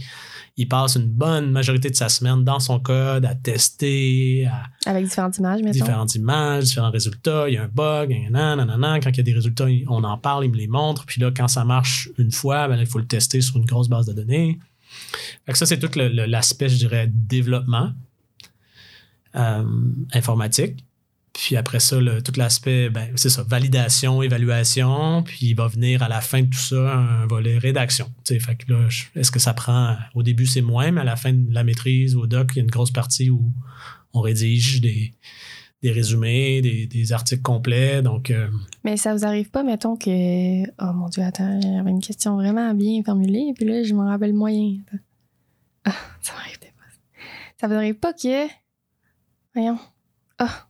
qu'il 0.55 0.67
passe 0.69 0.95
une 0.95 1.07
bonne 1.07 1.51
majorité 1.51 1.89
de 1.89 1.95
sa 1.95 2.07
semaine 2.07 2.43
dans 2.45 2.59
son 2.61 2.79
code 2.79 3.25
à 3.25 3.35
tester, 3.35 4.45
à 4.47 4.63
Avec 4.89 5.03
différentes 5.03 5.37
images, 5.37 5.59
mettons. 5.61 5.71
différentes 5.71 6.15
images, 6.15 6.63
différents 6.65 6.91
résultats. 6.91 7.49
Il 7.49 7.55
y 7.55 7.57
a 7.57 7.63
un 7.63 7.67
bug, 7.67 8.09
nanana, 8.29 8.65
nanana. 8.65 8.99
Quand 9.01 9.09
il 9.09 9.17
y 9.17 9.19
a 9.19 9.23
des 9.23 9.33
résultats, 9.33 9.69
il- 9.69 9.85
on 9.89 10.03
en 10.05 10.17
parle, 10.17 10.45
il 10.45 10.51
me 10.51 10.55
les 10.57 10.67
montre. 10.67 11.05
Puis 11.05 11.19
là, 11.19 11.31
quand 11.35 11.49
ça 11.49 11.65
marche 11.65 12.09
une 12.17 12.31
fois, 12.31 12.67
ben, 12.69 12.77
il 12.79 12.85
faut 12.85 12.99
le 12.99 13.05
tester 13.07 13.41
sur 13.41 13.57
une 13.57 13.65
grosse 13.65 13.89
base 13.89 14.05
de 14.05 14.13
données. 14.13 14.59
Fait 15.45 15.51
que 15.51 15.57
ça, 15.57 15.65
c'est 15.65 15.77
tout 15.79 15.89
l'aspect, 15.97 16.69
je 16.69 16.77
dirais, 16.77 17.09
développement 17.11 17.91
euh, 19.35 19.65
informatique. 20.13 20.85
Puis 21.35 21.57
après 21.57 21.81
ça, 21.81 21.99
le- 21.99 22.21
tout 22.23 22.31
l'aspect, 22.37 22.89
ben, 22.89 23.09
c'est 23.17 23.29
ça, 23.29 23.43
validation, 23.43 24.21
évaluation. 24.23 25.21
Puis 25.23 25.47
il 25.47 25.53
va 25.53 25.67
venir 25.67 26.01
à 26.01 26.07
la 26.07 26.21
fin 26.21 26.41
de 26.41 26.47
tout 26.47 26.57
ça 26.57 26.93
un 26.97 27.27
volet 27.27 27.57
rédaction. 27.57 28.09
Fait 28.25 28.55
que 28.55 28.71
là, 28.71 28.87
est-ce 29.15 29.31
que 29.31 29.39
ça 29.39 29.53
prend. 29.53 29.97
Au 30.13 30.23
début, 30.23 30.45
c'est 30.45 30.61
moins, 30.61 30.91
mais 30.91 31.01
à 31.01 31.03
la 31.03 31.17
fin 31.17 31.33
de 31.33 31.53
la 31.53 31.65
maîtrise 31.65 32.15
ou 32.15 32.21
au 32.21 32.27
doc, 32.27 32.51
il 32.53 32.57
y 32.57 32.59
a 32.61 32.63
une 32.63 32.71
grosse 32.71 32.91
partie 32.91 33.29
où 33.29 33.51
on 34.13 34.21
rédige 34.21 34.79
des, 34.79 35.13
des 35.83 35.91
résumés, 35.91 36.61
des, 36.61 36.87
des 36.87 37.11
articles 37.11 37.41
complets. 37.41 38.01
Donc, 38.01 38.31
euh, 38.31 38.47
Mais 38.85 38.95
ça 38.95 39.13
vous 39.13 39.25
arrive 39.25 39.49
pas, 39.49 39.61
mettons 39.63 39.97
que. 39.97 40.63
Oh 40.81 40.93
mon 40.93 41.09
Dieu, 41.09 41.21
attends, 41.21 41.59
j'avais 41.61 41.91
une 41.91 42.01
question 42.01 42.35
vraiment 42.35 42.73
bien 42.73 43.03
formulée, 43.03 43.51
puis 43.57 43.65
là, 43.65 43.83
je 43.83 43.93
m'en 43.93 44.07
rappelle 44.07 44.33
moyen. 44.33 44.77
Ah, 45.83 45.91
ça 46.21 46.31
m'arrive 46.33 46.59
fois. 46.59 47.21
Ça 47.59 47.67
vous 47.67 47.73
arrive 47.73 47.95
pas 47.95 48.13
que. 48.13 48.47
Voyons. 49.53 49.79
Ah. 50.39 50.69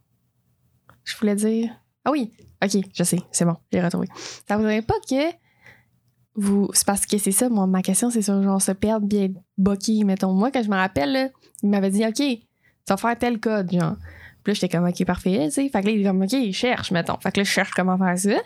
Je 1.05 1.15
voulais 1.17 1.35
dire. 1.35 1.71
Ah 2.03 2.11
oui, 2.11 2.33
ok, 2.63 2.77
je 2.93 3.03
sais, 3.03 3.19
c'est 3.31 3.45
bon, 3.45 3.55
j'ai 3.71 3.81
retrouvé. 3.81 4.07
Ça 4.47 4.57
vous 4.57 4.65
arrive 4.65 4.83
pas 4.85 4.99
que. 5.09 5.31
Vous. 6.37 6.69
C'est 6.73 6.85
parce 6.85 7.05
que 7.05 7.17
c'est 7.17 7.31
ça, 7.31 7.47
moi, 7.47 7.65
ma 7.65 7.81
question, 7.81 8.09
c'est 8.09 8.21
sur 8.21 8.43
genre 8.43 8.61
se 8.61 8.73
perdre 8.73 9.07
bien 9.07 9.29
boqué, 9.57 10.03
mettons. 10.03 10.33
Moi, 10.33 10.51
quand 10.51 10.61
je 10.63 10.69
me 10.69 10.75
rappelle, 10.75 11.13
là, 11.13 11.29
il 11.63 11.69
m'avait 11.69 11.89
dit, 11.89 12.05
ok, 12.05 12.15
tu 12.17 12.39
vas 12.89 12.97
faire 12.97 13.17
tel 13.17 13.39
code, 13.39 13.71
genre. 13.71 13.95
Puis 14.43 14.51
là, 14.51 14.53
j'étais 14.53 14.69
comme, 14.77 14.85
OK, 14.85 15.05
parfait, 15.05 15.45
tu 15.45 15.51
sais. 15.51 15.69
Fait 15.69 15.81
que 15.81 15.85
là, 15.87 15.91
il 15.93 16.01
est 16.01 16.03
comme, 16.03 16.21
OK, 16.21 16.33
il 16.33 16.53
cherche, 16.53 16.91
mettons. 16.91 17.17
Fait 17.21 17.31
que 17.31 17.39
là, 17.39 17.43
je 17.45 17.49
cherche 17.49 17.71
comment 17.71 17.97
faire 17.97 18.17
ça. 18.17 18.41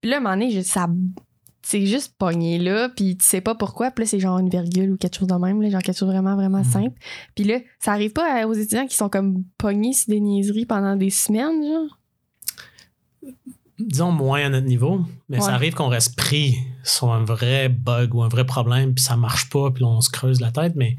Puis 0.00 0.10
là, 0.10 0.16
à 0.16 0.20
un 0.20 0.22
moment 0.22 0.34
donné, 0.36 0.50
j'ai- 0.50 0.62
ça. 0.62 0.88
C'est 1.62 1.84
juste 1.86 2.14
pogné 2.18 2.58
là, 2.58 2.88
puis 2.88 3.16
tu 3.16 3.24
sais 3.26 3.40
pas 3.40 3.54
pourquoi. 3.54 3.90
Puis 3.90 4.04
là, 4.04 4.08
c'est 4.08 4.20
genre 4.20 4.38
une 4.38 4.48
virgule 4.48 4.92
ou 4.92 4.96
quelque 4.96 5.16
chose 5.18 5.28
de 5.28 5.34
même, 5.34 5.60
là, 5.60 5.68
genre 5.70 5.82
quelque 5.82 5.98
chose 5.98 6.08
vraiment, 6.08 6.34
vraiment 6.36 6.58
Mhm. 6.58 6.64
simple. 6.64 6.98
Puis 7.34 7.44
là, 7.44 7.58
ça 7.80 7.92
arrive 7.92 8.12
pas 8.12 8.46
aux 8.46 8.54
étudiants 8.54 8.86
qui 8.86 8.96
sont 8.96 9.08
comme 9.08 9.42
pognés 9.58 9.92
sur 9.92 10.08
des 10.10 10.20
niaiseries 10.20 10.66
pendant 10.66 10.96
des 10.96 11.10
semaines, 11.10 11.62
genre? 11.62 11.98
disons 13.78 14.10
moins 14.10 14.44
à 14.44 14.48
notre 14.48 14.66
niveau, 14.66 15.02
mais 15.28 15.40
ça 15.40 15.54
arrive 15.54 15.74
qu'on 15.74 15.86
reste 15.86 16.16
pris 16.16 16.56
sur 16.82 17.12
un 17.12 17.22
vrai 17.22 17.68
bug 17.68 18.12
ou 18.14 18.22
un 18.24 18.28
vrai 18.28 18.44
problème, 18.44 18.92
puis 18.94 19.04
ça 19.04 19.16
marche 19.16 19.48
pas, 19.50 19.70
puis 19.70 19.84
on 19.84 20.00
se 20.00 20.10
creuse 20.10 20.40
la 20.40 20.50
tête, 20.50 20.72
mais 20.74 20.96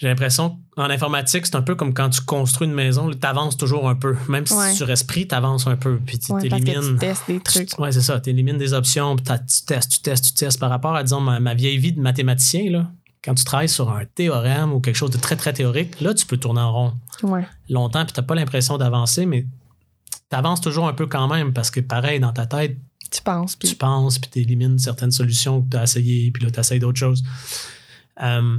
j'ai 0.00 0.08
l'impression 0.08 0.58
qu'en 0.70 0.88
informatique, 0.88 1.44
c'est 1.46 1.56
un 1.56 1.60
peu 1.62 1.74
comme 1.74 1.92
quand 1.92 2.08
tu 2.08 2.22
construis 2.22 2.66
une 2.66 2.72
maison, 2.72 3.10
tu 3.10 3.18
avances 3.26 3.58
toujours 3.58 3.86
un 3.86 3.94
peu. 3.94 4.16
Même 4.30 4.46
si 4.46 4.54
Ouais. 4.54 4.74
tu 4.74 4.82
restes 4.84 5.06
pris, 5.06 5.28
tu 5.28 5.34
avances 5.34 5.66
un 5.66 5.76
peu, 5.76 5.98
puis 6.04 6.18
tu 6.18 6.32
Ouais, 6.32 6.48
parce 6.48 6.62
que 6.62 6.68
élimines. 6.70 6.92
tu 6.94 6.98
testes 6.98 7.24
des 7.28 7.40
trucs. 7.40 7.78
Ouais, 7.78 7.92
c'est 7.92 8.00
ça. 8.00 8.18
Tu 8.18 8.30
élimines 8.30 8.56
des 8.56 8.72
options, 8.72 9.14
puis 9.16 9.26
tu 9.26 9.64
testes, 9.66 9.92
tu 9.92 10.00
testes, 10.00 10.24
tu 10.24 10.32
testes. 10.32 10.58
Par 10.58 10.70
rapport 10.70 10.96
à, 10.96 11.02
disons, 11.02 11.20
ma, 11.20 11.38
ma 11.38 11.52
vieille 11.52 11.76
vie 11.76 11.92
de 11.92 12.00
mathématicien, 12.00 12.70
là, 12.70 12.90
quand 13.22 13.34
tu 13.34 13.44
travailles 13.44 13.68
sur 13.68 13.90
un 13.90 14.06
théorème 14.06 14.72
ou 14.72 14.80
quelque 14.80 14.96
chose 14.96 15.10
de 15.10 15.18
très, 15.18 15.36
très 15.36 15.52
théorique, 15.52 16.00
là, 16.00 16.14
tu 16.14 16.24
peux 16.24 16.38
tourner 16.38 16.62
en 16.62 16.72
rond 16.72 16.92
Ouais. 17.22 17.46
longtemps, 17.68 18.04
puis 18.06 18.14
tu 18.14 18.22
pas 18.22 18.34
l'impression 18.34 18.78
d'avancer, 18.78 19.26
mais 19.26 19.44
tu 20.30 20.34
avances 20.36 20.62
toujours 20.62 20.88
un 20.88 20.94
peu 20.94 21.06
quand 21.06 21.28
même, 21.28 21.52
parce 21.52 21.70
que 21.70 21.80
pareil, 21.80 22.20
dans 22.20 22.32
ta 22.32 22.46
tête, 22.46 22.78
Tu 23.10 23.20
penses, 23.20 23.54
puis. 23.56 23.68
tu 23.68 23.74
penses, 23.74 24.18
puis 24.18 24.30
tu 24.30 24.38
élimines 24.38 24.78
certaines 24.78 25.10
solutions 25.10 25.60
que 25.60 25.68
tu 25.72 25.76
as 25.76 25.82
essayées, 25.82 26.30
puis 26.30 26.42
là, 26.42 26.50
tu 26.50 26.58
essayes 26.60 26.78
d'autres 26.78 26.98
choses. 26.98 27.22
Euh, 28.22 28.58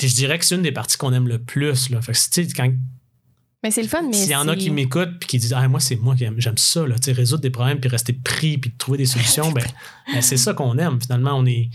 puis 0.00 0.08
je 0.08 0.14
dirais 0.14 0.38
que 0.38 0.46
c'est 0.46 0.54
une 0.54 0.62
des 0.62 0.72
parties 0.72 0.96
qu'on 0.96 1.12
aime 1.12 1.28
le 1.28 1.38
plus. 1.38 1.90
Là. 1.90 2.00
Fait 2.00 2.12
que, 2.12 2.16
tu 2.16 2.42
sais, 2.42 2.48
quand, 2.56 2.72
Mais 3.62 3.70
c'est 3.70 3.82
le 3.82 3.88
fun, 3.88 4.00
mais. 4.00 4.14
s'il 4.14 4.30
y 4.30 4.34
en 4.34 4.48
a 4.48 4.56
qui 4.56 4.70
m'écoutent 4.70 5.18
puis 5.20 5.28
qui 5.28 5.38
disent 5.38 5.52
ah, 5.52 5.68
moi 5.68 5.78
c'est 5.78 5.96
moi 5.96 6.16
qui 6.16 6.24
aime, 6.24 6.36
j'aime 6.38 6.56
ça 6.56 6.86
là, 6.86 6.98
tu 6.98 7.04
sais, 7.04 7.12
résoudre 7.12 7.42
des 7.42 7.50
problèmes 7.50 7.80
puis 7.80 7.90
rester 7.90 8.14
pris 8.14 8.56
puis 8.56 8.70
trouver 8.70 8.96
des 8.96 9.04
solutions 9.04 9.52
ben, 9.52 9.62
ben, 10.10 10.22
c'est 10.22 10.38
ça 10.38 10.54
qu'on 10.54 10.78
aime 10.78 10.98
finalement 11.02 11.34
on 11.34 11.44
est 11.44 11.68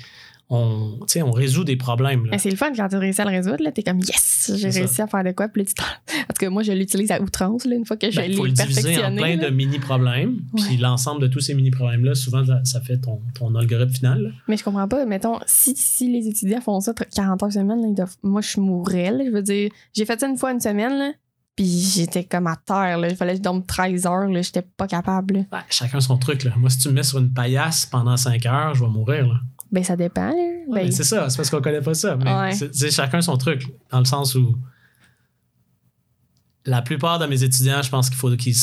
on 0.49 0.99
tu 1.07 1.21
résout 1.23 1.63
des 1.63 1.75
problèmes 1.75 2.27
c'est 2.37 2.51
le 2.51 2.55
fun 2.55 2.71
quand 2.75 2.87
tu 2.87 2.97
réussis 2.97 3.21
à 3.21 3.25
le 3.25 3.31
résoudre, 3.31 3.63
là. 3.63 3.71
T'es 3.71 3.81
comme, 3.83 3.99
yes, 3.99 4.51
j'ai 4.55 4.69
réussi 4.69 5.01
à 5.01 5.07
faire 5.07 5.23
de 5.23 5.31
quoi, 5.31 5.47
puis 5.47 5.63
là, 5.63 5.67
tu 5.67 5.73
tout 6.27 6.33
cas, 6.39 6.49
moi, 6.49 6.61
je 6.63 6.71
l'utilise 6.71 7.11
à 7.11 7.19
outrance, 7.21 7.65
là, 7.65 7.75
une 7.75 7.85
fois 7.85 7.97
que 7.97 8.11
je 8.11 8.17
Ben, 8.17 8.29
l'ai 8.29 8.35
faut 8.37 8.45
le 8.45 8.51
diviser 8.51 8.81
en 8.81 8.83
perfectionné. 8.83 9.17
plein 9.21 9.35
là. 9.37 9.49
de 9.49 9.55
mini 9.55 9.79
problèmes 9.79 10.39
puis 10.55 10.77
l'ensemble 10.77 11.21
de 11.21 11.27
tous 11.27 11.39
ces 11.39 11.53
mini 11.55 11.71
problèmes 11.71 12.03
là 12.05 12.13
souvent 12.15 12.43
ça, 12.63 12.81
fait 12.81 12.97
ton, 12.97 13.21
ton 13.33 13.53
algorithme 13.55 13.93
final 13.93 14.21
là. 14.21 14.29
Mais 14.47 14.57
je 14.57 14.63
comprends 14.63 14.87
pas. 14.87 15.05
Mettons, 15.05 15.39
si, 15.47 15.75
si 15.75 16.11
les 16.11 16.27
étudiants 16.27 16.61
font 16.61 16.79
ça 16.79 16.93
40 16.93 17.41
heures 17.43 17.51
semaine, 17.51 17.93
doivent- 17.95 18.15
moi, 18.23 18.41
je 18.41 18.59
mourrais. 18.59 19.13
Je 19.25 19.31
veux 19.31 19.41
dire, 19.41 19.69
j'ai 19.93 20.05
fait 20.05 20.19
ça 20.19 20.27
une 20.27 20.37
fois 20.37 20.51
une 20.51 20.59
semaine, 20.61 21.13
puis 21.55 21.65
j'étais 21.65 22.23
comme 22.23 22.47
à 22.47 22.55
terre. 22.57 22.97
Là. 22.97 23.07
Il 23.09 23.15
fallait 23.15 23.31
que 23.33 23.37
je 23.37 23.43
dorme 23.43 23.65
13 23.65 24.05
heures. 24.05 24.27
là. 24.29 24.41
J'étais 24.41 24.61
pas 24.61 24.87
capable. 24.87 25.35
là. 25.35 25.41
Ben, 25.51 25.61
chacun 25.69 25.99
son 26.01 26.17
truc 26.17 26.43
là. 26.43 26.51
moi 26.57 26.69
si 26.69 26.79
tu 26.79 26.89
me 26.89 26.93
mets 26.93 27.03
sur 27.03 27.17
une 27.19 27.31
paillasse 27.33 27.85
pendant 27.85 28.17
5 28.17 28.45
heures 28.45 28.75
je 28.75 28.83
vais 28.83 28.89
mourir 28.89 29.27
là. 29.27 29.35
Ben, 29.71 29.83
ça 29.83 29.95
dépend. 29.95 30.27
Là. 30.29 30.33
Ouais, 30.67 30.83
Ben, 30.85 30.91
c'est 30.91 31.03
ça, 31.03 31.29
c'est 31.29 31.37
parce 31.37 31.49
qu'on 31.49 31.61
connaît 31.61 31.81
pas 31.81 31.93
ça. 31.93 32.15
Mais 32.17 32.33
Ouais. 32.33 32.51
c'est 32.71 32.91
chacun 32.91 33.21
son 33.21 33.37
truc, 33.37 33.67
dans 33.91 33.99
le 33.99 34.05
sens 34.05 34.35
où 34.35 34.55
la 36.65 36.81
plupart 36.81 37.19
de 37.19 37.25
mes 37.25 37.43
étudiants, 37.43 37.81
je 37.81 37.89
pense 37.89 38.09
qu'il 38.09 38.17
faut 38.17 38.35
qu'ils 38.35 38.55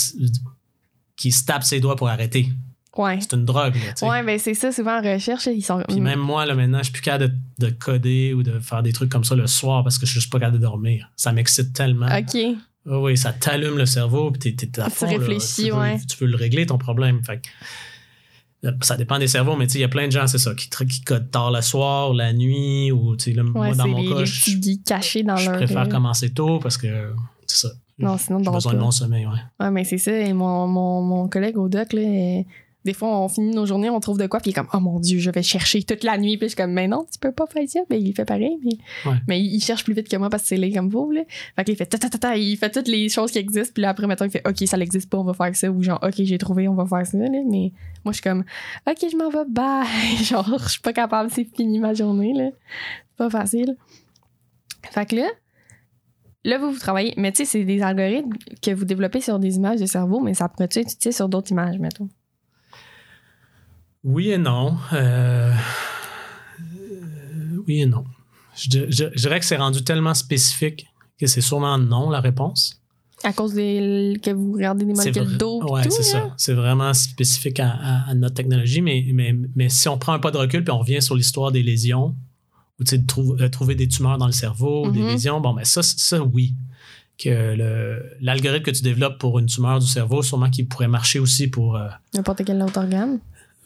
qu'ils 1.16 1.32
se 1.34 1.44
tapent 1.44 1.62
ses 1.64 1.78
doigts 1.80 1.96
pour 1.96 2.08
arrêter. 2.08 2.48
ouais. 2.96 3.18
C'est 3.20 3.34
une 3.34 3.44
drogue. 3.44 3.74
Là. 3.76 4.08
Ouais, 4.08 4.22
ben 4.24 4.38
c'est 4.38 4.54
ça, 4.54 4.72
souvent 4.72 4.98
en 4.98 5.02
recherche, 5.02 5.46
ils 5.46 5.62
sont. 5.62 5.82
Puis 5.88 6.00
même 6.00 6.18
moi, 6.18 6.46
là, 6.46 6.54
maintenant, 6.54 6.78
je 6.78 6.84
suis 6.84 6.92
plus 6.92 7.02
capable 7.02 7.34
de, 7.58 7.66
de 7.66 7.70
coder 7.70 8.32
ou 8.34 8.42
de 8.42 8.58
faire 8.58 8.82
des 8.82 8.92
trucs 8.92 9.10
comme 9.10 9.24
ça 9.24 9.34
le 9.36 9.46
soir 9.46 9.82
parce 9.84 9.98
que 9.98 10.06
je 10.06 10.12
suis 10.12 10.20
juste 10.20 10.32
pas 10.32 10.38
capable 10.40 10.58
de 10.58 10.62
dormir. 10.62 11.10
Ça 11.16 11.32
m'excite 11.32 11.72
tellement. 11.72 12.06
OK. 12.16 12.36
Oui, 12.86 13.16
ça 13.16 13.32
t'allume 13.32 13.78
le 13.78 13.86
cerveau, 13.86 14.32
puis 14.32 14.54
t'es, 14.56 14.66
t'es 14.66 14.80
à 14.80 14.86
Tu 14.86 14.96
fond, 14.96 15.06
là. 15.06 15.12
réfléchis, 15.12 15.64
tu 15.66 15.70
veux, 15.70 15.76
ouais. 15.78 16.00
Tu 16.00 16.16
veux 16.18 16.26
le 16.26 16.36
régler, 16.36 16.66
ton 16.66 16.78
problème. 16.78 17.22
Fait 17.24 17.36
que, 17.40 17.46
là, 17.46 17.52
ça 18.82 18.96
dépend 18.96 19.18
des 19.18 19.26
cerveaux, 19.26 19.56
mais 19.56 19.66
tu 19.66 19.72
sais, 19.72 19.78
il 19.78 19.82
y 19.82 19.84
a 19.84 19.88
plein 19.88 20.06
de 20.06 20.12
gens, 20.12 20.26
c'est 20.26 20.38
ça, 20.38 20.54
qui, 20.54 20.68
qui 20.68 21.02
codent 21.02 21.30
tard 21.30 21.50
le 21.50 21.60
soir, 21.60 22.14
la 22.14 22.32
nuit, 22.32 22.92
ou 22.92 23.16
tu 23.16 23.24
sais, 23.24 23.32
là, 23.32 23.42
Ouais, 23.42 23.50
moi, 23.50 23.74
dans 23.74 23.88
mon 23.88 24.02
les, 24.02 24.08
cas, 24.08 24.20
les 24.20 24.26
je, 24.26 24.82
cachés 24.84 25.22
dans 25.22 25.34
préfère 25.34 25.82
euh, 25.82 25.86
commencer 25.86 26.30
tôt 26.30 26.58
parce 26.60 26.76
que 26.76 27.12
c'est 27.46 27.68
ça. 27.68 27.74
Non, 27.98 28.16
sinon, 28.18 28.42
j'ai 28.42 28.50
besoin 28.50 28.74
de 28.74 28.78
mon 28.78 28.90
sommeil, 28.90 29.26
ouais. 29.26 29.32
Ouais, 29.60 29.70
mais 29.70 29.84
c'est 29.84 29.98
ça. 29.98 30.12
Et 30.12 30.32
mon, 30.32 30.66
mon, 30.66 31.02
mon 31.02 31.28
collègue 31.28 31.58
au 31.58 31.68
doc, 31.68 31.92
là, 31.92 32.00
euh, 32.00 32.42
des 32.84 32.94
fois, 32.94 33.16
on 33.16 33.28
finit 33.28 33.54
nos 33.54 33.64
journées, 33.64 33.90
on 33.90 34.00
trouve 34.00 34.18
de 34.18 34.26
quoi, 34.26 34.40
puis 34.40 34.50
il 34.50 34.52
est 34.52 34.54
comme, 34.54 34.68
oh 34.72 34.80
mon 34.80 34.98
Dieu, 34.98 35.18
je 35.20 35.30
vais 35.30 35.42
chercher 35.42 35.82
toute 35.82 36.02
la 36.02 36.18
nuit. 36.18 36.36
Puis 36.36 36.46
je 36.48 36.54
suis 36.54 36.56
comme, 36.56 36.72
mais 36.72 36.88
non, 36.88 37.06
tu 37.10 37.18
peux 37.18 37.30
pas 37.32 37.46
faire 37.46 37.68
ça. 37.68 37.80
Mais 37.90 38.00
il 38.00 38.12
fait 38.12 38.24
pareil. 38.24 38.58
Mais, 38.64 38.72
Ouais. 39.10 39.18
mais 39.28 39.40
il, 39.40 39.60
cherche 39.60 39.84
plus 39.84 39.94
vite 39.94 40.08
que 40.08 40.16
moi 40.16 40.28
parce 40.30 40.42
que 40.42 40.48
c'est 40.50 40.56
laid 40.56 40.72
comme 40.72 40.88
vous. 40.88 41.10
Là. 41.12 41.22
Fait 41.56 41.64
qu'il 41.64 41.76
fait 41.76 41.86
ta, 41.86 41.98
ta, 41.98 42.08
ta, 42.08 42.18
ta, 42.18 42.36
il 42.36 42.56
fait 42.56 42.70
toutes 42.70 42.88
les 42.88 43.08
choses 43.08 43.30
qui 43.30 43.38
existent. 43.38 43.72
Puis 43.74 43.82
là, 43.82 43.90
après, 43.90 44.06
mettons, 44.06 44.24
il 44.24 44.30
fait, 44.30 44.42
OK, 44.46 44.56
ça 44.66 44.76
n'existe 44.76 45.08
pas, 45.08 45.18
on 45.18 45.24
va 45.24 45.34
faire 45.34 45.54
ça. 45.54 45.70
Ou 45.70 45.82
genre, 45.82 46.00
OK, 46.02 46.14
j'ai 46.18 46.38
trouvé, 46.38 46.66
on 46.68 46.74
va 46.74 46.86
faire 46.86 47.06
ça. 47.06 47.18
Là. 47.18 47.28
Mais 47.30 47.72
moi, 48.04 48.12
je 48.12 48.14
suis 48.14 48.22
comme, 48.22 48.44
OK, 48.88 48.96
je 49.10 49.16
m'en 49.16 49.30
vais, 49.30 49.48
bye. 49.48 49.86
genre, 50.24 50.58
je 50.64 50.68
suis 50.72 50.80
pas 50.80 50.92
capable, 50.92 51.30
c'est 51.30 51.44
fini 51.44 51.78
ma 51.78 51.94
journée. 51.94 52.32
là. 52.34 52.50
C'est 52.50 53.16
pas 53.16 53.30
facile. 53.30 53.76
Fait 54.90 55.06
que 55.06 55.16
là, 55.16 55.28
là, 56.44 56.58
vous, 56.58 56.72
vous 56.72 56.78
travaillez. 56.78 57.14
Mais 57.16 57.30
tu 57.32 57.38
sais, 57.38 57.44
c'est 57.44 57.64
des 57.64 57.82
algorithmes 57.82 58.32
que 58.60 58.72
vous 58.72 58.84
développez 58.84 59.20
sur 59.20 59.38
des 59.38 59.56
images 59.56 59.80
de 59.80 59.86
cerveau, 59.86 60.20
mais 60.20 60.34
ça 60.34 60.48
pourrait 60.48 60.64
être 60.64 60.76
utilisé 60.76 61.12
sur 61.12 61.28
d'autres 61.28 61.52
images, 61.52 61.78
mettons. 61.78 62.08
Oui 64.04 64.30
et 64.30 64.38
non. 64.38 64.76
Euh, 64.92 65.52
euh, 66.60 67.56
oui 67.66 67.82
et 67.82 67.86
non. 67.86 68.04
Je, 68.56 68.68
di- 68.68 68.84
je- 68.88 69.04
je 69.14 69.20
dirais 69.20 69.40
que 69.40 69.46
c'est 69.46 69.56
rendu 69.56 69.82
tellement 69.84 70.14
spécifique 70.14 70.86
que 71.18 71.26
c'est 71.26 71.40
sûrement 71.40 71.78
non 71.78 72.10
la 72.10 72.20
réponse. 72.20 72.80
À 73.24 73.32
cause 73.32 73.54
des, 73.54 74.18
que 74.20 74.30
vous 74.32 74.54
regardez 74.54 74.84
des 74.84 74.94
molécules 74.94 75.36
d'eau. 75.38 75.60
tout, 75.60 75.90
c'est 75.90 76.02
ça. 76.02 76.34
C'est 76.36 76.54
vraiment 76.54 76.92
spécifique 76.92 77.60
à, 77.60 77.70
à- 77.70 78.10
à 78.10 78.14
notre 78.14 78.34
technologie, 78.34 78.82
mais, 78.82 79.06
mais, 79.14 79.32
mais 79.54 79.68
si 79.68 79.88
on 79.88 79.96
prend 79.96 80.12
un 80.14 80.18
pas 80.18 80.32
de 80.32 80.38
recul 80.38 80.64
puis 80.64 80.72
on 80.72 80.78
revient 80.78 81.00
sur 81.00 81.14
l'histoire 81.14 81.52
des 81.52 81.62
lésions, 81.62 82.16
ou 82.80 82.84
tu 82.84 82.90
sais, 82.90 82.98
de 82.98 83.06
trou- 83.06 83.36
euh, 83.40 83.48
trouver 83.48 83.76
des 83.76 83.86
tumeurs 83.86 84.18
dans 84.18 84.26
le 84.26 84.32
cerveau, 84.32 84.90
des 84.90 84.98
Mhm. 84.98 85.08
lésions, 85.08 85.40
bon, 85.40 85.54
ben 85.54 85.64
ça, 85.64 85.82
ça, 85.84 86.20
oui. 86.20 86.54
Que 87.18 87.56
l'algorithme 88.20 88.64
que 88.64 88.70
tu 88.72 88.82
développes 88.82 89.18
pour 89.18 89.38
une 89.38 89.46
tumeur 89.46 89.78
du 89.78 89.86
cerveau, 89.86 90.22
sûrement 90.22 90.50
qu'il 90.50 90.66
pourrait 90.66 90.88
marcher 90.88 91.20
aussi 91.20 91.46
pour, 91.46 91.76
euh, 91.76 91.86
N'importe 92.14 92.42
quel 92.44 92.60
autre 92.60 92.80
organe. 92.80 93.20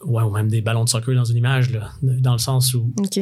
Ouais, 0.05 0.23
ou 0.23 0.31
même 0.31 0.49
des 0.49 0.61
ballons 0.63 0.85
de 0.85 0.89
soccer 0.89 1.15
dans 1.15 1.25
une 1.25 1.37
image, 1.37 1.71
là, 1.71 1.91
dans 2.03 2.33
le 2.33 2.39
sens 2.39 2.75
où 2.75 2.93
OK. 2.99 3.21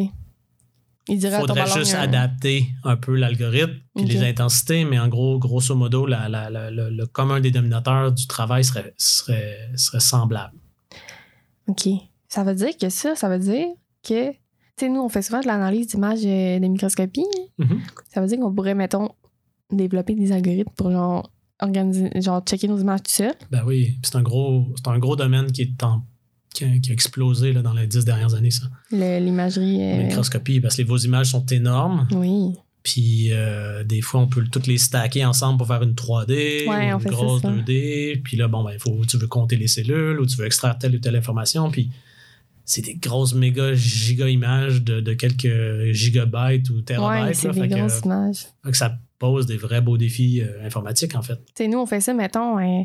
Il 1.07 1.21
faudrait 1.21 1.67
juste 1.67 1.93
adapter 1.95 2.67
un 2.83 2.97
peu 2.97 3.15
l'algorithme 3.15 3.75
puis 3.95 4.05
Ok. 4.07 4.11
les 4.11 4.23
intensités, 4.23 4.85
mais 4.87 4.99
en 4.99 5.09
gros, 5.09 5.39
grosso 5.39 5.75
modo, 5.75 6.07
la- 6.07 6.31
la- 6.31 6.49
la- 6.49 6.71
le, 6.71 6.89
le 6.89 7.07
commun 7.07 7.41
dénominateur 7.41 8.11
du 8.11 8.27
travail 8.27 8.65
serait, 8.65 8.95
serait, 8.97 9.71
serait 9.77 10.01
semblable. 10.01 10.55
OK. 11.69 11.89
Ça 12.29 12.43
veut 12.43 12.55
dire 12.55 12.77
que 12.81 12.89
ça, 12.89 13.15
ça 13.15 13.29
veut 13.29 13.39
dire 13.39 13.67
que. 14.03 14.33
Tu 14.77 14.87
sais, 14.87 14.89
nous, 14.89 15.01
on 15.03 15.09
fait 15.09 15.23
souvent 15.23 15.41
de 15.41 15.47
l'analyse 15.47 15.87
d'images 15.89 16.25
euh, 16.25 16.59
de 16.59 16.67
microscopie. 16.67 17.25
hein. 17.61 17.65
Mhm. 17.65 17.81
Ça 18.13 18.21
veut 18.21 18.27
dire 18.27 18.41
qu'on 18.41 18.53
pourrait, 18.53 18.75
mettons, 18.75 19.11
développer 19.71 20.15
des 20.15 20.33
algorithmes 20.33 20.73
pour, 20.77 20.91
genre, 20.91 21.31
organiser, 21.63 22.11
genre, 22.21 22.43
checker 22.45 22.67
nos 22.67 22.79
images 22.79 23.03
tout 23.05 23.13
seul. 23.13 23.35
Ben 23.53 23.63
oui, 23.65 23.99
c'est 24.03 24.17
un 24.17 24.23
gros, 24.23 24.67
c'est 24.77 24.89
un 24.89 24.99
gros 24.99 25.15
domaine 25.17 25.53
qui 25.53 25.63
est 25.63 25.83
en- 25.85 26.03
qui 26.55 26.65
a, 26.65 26.69
qui 26.79 26.91
a 26.91 26.95
explosé 26.95 27.53
là, 27.53 27.61
dans 27.61 27.75
les 27.75 27.87
dix 27.87 28.05
dernières 28.05 28.35
années, 28.35 28.51
ça. 28.51 28.65
L'imagerie. 28.91 29.83
Euh, 29.83 30.05
microscopie, 30.07 30.61
parce 30.61 30.77
que 30.77 30.83
les- 30.83 30.89
vos 30.89 30.97
images 30.97 31.31
sont 31.33 31.45
énormes, 31.47 32.09
Oui. 32.13 32.55
puis 32.83 33.29
euh, 33.33 33.85
des 33.85 34.01
fois, 34.01 34.21
on 34.21 34.27
peut 34.29 34.45
toutes 34.51 34.67
les 34.67 34.79
stacker 34.79 35.25
ensemble 35.25 35.59
pour 35.59 35.67
faire 35.67 35.83
une 35.83 35.95
3D 35.95 36.67
Ouais, 36.69 36.93
ou 36.93 36.97
on 36.97 36.99
une 37.01 37.11
grosse 37.11 37.43
ça. 37.43 37.49
2D, 37.51 38.21
puis 38.23 38.37
là, 38.37 38.49
bon, 38.49 38.65
ben, 38.65 38.73
il 38.73 38.79
faut, 38.79 39.05
tu 39.07 39.19
veux 39.19 39.27
compter 39.27 39.57
les 39.57 39.67
cellules 39.69 40.19
ou 40.21 40.27
tu 40.27 40.37
veux 40.37 40.47
extraire 40.47 40.79
telle 40.79 40.95
ou 40.95 40.99
telle 40.99 41.17
information, 41.17 41.71
puis 41.71 41.91
c'est 42.67 42.81
des 42.83 42.95
grosses 42.95 43.35
méga 43.35 43.75
giga 43.75 44.29
images 44.29 44.83
de, 44.83 45.01
de 45.01 45.13
quelques 45.13 45.93
gigabytes 45.93 46.71
ou 46.71 46.81
terabytes. 46.81 47.27
Ouais, 47.29 47.35
c'est 47.35 47.51
des 47.51 47.61
fait 47.61 47.69
que- 47.69 47.75
grosses 47.75 48.01
images. 48.05 48.47
fait 48.65 48.71
que 48.71 48.77
ça 48.77 48.97
pose 49.19 49.47
des 49.47 49.57
vrais 49.57 49.81
beaux 49.81 49.97
défis 49.97 50.41
euh, 50.43 50.65
informatiques, 50.67 51.15
en 51.15 51.23
fait. 51.23 51.37
Tu 51.37 51.53
sais, 51.65 51.69
nous, 51.69 51.79
on 51.79 51.87
fait 51.87 52.01
ça, 52.01 52.13
mettons, 52.15 52.59
euh, 52.59 52.83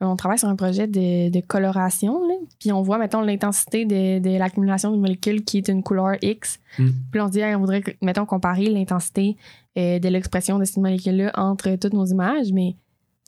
on 0.00 0.16
travaille 0.16 0.38
sur 0.38 0.48
un 0.48 0.56
projet 0.56 0.86
de, 0.86 1.30
de 1.30 1.40
coloration, 1.40 2.26
là, 2.26 2.34
puis 2.58 2.72
on 2.72 2.82
voit, 2.82 2.98
mettons, 2.98 3.20
l'intensité 3.20 3.84
de, 3.84 4.18
de 4.18 4.38
l'accumulation 4.38 4.92
d'une 4.92 5.00
molécule 5.00 5.44
qui 5.44 5.58
est 5.58 5.68
une 5.68 5.82
couleur 5.82 6.16
X. 6.22 6.58
Mm. 6.78 6.88
Puis 7.12 7.20
on 7.20 7.26
se 7.26 7.32
dit, 7.32 7.40
hey, 7.40 7.54
on 7.54 7.60
voudrait, 7.60 7.82
mettons, 8.00 8.24
comparer 8.24 8.66
l'intensité 8.70 9.36
euh, 9.76 9.98
de 9.98 10.08
l'expression 10.08 10.58
de 10.58 10.64
cette 10.64 10.78
molécule-là 10.78 11.32
entre 11.34 11.76
toutes 11.76 11.92
nos 11.92 12.06
images, 12.06 12.52
mais 12.52 12.76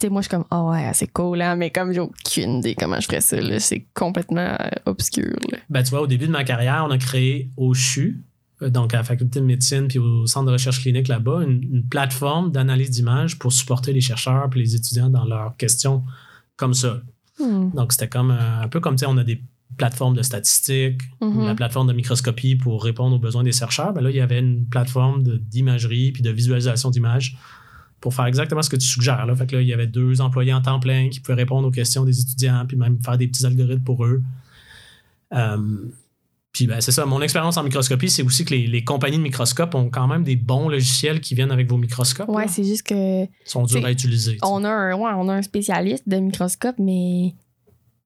tu 0.00 0.06
sais, 0.06 0.08
moi, 0.08 0.22
je 0.22 0.28
suis 0.28 0.37
comme, 0.37 0.46
ah 0.50 0.64
ouais, 0.64 0.90
c'est 0.94 1.12
cool, 1.12 1.42
hein, 1.42 1.56
mais 1.56 1.70
comme 1.70 1.92
j'ai 1.92 2.00
aucune 2.00 2.58
idée 2.58 2.74
comment 2.74 2.98
je 2.98 3.06
ferais 3.06 3.20
ça, 3.20 3.38
là, 3.38 3.61
c'est 3.61 3.85
complètement 3.92 4.56
euh, 4.58 4.68
obscur, 4.87 5.37
là. 5.50 5.58
Ben, 5.68 5.82
tu 5.82 5.90
vois, 5.90 6.00
au 6.00 6.06
début 6.06 6.26
de 6.26 6.32
ma 6.32 6.44
carrière, 6.44 6.85
on 6.88 6.90
a 6.90 6.98
créé 6.98 7.50
au 7.58 7.74
CHU, 7.74 8.24
euh, 8.62 8.70
donc 8.70 8.94
à 8.94 8.98
la 8.98 9.04
faculté 9.04 9.40
de 9.40 9.44
médecine 9.44 9.88
puis 9.88 9.98
au 9.98 10.26
centre 10.26 10.46
de 10.46 10.52
recherche 10.52 10.80
clinique 10.80 11.08
là-bas, 11.08 11.42
une, 11.42 11.62
une 11.62 11.85
plateforme 11.87 12.50
d'analyse 12.50 12.90
d'images 12.90 13.38
pour 13.38 13.52
supporter 13.52 13.92
les 13.92 14.00
chercheurs 14.00 14.48
puis 14.48 14.61
les 14.61 14.74
étudiants 14.74 15.11
dans 15.11 15.26
leurs 15.26 15.54
questions 15.58 16.02
comme 16.62 16.75
ça. 16.75 17.03
Hmm. 17.40 17.70
Donc, 17.75 17.92
c'était 17.92 18.09
comme 18.09 18.31
euh, 18.31 18.62
un 18.62 18.68
peu 18.68 18.79
comme, 18.79 18.94
tu 18.94 19.01
sais, 19.01 19.07
on 19.09 19.16
a 19.18 19.25
des 19.25 19.42
plateformes 19.77 20.14
de 20.14 20.22
statistiques, 20.22 21.03
Mhm. 21.20 21.46
la 21.46 21.55
plateforme 21.55 21.88
de 21.88 21.92
microscopie 21.92 22.55
pour 22.57 22.85
répondre 22.85 23.16
aux 23.16 23.18
besoins 23.18 23.42
des 23.42 23.53
chercheurs. 23.53 23.92
Ben 23.92 24.01
là, 24.03 24.11
il 24.11 24.16
y 24.16 24.20
avait 24.20 24.38
une 24.38 24.66
plateforme 24.66 25.22
d'imagerie 25.25 26.12
puis 26.12 26.22
de 26.22 26.31
visualisation 26.31 26.90
d'images 26.90 27.37
pour 28.01 28.12
faire 28.14 28.27
exactement 28.27 28.62
ce 28.62 28.70
que 28.70 28.77
tu 28.77 28.87
suggères. 28.87 29.25
Là. 29.27 29.35
Fait 29.35 29.46
que 29.46 29.57
là, 29.57 29.62
il 29.62 29.68
y 29.68 29.72
avait 29.72 29.87
deux 29.87 30.20
employés 30.20 30.53
en 30.53 30.61
temps 30.61 30.79
plein 30.79 31.09
qui 31.09 31.20
pouvaient 31.20 31.40
répondre 31.44 31.66
aux 31.66 31.70
questions 31.70 32.05
des 32.05 32.20
étudiants 32.20 32.64
puis 32.68 32.77
même 32.77 32.98
faire 33.03 33.16
des 33.16 33.27
petits 33.29 33.46
algorithmes 33.46 33.83
pour 33.83 34.05
eux. 34.05 34.22
Euh, 35.33 35.57
puis 36.52 36.66
ben, 36.66 36.80
c'est 36.80 36.92
ça, 36.92 37.06
mon 37.06 37.22
expérience 37.22 37.56
en 37.56 37.62
microscopie, 37.62 38.10
c'est 38.10 38.22
aussi 38.22 38.44
que 38.44 38.50
les, 38.54 38.66
les 38.66 38.84
compagnies 38.84 39.16
de 39.16 39.22
microscopes 39.22 39.74
ont 39.74 39.88
quand 39.88 40.06
même 40.06 40.22
des 40.22 40.36
bons 40.36 40.68
logiciels 40.68 41.20
qui 41.20 41.34
viennent 41.34 41.50
avec 41.50 41.68
vos 41.68 41.78
microscopes. 41.78 42.28
Ouais, 42.28 42.44
là. 42.44 42.48
c'est 42.50 42.64
juste 42.64 42.82
que 42.86 43.22
Ils 43.24 43.28
sont 43.46 43.64
durs 43.64 43.84
à 43.84 43.90
utiliser. 43.90 44.36
on 44.42 44.62
a, 44.64 44.68
un, 44.70 44.94
ouais, 44.94 45.10
on 45.16 45.28
a 45.28 45.34
un 45.34 45.42
spécialiste 45.42 46.08
de 46.08 46.16
microscope, 46.16 46.76
mais 46.78 47.34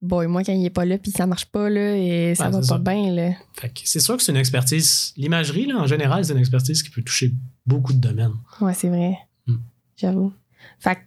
boy, 0.01 0.27
moi, 0.27 0.43
quand 0.45 0.53
il 0.53 0.65
est 0.65 0.69
pas 0.69 0.85
là, 0.85 0.97
puis 0.97 1.11
ça 1.11 1.25
marche 1.27 1.45
pas, 1.47 1.69
là, 1.69 1.97
et 1.97 2.35
ça 2.35 2.49
Ouais, 2.49 2.61
va 2.61 2.77
pas 2.79 2.93
bien, 2.93 3.11
là. 3.11 3.31
Fait 3.53 3.67
que 3.69 3.81
c'est 3.83 3.99
sûr 3.99 4.15
que 4.15 4.23
c'est 4.23 4.31
une 4.31 4.37
expertise. 4.37 5.13
L'imagerie, 5.17 5.65
là, 5.65 5.77
en 5.79 5.87
général, 5.87 6.23
c'est 6.23 6.31
une 6.33 6.39
expertise 6.39 6.81
qui 6.83 6.89
peut 6.89 7.01
toucher 7.01 7.33
beaucoup 7.65 7.91
de 7.93 7.99
domaines. 7.99 8.35
Ouais, 8.61 8.73
c'est 8.73 8.89
vrai. 8.89 9.17
Hmm. 9.47 9.57
J'avoue. 9.97 10.31
Fait 10.79 10.95
que 10.95 11.01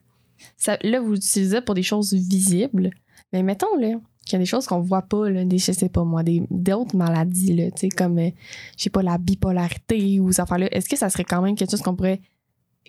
ça, 0.58 0.76
là, 0.82 1.00
vous 1.00 1.12
l'utilisez 1.12 1.60
pour 1.62 1.74
des 1.74 1.82
choses 1.82 2.12
visibles. 2.12 2.90
Mais 3.32 3.42
mettons, 3.42 3.74
là, 3.78 3.94
qu'il 4.30 4.38
y 4.38 4.40
a 4.40 4.44
des 4.44 4.46
choses 4.46 4.66
qu'on 4.66 4.80
voit 4.80 5.02
pas, 5.02 5.28
là, 5.28 5.44
des, 5.44 5.58
je 5.58 5.72
sais 5.72 5.88
pas 5.88 6.04
moi, 6.04 6.22
des, 6.22 6.42
d'autres 6.50 6.96
maladies, 6.96 7.54
là, 7.54 7.70
tu 7.70 7.80
sais, 7.80 7.88
comme, 7.88 8.18
euh, 8.18 8.30
je 8.76 8.84
sais 8.84 8.90
pas, 8.90 9.02
la 9.02 9.18
bipolarité 9.18 10.20
ou 10.20 10.32
ça 10.32 10.44
là 10.56 10.68
Est-ce 10.74 10.88
que 10.88 10.96
ça 10.96 11.10
serait 11.10 11.24
quand 11.24 11.42
même 11.42 11.54
quelque 11.56 11.70
chose 11.70 11.82
qu'on 11.82 11.94
pourrait, 11.96 12.20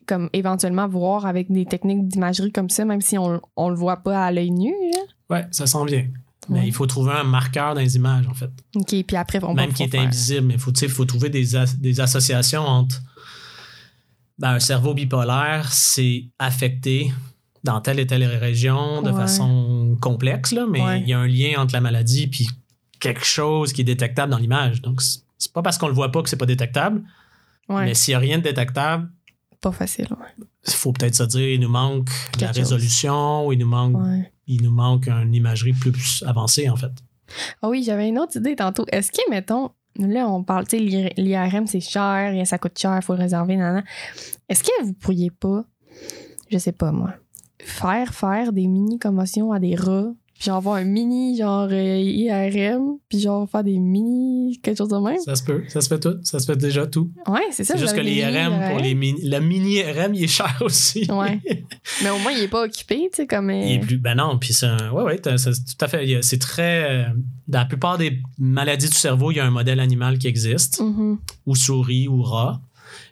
comme, 0.08 0.30
éventuellement 0.34 0.88
voir 0.88 1.26
avec 1.26 1.52
des 1.52 1.66
techniques 1.66 2.08
d'imagerie 2.08 2.52
comme 2.52 2.70
ça, 2.70 2.86
même 2.86 3.02
si 3.02 3.18
on, 3.18 3.42
on 3.56 3.70
le 3.70 3.76
voit 3.76 3.98
pas 3.98 4.26
à 4.26 4.32
l'œil 4.32 4.52
nu, 4.52 4.72
là? 4.94 5.00
Ouais, 5.36 5.46
ça 5.52 5.66
s'en 5.68 5.86
vient. 5.86 6.08
Mais 6.50 6.60
Ouais. 6.62 6.68
il 6.68 6.74
faut 6.74 6.88
trouver 6.88 7.12
un 7.12 7.24
marqueur 7.24 7.76
dans 7.76 7.82
les 7.82 7.96
images, 7.96 8.28
en 8.28 8.34
fait. 8.34 8.50
OK, 8.76 8.88
puis 9.06 9.16
après, 9.16 9.44
on 9.44 9.54
Même 9.54 9.72
qui 9.74 9.84
est 9.84 9.88
faire. 9.88 10.02
invisible. 10.02 10.48
Mais 10.48 10.54
il 10.56 10.60
faut, 10.60 10.72
faut 10.90 11.06
trouver 11.06 11.30
des, 11.30 11.56
as- 11.56 11.78
des 11.78 12.00
associations 12.02 12.62
entre 12.64 13.00
ben, 14.40 14.54
un 14.56 14.60
cerveau 14.60 14.94
bipolaire, 14.96 15.72
c'est 15.72 16.26
affecté 16.40 17.12
dans 17.64 17.80
telle 17.82 18.00
et 18.00 18.08
telle 18.08 18.24
région 18.26 19.02
de 19.02 19.12
Ouais. 19.12 19.16
façon 19.18 19.98
complexe, 20.02 20.52
là, 20.52 20.66
mais 20.70 21.00
il 21.02 21.08
y 21.10 21.14
a 21.14 21.20
un 21.20 21.28
lien 21.28 21.54
entre 21.60 21.74
la 21.74 21.82
maladie 21.82 22.28
puis 22.28 22.48
quelque 23.00 23.24
chose 23.26 23.74
qui 23.74 23.82
est 23.82 23.86
détectable 23.86 24.32
dans 24.32 24.38
l'image. 24.38 24.82
Donc, 24.82 25.02
c'est- 25.02 25.22
pas 25.54 25.62
parce 25.64 25.78
qu'on 25.78 25.88
le 25.88 25.94
voit 25.94 26.12
pas 26.12 26.22
que 26.22 26.30
c'est 26.30 26.38
pas 26.38 26.46
détectable, 26.46 27.04
Ouais, 27.70 27.86
mais 27.86 27.94
s'il 27.96 28.12
y 28.12 28.16
a 28.16 28.20
rien 28.20 28.38
de 28.38 28.44
détectable, 28.44 29.10
pas 29.60 29.72
facile, 29.72 30.08
il 30.68 30.74
faut 30.74 30.92
peut-être 30.92 31.16
se 31.16 31.24
dire 31.24 31.50
il 31.50 31.60
nous 31.60 31.70
manque 31.70 32.10
la 32.40 32.52
résolution 32.52 33.46
ou 33.48 33.54
il 33.54 33.60
nous 33.60 33.68
manque, 33.68 33.96
il 34.48 34.62
nous 34.64 34.72
manque 34.72 35.08
une 35.08 35.34
imagerie 35.34 35.74
plus 35.74 36.24
avancée, 36.28 36.70
en 36.70 36.76
fait. 36.76 36.92
Ah 37.62 37.70
oui, 37.70 37.84
j'avais 37.84 38.08
une 38.10 38.20
autre 38.20 38.38
idée 38.38 38.56
tantôt. 38.56 38.86
Est-ce 38.92 39.12
que, 39.12 39.22
mettons, 39.30 39.70
là, 39.98 40.28
on 40.28 40.44
parle, 40.44 40.68
tu 40.68 40.78
sais, 40.78 40.84
l'IR- 40.84 41.14
l'IRM, 41.18 41.66
c'est 41.68 41.80
cher, 41.80 42.46
ça 42.48 42.58
coûte 42.58 42.78
cher, 42.78 42.96
il 43.00 43.04
faut 43.04 43.14
le 43.14 43.20
réserver, 43.20 43.56
nan, 43.56 43.84
Est-ce 44.50 44.64
que 44.64 44.84
vous 44.84 44.94
pourriez 44.94 45.30
pas, 45.32 45.64
je 46.52 46.58
sais 46.58 46.72
pas 46.74 46.92
moi, 46.92 47.14
faire 47.66 48.14
faire 48.14 48.54
des 48.54 48.68
mini-commotions 48.68 49.52
à 49.52 49.60
des 49.60 49.76
rats, 49.76 50.12
puis 50.34 50.46
genre 50.46 50.58
avoir 50.58 50.76
un 50.76 50.84
mini, 50.84 51.38
genre, 51.38 51.68
euh, 51.72 51.98
IRM, 52.00 52.98
puis 53.10 53.20
genre 53.20 53.48
faire 53.50 53.64
des 53.64 53.78
mini, 53.78 54.60
quelque 54.64 54.78
chose 54.78 54.90
de 54.90 54.98
même? 54.98 55.20
Ça 55.20 55.36
se 55.36 55.44
peut, 55.44 55.64
ça 55.68 55.82
se 55.82 55.88
fait 55.88 56.00
tout, 56.00 56.16
ça 56.24 56.40
se 56.40 56.46
fait 56.46 56.56
déjà 56.58 56.88
tout. 56.88 57.12
Ouais, 57.28 57.42
c'est 57.52 57.64
ça. 57.64 57.76
C'est 57.76 57.80
juste 57.80 57.96
que 57.96 58.02
l'IRM, 58.02 58.70
pour 58.72 58.80
les 58.80 58.96
mini, 58.96 59.22
le 59.24 59.40
mini 59.40 59.76
IRM, 59.76 60.14
il 60.16 60.24
est 60.24 60.28
cher 60.28 60.58
aussi. 60.62 61.06
Ouais. 61.12 61.40
Mais 62.04 62.10
au 62.10 62.18
moins, 62.20 62.32
il 62.32 62.42
est 62.44 62.48
pas 62.48 62.64
occupé, 62.64 63.10
tu 63.12 63.18
sais, 63.18 63.28
comme. 63.28 63.50
euh, 63.50 63.62
Il 63.64 63.72
est 63.74 63.80
plus. 63.80 63.98
Ben 63.98 64.16
non, 64.16 64.38
puis 64.40 64.54
c'est 64.54 64.66
un. 64.66 64.92
Ouais, 64.92 65.04
ouais, 65.04 65.22
c'est 65.38 65.52
tout 65.52 65.86
à 65.86 65.88
fait. 65.88 66.22
C'est 66.24 66.40
très. 66.40 66.90
euh, 66.90 67.04
dans 67.48 67.60
la 67.60 67.66
plupart 67.66 67.98
des 67.98 68.20
maladies 68.40 68.90
du 68.90 68.96
cerveau, 68.96 69.32
il 69.32 69.38
y 69.38 69.40
a 69.40 69.46
un 69.46 69.52
modèle 69.52 69.80
animal 69.80 70.18
qui 70.18 70.28
existe, 70.28 70.80
mhm. 70.80 71.20
ou 71.46 71.56
souris, 71.56 72.08
ou 72.08 72.22
rat. 72.24 72.62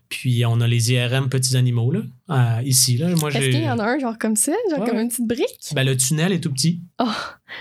Puis 0.09 0.43
on 0.45 0.59
a 0.59 0.67
les 0.67 0.91
IRM 0.91 1.29
petits 1.29 1.55
animaux, 1.55 1.91
là, 1.91 2.01
euh, 2.31 2.61
ici. 2.63 2.97
Là. 2.97 3.09
Moi, 3.15 3.29
Est-ce 3.29 3.49
qu'il 3.49 3.61
y 3.63 3.69
en 3.69 3.77
a 3.79 3.83
un, 3.85 3.99
genre 3.99 4.17
comme 4.17 4.35
ça, 4.35 4.51
genre 4.71 4.79
Ouais, 4.79 4.89
comme 4.89 4.97
une 4.99 5.07
petite 5.09 5.27
brique? 5.27 5.71
Ben, 5.73 5.83
le 5.83 5.95
tunnel 5.95 6.31
est 6.31 6.39
tout 6.39 6.51
petit. 6.51 6.81
Oh, 6.99 7.05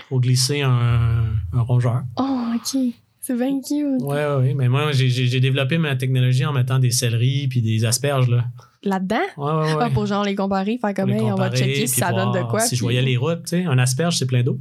Faut 0.09 0.19
glisser 0.19 0.61
un, 0.61 1.25
un 1.53 1.61
rongeur. 1.61 2.03
oh 2.17 2.37
ok. 2.55 2.81
C'est 3.21 3.35
bien 3.37 3.59
cute. 3.61 4.01
Ouais, 4.01 4.25
ouais. 4.25 4.53
Mais 4.55 4.67
moi, 4.69 4.91
j'ai- 4.91 5.39
développé 5.39 5.77
ma 5.77 5.95
technologie 5.95 6.45
en 6.45 6.53
mettant 6.53 6.79
des 6.79 6.89
céleris 6.89 7.47
puis 7.47 7.61
des 7.61 7.85
asperges, 7.85 8.27
là. 8.27 8.45
Là-dedans? 8.81 9.17
Ouais, 9.37 9.51
ouais, 9.51 9.73
ouais. 9.75 9.83
Ah, 9.85 9.89
pour 9.93 10.07
genre 10.07 10.23
les 10.23 10.33
comparer, 10.33 10.79
faire 10.79 10.93
Pour 10.95 11.03
comme 11.05 11.09
hey, 11.13 11.21
on 11.21 11.35
va 11.35 11.51
checker 11.51 11.85
si 11.85 11.99
ça 11.99 12.11
donne 12.11 12.31
de 12.31 12.41
quoi. 12.49 12.61
Si 12.61 12.75
je 12.75 12.81
voyais 12.81 13.01
les 13.03 13.17
routes, 13.17 13.43
tu 13.43 13.49
sais, 13.49 13.65
un 13.65 13.77
asperge, 13.77 14.17
c'est 14.17 14.25
plein 14.25 14.41
d'eau. 14.41 14.57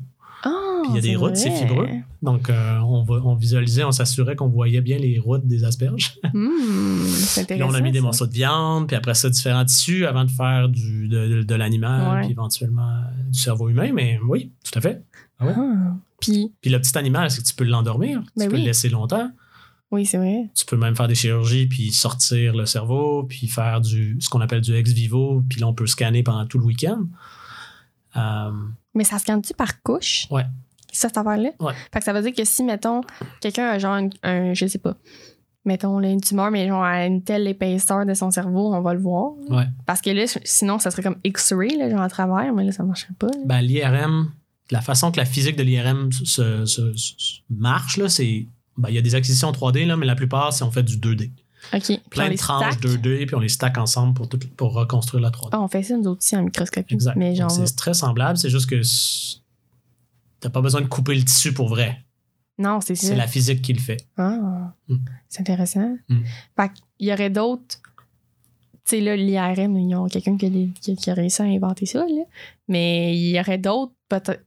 Ah, 0.88 0.90
il 0.92 0.96
y 0.96 0.98
a 0.98 1.02
des 1.02 1.16
routes, 1.16 1.36
c'est 1.36 1.50
fibreux. 1.50 1.88
Donc, 2.22 2.50
euh, 2.50 2.78
on, 2.80 3.02
va, 3.04 3.14
on 3.24 3.34
visualisait, 3.34 3.84
on 3.84 3.92
s'assurait 3.92 4.34
qu'on 4.36 4.48
voyait 4.48 4.80
bien 4.80 4.98
les 4.98 5.18
routes 5.18 5.46
des 5.46 5.64
asperges. 5.64 6.18
C'est 7.06 7.46
Puis 7.46 7.62
on 7.62 7.72
a 7.74 7.80
mis 7.80 7.92
des 7.92 8.00
morceaux 8.00 8.26
de 8.26 8.32
viande, 8.32 8.86
puis 8.88 8.96
après 8.96 9.14
ça, 9.14 9.30
différents 9.30 9.64
tissus 9.64 10.06
avant 10.06 10.24
de 10.24 10.30
faire 10.30 10.68
du, 10.68 11.08
de, 11.08 11.28
de- 11.28 11.42
de 11.42 11.54
l'animal, 11.54 12.14
Ouais. 12.16 12.20
puis 12.22 12.30
éventuellement 12.32 12.88
euh, 12.88 13.30
du 13.30 13.38
cerveau 13.38 13.68
humain. 13.68 13.90
Mais 13.92 14.18
oui, 14.28 14.52
tout 14.64 14.76
à 14.78 14.80
fait. 14.80 15.02
Ah. 15.38 15.54
Puis, 16.20 16.52
Puis 16.60 16.70
le 16.70 16.80
petit 16.80 16.96
animal, 16.98 17.30
c'est 17.30 17.42
que 17.42 17.46
tu 17.46 17.54
peux 17.54 17.64
l'endormir, 17.64 18.20
Ben 18.36 18.44
tu 18.44 18.48
peux 18.50 18.54
oui. 18.56 18.60
le 18.62 18.66
laisser 18.68 18.88
longtemps. 18.88 19.30
Oui, 19.90 20.04
c'est 20.04 20.18
vrai. 20.18 20.50
Tu 20.54 20.66
peux 20.66 20.76
même 20.76 20.94
faire 20.96 21.08
des 21.08 21.14
chirurgies, 21.14 21.66
puis 21.66 21.92
sortir 21.92 22.54
le 22.54 22.66
cerveau, 22.66 23.22
puis 23.22 23.46
faire 23.48 23.80
du 23.80 24.16
ce 24.20 24.28
qu'on 24.28 24.40
appelle 24.40 24.60
du 24.60 24.74
ex 24.74 24.90
vivo, 24.92 25.42
puis 25.48 25.60
là, 25.60 25.66
on 25.68 25.72
peut 25.74 25.86
scanner 25.86 26.22
pendant 26.22 26.44
tout 26.46 26.58
le 26.58 26.64
week-end. 26.64 27.06
Euh, 28.16 28.50
Mais 28.94 29.04
ça 29.04 29.18
scanne-tu 29.18 29.54
par 29.54 29.80
couche? 29.82 30.26
Ouais. 30.30 30.44
Ça, 30.92 31.08
cette 31.08 31.18
affaire-là? 31.18 31.50
Ouais. 31.60 31.72
Fait 31.92 31.98
que 32.00 32.04
ça 32.04 32.12
veut 32.12 32.22
dire 32.22 32.32
que 32.34 32.44
si, 32.44 32.62
mettons, 32.64 33.02
quelqu'un 33.40 33.66
a 33.68 33.78
genre 33.78 33.94
un, 33.94 34.08
un- 34.22 34.54
je 34.54 34.66
sais 34.66 34.78
pas, 34.78 34.94
mettons 35.64 35.98
là, 35.98 36.08
une 36.08 36.20
tumeur, 36.20 36.50
mais 36.50 36.66
genre 36.66 36.82
à 36.82 37.04
une 37.06 37.22
telle 37.22 37.46
épaisseur 37.46 38.06
de 38.06 38.14
son 38.14 38.30
cerveau, 38.30 38.72
on 38.74 38.80
va 38.80 38.94
le 38.94 39.00
voir. 39.00 39.32
ouais. 39.50 39.66
Parce 39.86 40.00
que 40.00 40.10
là, 40.10 40.24
sinon, 40.44 40.78
ça 40.78 40.90
serait 40.90 41.02
comme 41.02 41.16
X-ray, 41.24 41.76
là, 41.76 41.90
genre 41.90 42.00
à 42.00 42.08
travers, 42.08 42.52
mais 42.54 42.64
là, 42.64 42.72
ça 42.72 42.82
marcherait 42.84 43.14
pas. 43.18 43.26
là. 43.26 43.32
Ben, 43.44 43.60
l'IRM, 43.60 44.30
la 44.70 44.80
façon 44.80 45.10
que 45.12 45.18
la 45.18 45.24
physique 45.26 45.56
de 45.56 45.62
l'IRM 45.62 46.10
se, 46.12 46.24
se- 46.24 46.64
se- 46.66 46.92
se- 46.96 47.40
marche, 47.50 47.96
là, 47.98 48.08
c'est. 48.08 48.46
ben, 48.76 48.88
il 48.88 48.94
y 48.94 48.98
a 48.98 49.02
des 49.02 49.14
acquisitions 49.14 49.50
3D, 49.52 49.84
là, 49.86 49.96
mais 49.96 50.06
la 50.06 50.14
plupart, 50.14 50.52
c'est 50.52 50.64
on 50.64 50.70
fait 50.70 50.82
du 50.82 50.96
2D. 50.96 51.30
OK. 51.74 52.00
Plein 52.08 52.30
de 52.30 52.36
tranches 52.36 52.74
stack. 52.74 52.80
2D, 52.84 53.26
puis 53.26 53.34
on 53.34 53.40
les 53.40 53.48
stack 53.48 53.76
ensemble 53.78 54.14
pour, 54.14 54.28
tout- 54.28 54.38
pour 54.56 54.72
reconstruire 54.72 55.20
la 55.22 55.30
3D. 55.30 55.50
Ah, 55.52 55.60
on 55.60 55.68
fait 55.68 55.82
ça, 55.82 55.96
nous 55.98 56.10
aussi, 56.10 56.34
en 56.36 56.42
microscopie. 56.44 56.94
Exact. 56.94 57.16
Mais 57.16 57.30
Donc, 57.30 57.38
genre, 57.38 57.50
c'est 57.50 57.76
très 57.76 57.92
semblable, 57.94 58.38
c'est 58.38 58.48
juste 58.48 58.70
que 58.70 58.80
t'as 60.40 60.50
pas 60.50 60.60
besoin 60.60 60.80
de 60.80 60.86
couper 60.86 61.14
le 61.14 61.24
tissu 61.24 61.52
pour 61.52 61.68
vrai. 61.68 61.98
non, 62.58 62.80
c'est 62.80 62.96
ça. 62.96 63.08
C'est 63.08 63.14
la 63.16 63.28
physique 63.28 63.62
qui 63.62 63.72
le 63.72 63.78
fait. 63.80 63.98
Ah, 64.16 64.74
Mm. 64.88 64.96
c'est 65.28 65.40
intéressant. 65.42 65.96
Mm. 66.08 66.18
Fait 66.56 66.70
qu'il 66.96 67.06
y 67.08 67.12
aurait 67.12 67.30
d'autres. 67.30 67.76
Tu 68.84 68.96
sais, 68.96 69.00
là, 69.02 69.14
l'IRM, 69.16 69.76
ils 69.76 69.94
ont 69.94 70.08
quelqu'un 70.08 70.36
qui, 70.38 70.46
a 70.46 70.50
des- 70.50 70.70
qui, 70.80 70.96
qui 70.96 71.10
a 71.10 71.14
réussi 71.14 71.42
à 71.42 71.44
inventer 71.44 71.84
ça, 71.86 72.00
là. 72.00 72.22
Mais 72.66 73.14
il 73.16 73.30
y 73.30 73.38
aurait 73.38 73.58
d'autres, 73.58 73.92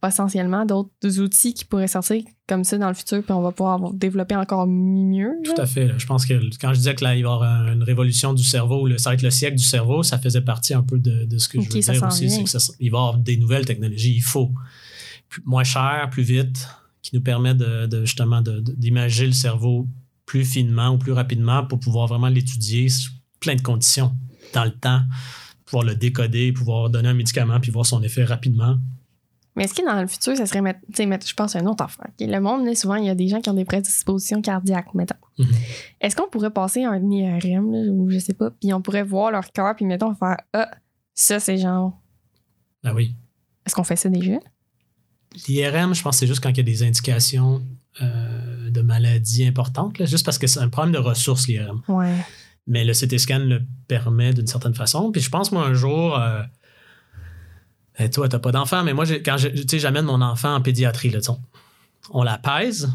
potentiellement, 0.02 0.66
d'autres 0.66 1.20
outils 1.20 1.54
qui 1.54 1.64
pourraient 1.64 1.88
sortir 1.88 2.24
comme 2.50 2.64
ça 2.64 2.78
dans 2.80 2.88
le 2.88 2.96
futur, 2.96 3.22
puis 3.24 3.32
on 3.34 3.42
va 3.42 3.52
pouvoir 3.52 3.94
développer 3.94 4.36
encore 4.36 4.66
mieux. 4.68 5.34
là. 5.46 5.54
Tout 5.54 5.62
à 5.62 5.66
fait. 5.68 5.86
là. 5.88 5.94
Je 5.98 6.06
pense 6.08 6.26
que 6.26 6.34
quand 6.60 6.74
je 6.74 6.80
disais 6.80 6.96
que 6.96 7.04
là, 7.04 7.16
il 7.16 7.24
va 7.24 7.30
y 7.30 7.34
avoir 7.34 7.44
un- 7.44 7.74
une 7.74 7.84
révolution 7.84 8.34
du 8.34 8.44
cerveau, 8.44 8.89
ça 8.98 9.12
va 9.12 9.14
être 9.14 9.22
le 9.22 9.30
siècle 9.32 9.56
du 9.58 9.64
cerveau, 9.64 10.02
ça 10.04 10.18
faisait 10.18 10.42
partie 10.42 10.74
un 10.74 10.82
peu 10.84 10.98
de, 10.98 11.26
de 11.26 11.38
ce 11.38 11.48
que 11.48 11.60
je 11.62 11.68
veux 11.68 11.80
dire 11.80 12.04
aussi. 12.08 12.44
que 12.44 12.50
ça- 12.50 12.74
il 12.80 12.89
va 12.92 12.98
y 12.98 13.00
avoir 13.02 13.18
des 13.20 13.38
nouvelles 13.38 13.66
technologies. 13.66 14.16
Il 14.16 14.22
faut. 14.24 14.52
Plus- 15.32 15.41
moins 15.45 15.63
cher, 15.63 16.09
plus 16.11 16.23
vite, 16.23 16.67
qui 17.01 17.15
nous 17.15 17.21
permet 17.21 17.55
de, 17.55 17.88
de, 17.88 18.01
justement 18.05 18.41
de- 18.41 18.59
de- 18.59 18.73
d'imager 18.73 19.25
le 19.25 19.32
cerveau 19.32 19.88
plus 20.25 20.43
finement 20.45 20.89
ou 20.89 20.97
plus 20.97 21.13
rapidement 21.13 21.65
pour 21.65 21.79
pouvoir 21.79 22.07
vraiment 22.07 22.27
l'étudier 22.27 22.89
sous 22.89 23.11
plein 23.39 23.55
de 23.55 23.61
conditions 23.61 24.13
dans 24.53 24.65
le 24.65 24.71
temps, 24.71 25.01
pouvoir 25.65 25.86
le 25.86 25.95
décoder, 25.95 26.51
pouvoir 26.51 26.89
donner 26.89 27.07
un 27.09 27.13
médicament 27.13 27.59
puis 27.61 27.71
voir 27.71 27.86
son 27.86 28.03
effet 28.03 28.25
rapidement. 28.25 28.77
Mais 29.55 29.63
est-ce 29.65 29.73
que 29.73 29.86
dans 29.86 29.99
le 30.01 30.07
futur, 30.07 30.36
ça 30.38 30.45
serait 30.45 30.61
mettre, 30.61 30.79
tu 30.88 30.93
sais, 30.95 31.05
mettre, 31.05 31.27
je 31.27 31.34
pense, 31.34 31.55
un 31.55 31.65
autre 31.65 31.84
ok? 31.86 32.13
Le 32.19 32.39
monde, 32.39 32.65
là, 32.65 32.75
souvent, 32.75 32.95
il 32.95 33.05
y 33.05 33.09
a 33.09 33.15
des 33.15 33.27
gens 33.27 33.41
qui 33.41 33.49
ont 33.49 33.53
des 33.53 33.65
prédispositions 33.65 34.41
cardiaques, 34.41 34.93
mettons. 34.93 35.15
Mhm. 35.39 35.47
Est-ce 36.01 36.15
qu'on 36.15 36.29
pourrait 36.29 36.51
passer 36.51 36.84
un 36.84 37.01
IRM, 37.09 37.71
là, 37.71 37.91
ou 37.91 38.09
je 38.09 38.19
sais 38.19 38.34
pas, 38.34 38.51
puis 38.51 38.73
on 38.73 38.82
pourrait 38.82 39.03
voir 39.03 39.32
leur 39.32 39.51
cœur, 39.51 39.75
puis 39.75 39.86
mettons, 39.86 40.13
faire 40.15 40.38
Ah, 40.53 40.69
ça, 41.13 41.39
c'est 41.39 41.57
genre. 41.57 41.99
Ah 42.84 42.93
oui. 42.93 43.15
Est-ce 43.65 43.75
qu'on 43.75 43.84
fait 43.84 43.95
ça 43.97 44.09
déjà? 44.09 44.39
L'IRM, 45.47 45.93
je 45.95 46.01
pense 46.01 46.15
que 46.15 46.19
c'est 46.19 46.27
juste 46.27 46.41
quand 46.41 46.49
il 46.49 46.57
y 46.57 46.59
a 46.59 46.63
des 46.63 46.84
indications 46.84 47.61
euh, 48.01 48.69
de 48.69 48.82
maladies 48.82 49.45
importantes, 49.45 49.97
là, 49.99 50.05
juste 50.05 50.25
parce 50.25 50.38
que 50.38 50.47
c'est 50.47 50.59
un 50.59 50.69
problème 50.69 50.93
de 50.93 50.97
ressources, 50.99 51.47
l'IRM. 51.47 51.82
Ouais. 51.88 52.15
Mais 52.67 52.84
le 52.84 52.93
CT 52.93 53.17
scan 53.17 53.39
le 53.39 53.61
permet 53.88 54.34
d'une 54.34 54.47
certaine 54.47 54.73
façon. 54.75 55.11
Puis 55.11 55.21
je 55.21 55.29
pense, 55.29 55.51
moi, 55.51 55.65
un 55.65 55.73
jour, 55.73 56.17
euh, 56.17 56.43
toi, 58.13 58.27
t'as 58.29 58.39
pas 58.39 58.51
d'enfant, 58.51 58.84
mais 58.84 58.93
moi, 58.93 59.05
quand 59.07 59.38
j'amène 59.38 60.05
mon 60.05 60.21
enfant 60.21 60.55
en 60.55 60.61
pédiatrie, 60.61 61.09
là, 61.09 61.19
on, 62.11 62.23
la 62.23 62.38
pèse, 62.38 62.91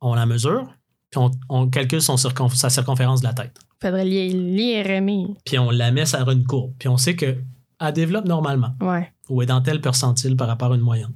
on 0.00 0.14
la 0.14 0.26
mesure, 0.26 0.66
puis 1.10 1.18
on, 1.18 1.30
on 1.48 1.68
calcule 1.68 2.02
son 2.02 2.16
circonf- 2.16 2.54
sa 2.56 2.70
circonférence 2.70 3.20
de 3.20 3.26
la 3.26 3.32
tête. 3.32 3.58
Faudrait 3.80 4.04
l'IRM. 4.04 5.34
Puis 5.44 5.58
on 5.58 5.70
la 5.70 5.90
met 5.92 6.04
sur 6.06 6.28
une 6.30 6.44
courbe. 6.44 6.72
Puis 6.78 6.88
on 6.88 6.96
sait 6.96 7.14
qu'elle 7.16 7.44
développe 7.94 8.24
normalement 8.26 8.74
Ouais. 8.80 9.10
Ou 9.28 9.42
est 9.42 9.46
dans 9.46 9.60
tel 9.60 9.80
percentile 9.80 10.36
par 10.36 10.46
rapport 10.48 10.72
à 10.72 10.74
une 10.74 10.80
moyenne. 10.82 11.12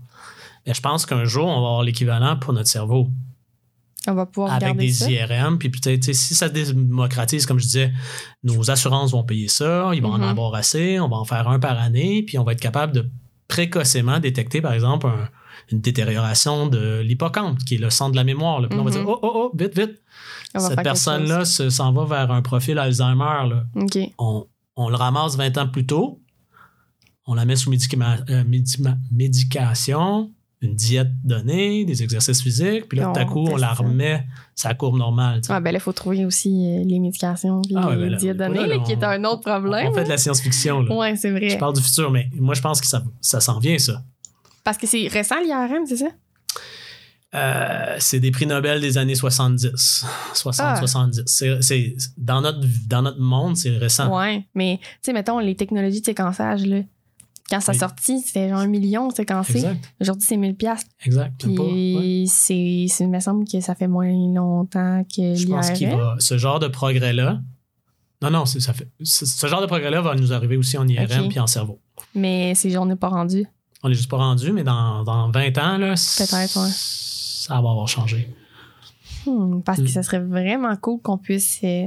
Mais 0.66 0.74
je 0.74 0.80
pense 0.80 1.06
qu'un 1.06 1.24
jour, 1.24 1.46
on 1.46 1.60
va 1.60 1.68
avoir 1.68 1.82
l'équivalent 1.82 2.36
pour 2.36 2.52
notre 2.52 2.68
cerveau 2.68 3.08
On 4.06 4.14
va 4.14 4.26
pouvoir 4.26 4.52
avec 4.52 4.76
des 4.76 4.92
ça. 4.92 5.10
IRM. 5.10 5.58
Puis 5.58 5.70
peut-être, 5.70 6.12
si 6.12 6.34
ça 6.34 6.48
se 6.48 6.52
démocratise, 6.52 7.46
comme 7.46 7.58
je 7.58 7.64
disais, 7.64 7.92
nos 8.42 8.70
assurances 8.70 9.12
vont 9.12 9.24
payer 9.24 9.48
ça, 9.48 9.90
ils 9.94 10.02
vont 10.02 10.16
Mhm. 10.16 10.22
en 10.24 10.28
avoir 10.28 10.54
assez, 10.54 10.98
on 11.00 11.08
va 11.08 11.16
en 11.16 11.24
faire 11.24 11.48
un 11.48 11.58
par 11.58 11.78
année, 11.78 12.22
puis 12.26 12.38
on 12.38 12.44
va 12.44 12.52
être 12.52 12.60
capable 12.60 12.92
de 12.92 13.08
précocement 13.48 14.18
détecter, 14.18 14.60
par 14.60 14.72
exemple, 14.72 15.06
un- 15.06 15.28
une 15.70 15.80
détérioration 15.80 16.66
de 16.66 17.00
l'hippocampe, 17.00 17.58
qui 17.64 17.74
est 17.76 17.78
le 17.78 17.90
centre 17.90 18.12
de 18.12 18.16
la 18.16 18.24
mémoire. 18.24 18.60
là. 18.60 18.68
Puis 18.68 18.78
on 18.78 18.84
va 18.84 18.90
Mhm. 18.90 18.96
dire, 18.96 19.08
oh, 19.08 19.18
oh, 19.22 19.32
oh, 19.34 19.52
vite, 19.56 19.76
vite. 19.78 20.00
On 20.54 20.58
Cette 20.60 20.82
personne-là 20.82 21.44
se- 21.44 21.70
s'en 21.70 21.92
va 21.92 22.04
vers 22.04 22.30
un 22.32 22.42
profil 22.42 22.78
Alzheimer. 22.78 23.48
Là. 23.48 23.64
on 24.74 24.88
le 24.88 24.96
ramasse 24.96 25.36
20 25.36 25.56
ans 25.58 25.68
plus 25.68 25.84
tôt, 25.86 26.21
on 27.26 27.34
la 27.34 27.44
met 27.44 27.56
sous 27.56 27.70
médicament- 27.70 28.18
euh, 28.30 28.44
médication, 29.12 30.30
une 30.60 30.74
diète 30.76 31.08
donnée, 31.24 31.84
des 31.84 32.02
exercices 32.04 32.40
physiques, 32.42 32.88
puis 32.88 32.98
là, 32.98 33.10
tout 33.12 33.18
à 33.18 33.24
on 33.24 33.26
coup, 33.26 33.48
on 33.50 33.56
la 33.56 33.72
remet 33.72 34.24
sa 34.54 34.74
courbe 34.74 34.96
normale. 34.96 35.40
tu 35.40 35.48
sais. 35.48 35.52
Ouais, 35.52 35.60
ben 35.60 35.72
là, 35.72 35.78
il 35.78 35.82
faut 35.82 35.92
trouver 35.92 36.24
aussi 36.24 36.50
euh, 36.66 36.84
les 36.84 37.00
médications 37.00 37.62
puis 37.62 37.74
Ah 37.76 37.88
ouais, 37.88 37.96
les 37.96 38.02
ben 38.02 38.10
là, 38.10 38.16
diètes 38.16 38.36
on 38.40 38.46
données, 38.48 38.60
là, 38.60 38.76
là, 38.76 38.78
qui 38.84 38.94
on- 38.94 39.00
est 39.00 39.04
un 39.04 39.24
autre 39.24 39.40
problème. 39.40 39.88
on 39.88 39.92
fait 39.94 40.04
de 40.04 40.08
la 40.08 40.18
science-fiction. 40.18 40.82
là. 40.82 40.94
Ouais, 40.96 41.16
c'est 41.16 41.30
vrai. 41.32 41.48
Je 41.50 41.58
parle 41.58 41.74
du 41.74 41.80
futur, 41.82 42.10
mais 42.12 42.28
moi, 42.34 42.54
je 42.54 42.60
pense 42.60 42.80
que 42.80 42.86
ça, 42.86 43.02
ça 43.20 43.40
s'en 43.40 43.58
vient, 43.58 43.76
ça. 43.78 44.04
Parce 44.62 44.78
que 44.78 44.86
c'est 44.86 45.08
récent, 45.08 45.40
l'IRM, 45.44 45.84
c'est 45.86 45.96
ça? 45.96 46.08
Euh, 47.34 47.96
c'est 47.98 48.20
des 48.20 48.30
prix 48.30 48.46
Nobel 48.46 48.80
des 48.82 48.98
années 48.98 49.14
70. 49.14 50.04
60, 50.34 50.66
Ah. 50.68 50.76
70. 50.76 51.22
C'est, 51.26 51.96
dans, 52.18 52.42
notre, 52.42 52.60
dans 52.86 53.00
notre 53.02 53.18
monde, 53.20 53.56
c'est 53.56 53.70
récent. 53.78 54.14
Ouais, 54.16 54.44
mais 54.54 54.78
tu 54.82 54.88
sais, 55.02 55.12
mettons, 55.14 55.38
les 55.38 55.56
technologies 55.56 56.00
de 56.00 56.04
séquençage, 56.04 56.66
là, 56.66 56.80
quand 57.52 57.60
ça 57.60 57.72
Oui. 57.72 57.78
sorti, 57.78 58.20
c'était 58.20 58.48
genre 58.48 58.58
un 58.60 58.66
million 58.66 59.10
séquencé. 59.10 59.56
Exact, 59.58 59.92
Aujourd'hui, 60.00 60.26
c'est 60.26 60.36
1000 60.36 60.54
piastres. 60.56 60.90
exact. 61.04 61.44
Ouais. 61.44 61.54
Puis 61.54 62.24
c'est, 62.28 62.86
c'est- 62.88 63.04
il 63.04 63.10
me 63.10 63.20
semble 63.20 63.46
que 63.46 63.60
ça 63.60 63.74
fait 63.74 63.88
moins 63.88 64.10
longtemps 64.10 65.04
que 65.04 65.34
Je 65.34 65.46
pense 65.46 65.70
qu'il 65.72 65.88
va. 65.90 66.16
Ce 66.18 66.38
genre 66.38 66.58
de 66.58 66.68
progrès-là. 66.68 67.40
Non, 68.22 68.30
non, 68.30 68.46
c'est- 68.46 68.60
ça 68.60 68.72
fait. 68.72 68.88
Ce, 69.02 69.46
genre 69.46 69.60
de 69.60 69.66
progrès-là 69.66 70.00
va 70.00 70.14
nous 70.14 70.32
arriver 70.32 70.56
aussi 70.56 70.78
en 70.78 70.86
IRM 70.88 71.24
Ok. 71.24 71.28
puis 71.30 71.40
en 71.40 71.46
cerveau. 71.46 71.80
Mais 72.14 72.54
ces 72.54 72.70
jours 72.70 72.86
n'est 72.86 72.96
pas 72.96 73.08
rendu. 73.08 73.46
On 73.82 73.88
n'est 73.88 73.94
juste 73.96 74.08
pas 74.10 74.16
rendu, 74.16 74.52
mais 74.52 74.62
dans, 74.62 75.02
dans 75.02 75.28
20 75.30 75.58
ans, 75.58 75.76
là, 75.76 75.94
Peut-être, 76.16 76.56
ouais. 76.64 76.70
ça 76.72 77.54
va 77.54 77.70
avoir 77.70 77.88
changé. 77.88 78.28
Hmm, 79.26 79.60
parce 79.62 79.80
que 79.80 79.88
ça 79.88 80.02
serait 80.02 80.20
vraiment 80.20 80.74
cool 80.76 81.00
qu'on 81.00 81.18
puisse. 81.18 81.58
euh, 81.64 81.86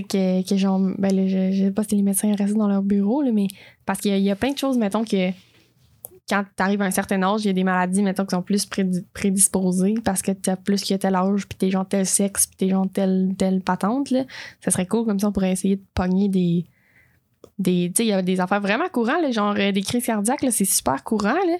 que, 0.00 0.56
genre. 0.56 0.80
Ben 0.98 1.10
je, 1.28 1.52
je 1.52 1.64
sais 1.64 1.70
pas 1.70 1.84
si 1.84 1.96
les 1.96 2.02
médecins 2.02 2.34
restent 2.34 2.56
dans 2.56 2.68
leur 2.68 2.82
bureau, 2.82 3.20
là, 3.22 3.30
mais. 3.32 3.48
Parce 3.84 4.00
qu'il 4.00 4.16
y, 4.18 4.30
a- 4.30 4.36
plein 4.36 4.52
de 4.52 4.58
choses, 4.58 4.78
mettons, 4.78 5.04
que. 5.04 5.30
Quand 6.28 6.44
tu 6.56 6.62
arrives 6.62 6.80
à 6.80 6.84
un 6.86 6.90
certain 6.92 7.20
âge, 7.24 7.42
il 7.44 7.48
y 7.48 7.50
a 7.50 7.52
des 7.52 7.64
maladies, 7.64 8.02
mettons, 8.02 8.24
qui 8.24 8.30
sont 8.34 8.42
plus 8.42 8.64
prédi- 8.64 9.04
prédisposées 9.12 9.94
parce 10.04 10.22
que 10.22 10.30
tu 10.30 10.48
as 10.50 10.56
plus 10.56 10.82
que 10.82 10.94
tel 10.94 11.14
âge, 11.16 11.46
puis 11.48 11.58
t'es 11.58 11.70
genre 11.70 11.86
tel 11.86 12.06
sexe, 12.06 12.46
puis 12.46 12.56
t'es 12.56 12.68
genre 12.70 12.86
telle, 12.90 13.34
telle 13.36 13.60
patente, 13.60 14.10
là. 14.10 14.24
Ça 14.60 14.70
serait 14.70 14.86
cool, 14.86 15.04
comme 15.04 15.18
ça, 15.18 15.28
on 15.28 15.32
pourrait 15.32 15.52
essayer 15.52 15.76
de 15.76 15.82
pogner 15.94 16.28
des. 16.28 16.64
des 17.58 17.90
tu 17.94 18.02
sais, 18.02 18.06
il 18.06 18.10
y 18.10 18.12
a 18.12 18.22
des 18.22 18.40
affaires 18.40 18.60
vraiment 18.60 18.88
courantes, 18.88 19.30
genre 19.32 19.54
euh, 19.58 19.72
des 19.72 19.82
crises 19.82 20.06
cardiaques, 20.06 20.44
c'est 20.50 20.64
super 20.64 21.02
courant, 21.04 21.34
là. 21.34 21.56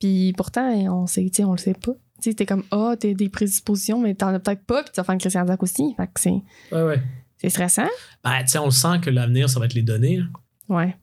Puis 0.00 0.32
pourtant, 0.36 0.68
on 0.72 1.06
sait, 1.06 1.24
tu 1.24 1.30
sais, 1.36 1.44
on 1.44 1.52
le 1.52 1.58
sait 1.58 1.74
pas. 1.74 1.92
Tu 2.20 2.30
sais, 2.30 2.34
t'es 2.34 2.46
comme, 2.46 2.64
ah, 2.72 2.94
t'as 2.98 3.14
des 3.14 3.28
prédispositions, 3.28 4.00
mais 4.00 4.14
t'en 4.14 4.28
as 4.28 4.40
peut-être 4.40 4.64
pas, 4.64 4.82
puis 4.82 4.92
tu 4.92 4.96
vas 5.00 5.04
faire 5.04 5.12
une 5.14 5.20
crise 5.20 5.32
cardiaque 5.32 5.62
aussi. 5.62 5.94
Fait 5.96 6.06
que 6.06 6.20
c'est, 6.20 6.30
Ouais, 6.72 6.82
ouais. 6.82 7.00
C'est 7.40 7.48
stressant? 7.50 7.88
Ben, 8.22 8.40
tu 8.42 8.48
sais, 8.48 8.58
on 8.58 8.70
sent 8.70 9.00
que 9.02 9.10
l'avenir, 9.10 9.48
ça 9.48 9.58
va 9.58 9.66
être 9.66 9.74
les 9.74 9.82
données. 9.82 10.18
là. 10.18 10.24
Ouais. 10.68 10.96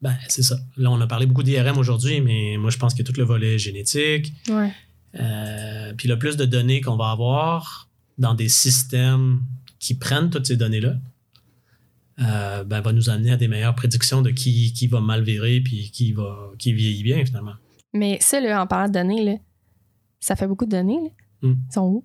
Ben, 0.00 0.14
c'est 0.28 0.42
ça. 0.42 0.56
Là, 0.76 0.90
on 0.90 1.00
a 1.00 1.06
parlé 1.06 1.26
beaucoup 1.26 1.42
d'IRM 1.42 1.78
aujourd'hui, 1.78 2.20
mais 2.20 2.56
moi, 2.58 2.70
je 2.70 2.76
pense 2.78 2.94
que 2.94 3.02
tout 3.02 3.14
le 3.16 3.24
volet 3.24 3.58
génétique, 3.58 4.32
Ouais. 4.50 4.70
euh, 5.18 5.92
puis 5.96 6.08
le 6.08 6.18
plus 6.18 6.36
de 6.36 6.44
données 6.44 6.80
qu'on 6.82 6.96
va 6.96 7.10
avoir 7.10 7.88
dans 8.18 8.34
des 8.34 8.48
systèmes 8.48 9.40
qui 9.78 9.94
prennent 9.94 10.30
toutes 10.30 10.46
ces 10.46 10.56
données-là, 10.56 10.94
euh, 12.20 12.64
ben, 12.64 12.80
va 12.80 12.92
nous 12.92 13.10
amener 13.10 13.32
à 13.32 13.36
des 13.36 13.48
meilleures 13.48 13.74
prédictions 13.74 14.22
de 14.22 14.30
qui, 14.30 14.72
qui 14.72 14.86
va 14.86 15.00
mal 15.00 15.22
virer 15.24 15.60
puis 15.60 15.90
qui, 15.90 16.12
va, 16.12 16.50
qui 16.58 16.72
vieillit 16.72 17.02
bien, 17.02 17.24
finalement. 17.24 17.54
Mais 17.92 18.18
ça, 18.20 18.40
là, 18.40 18.62
en 18.62 18.66
parlant 18.66 18.88
de 18.88 18.92
données, 18.92 19.24
là, 19.24 19.34
ça 20.20 20.36
fait 20.36 20.46
beaucoup 20.46 20.64
de 20.66 20.70
données, 20.70 21.00
là. 21.02 21.10
Hmm. 21.48 21.54
Ils 21.68 21.72
sont 21.72 21.82
où? 21.82 22.04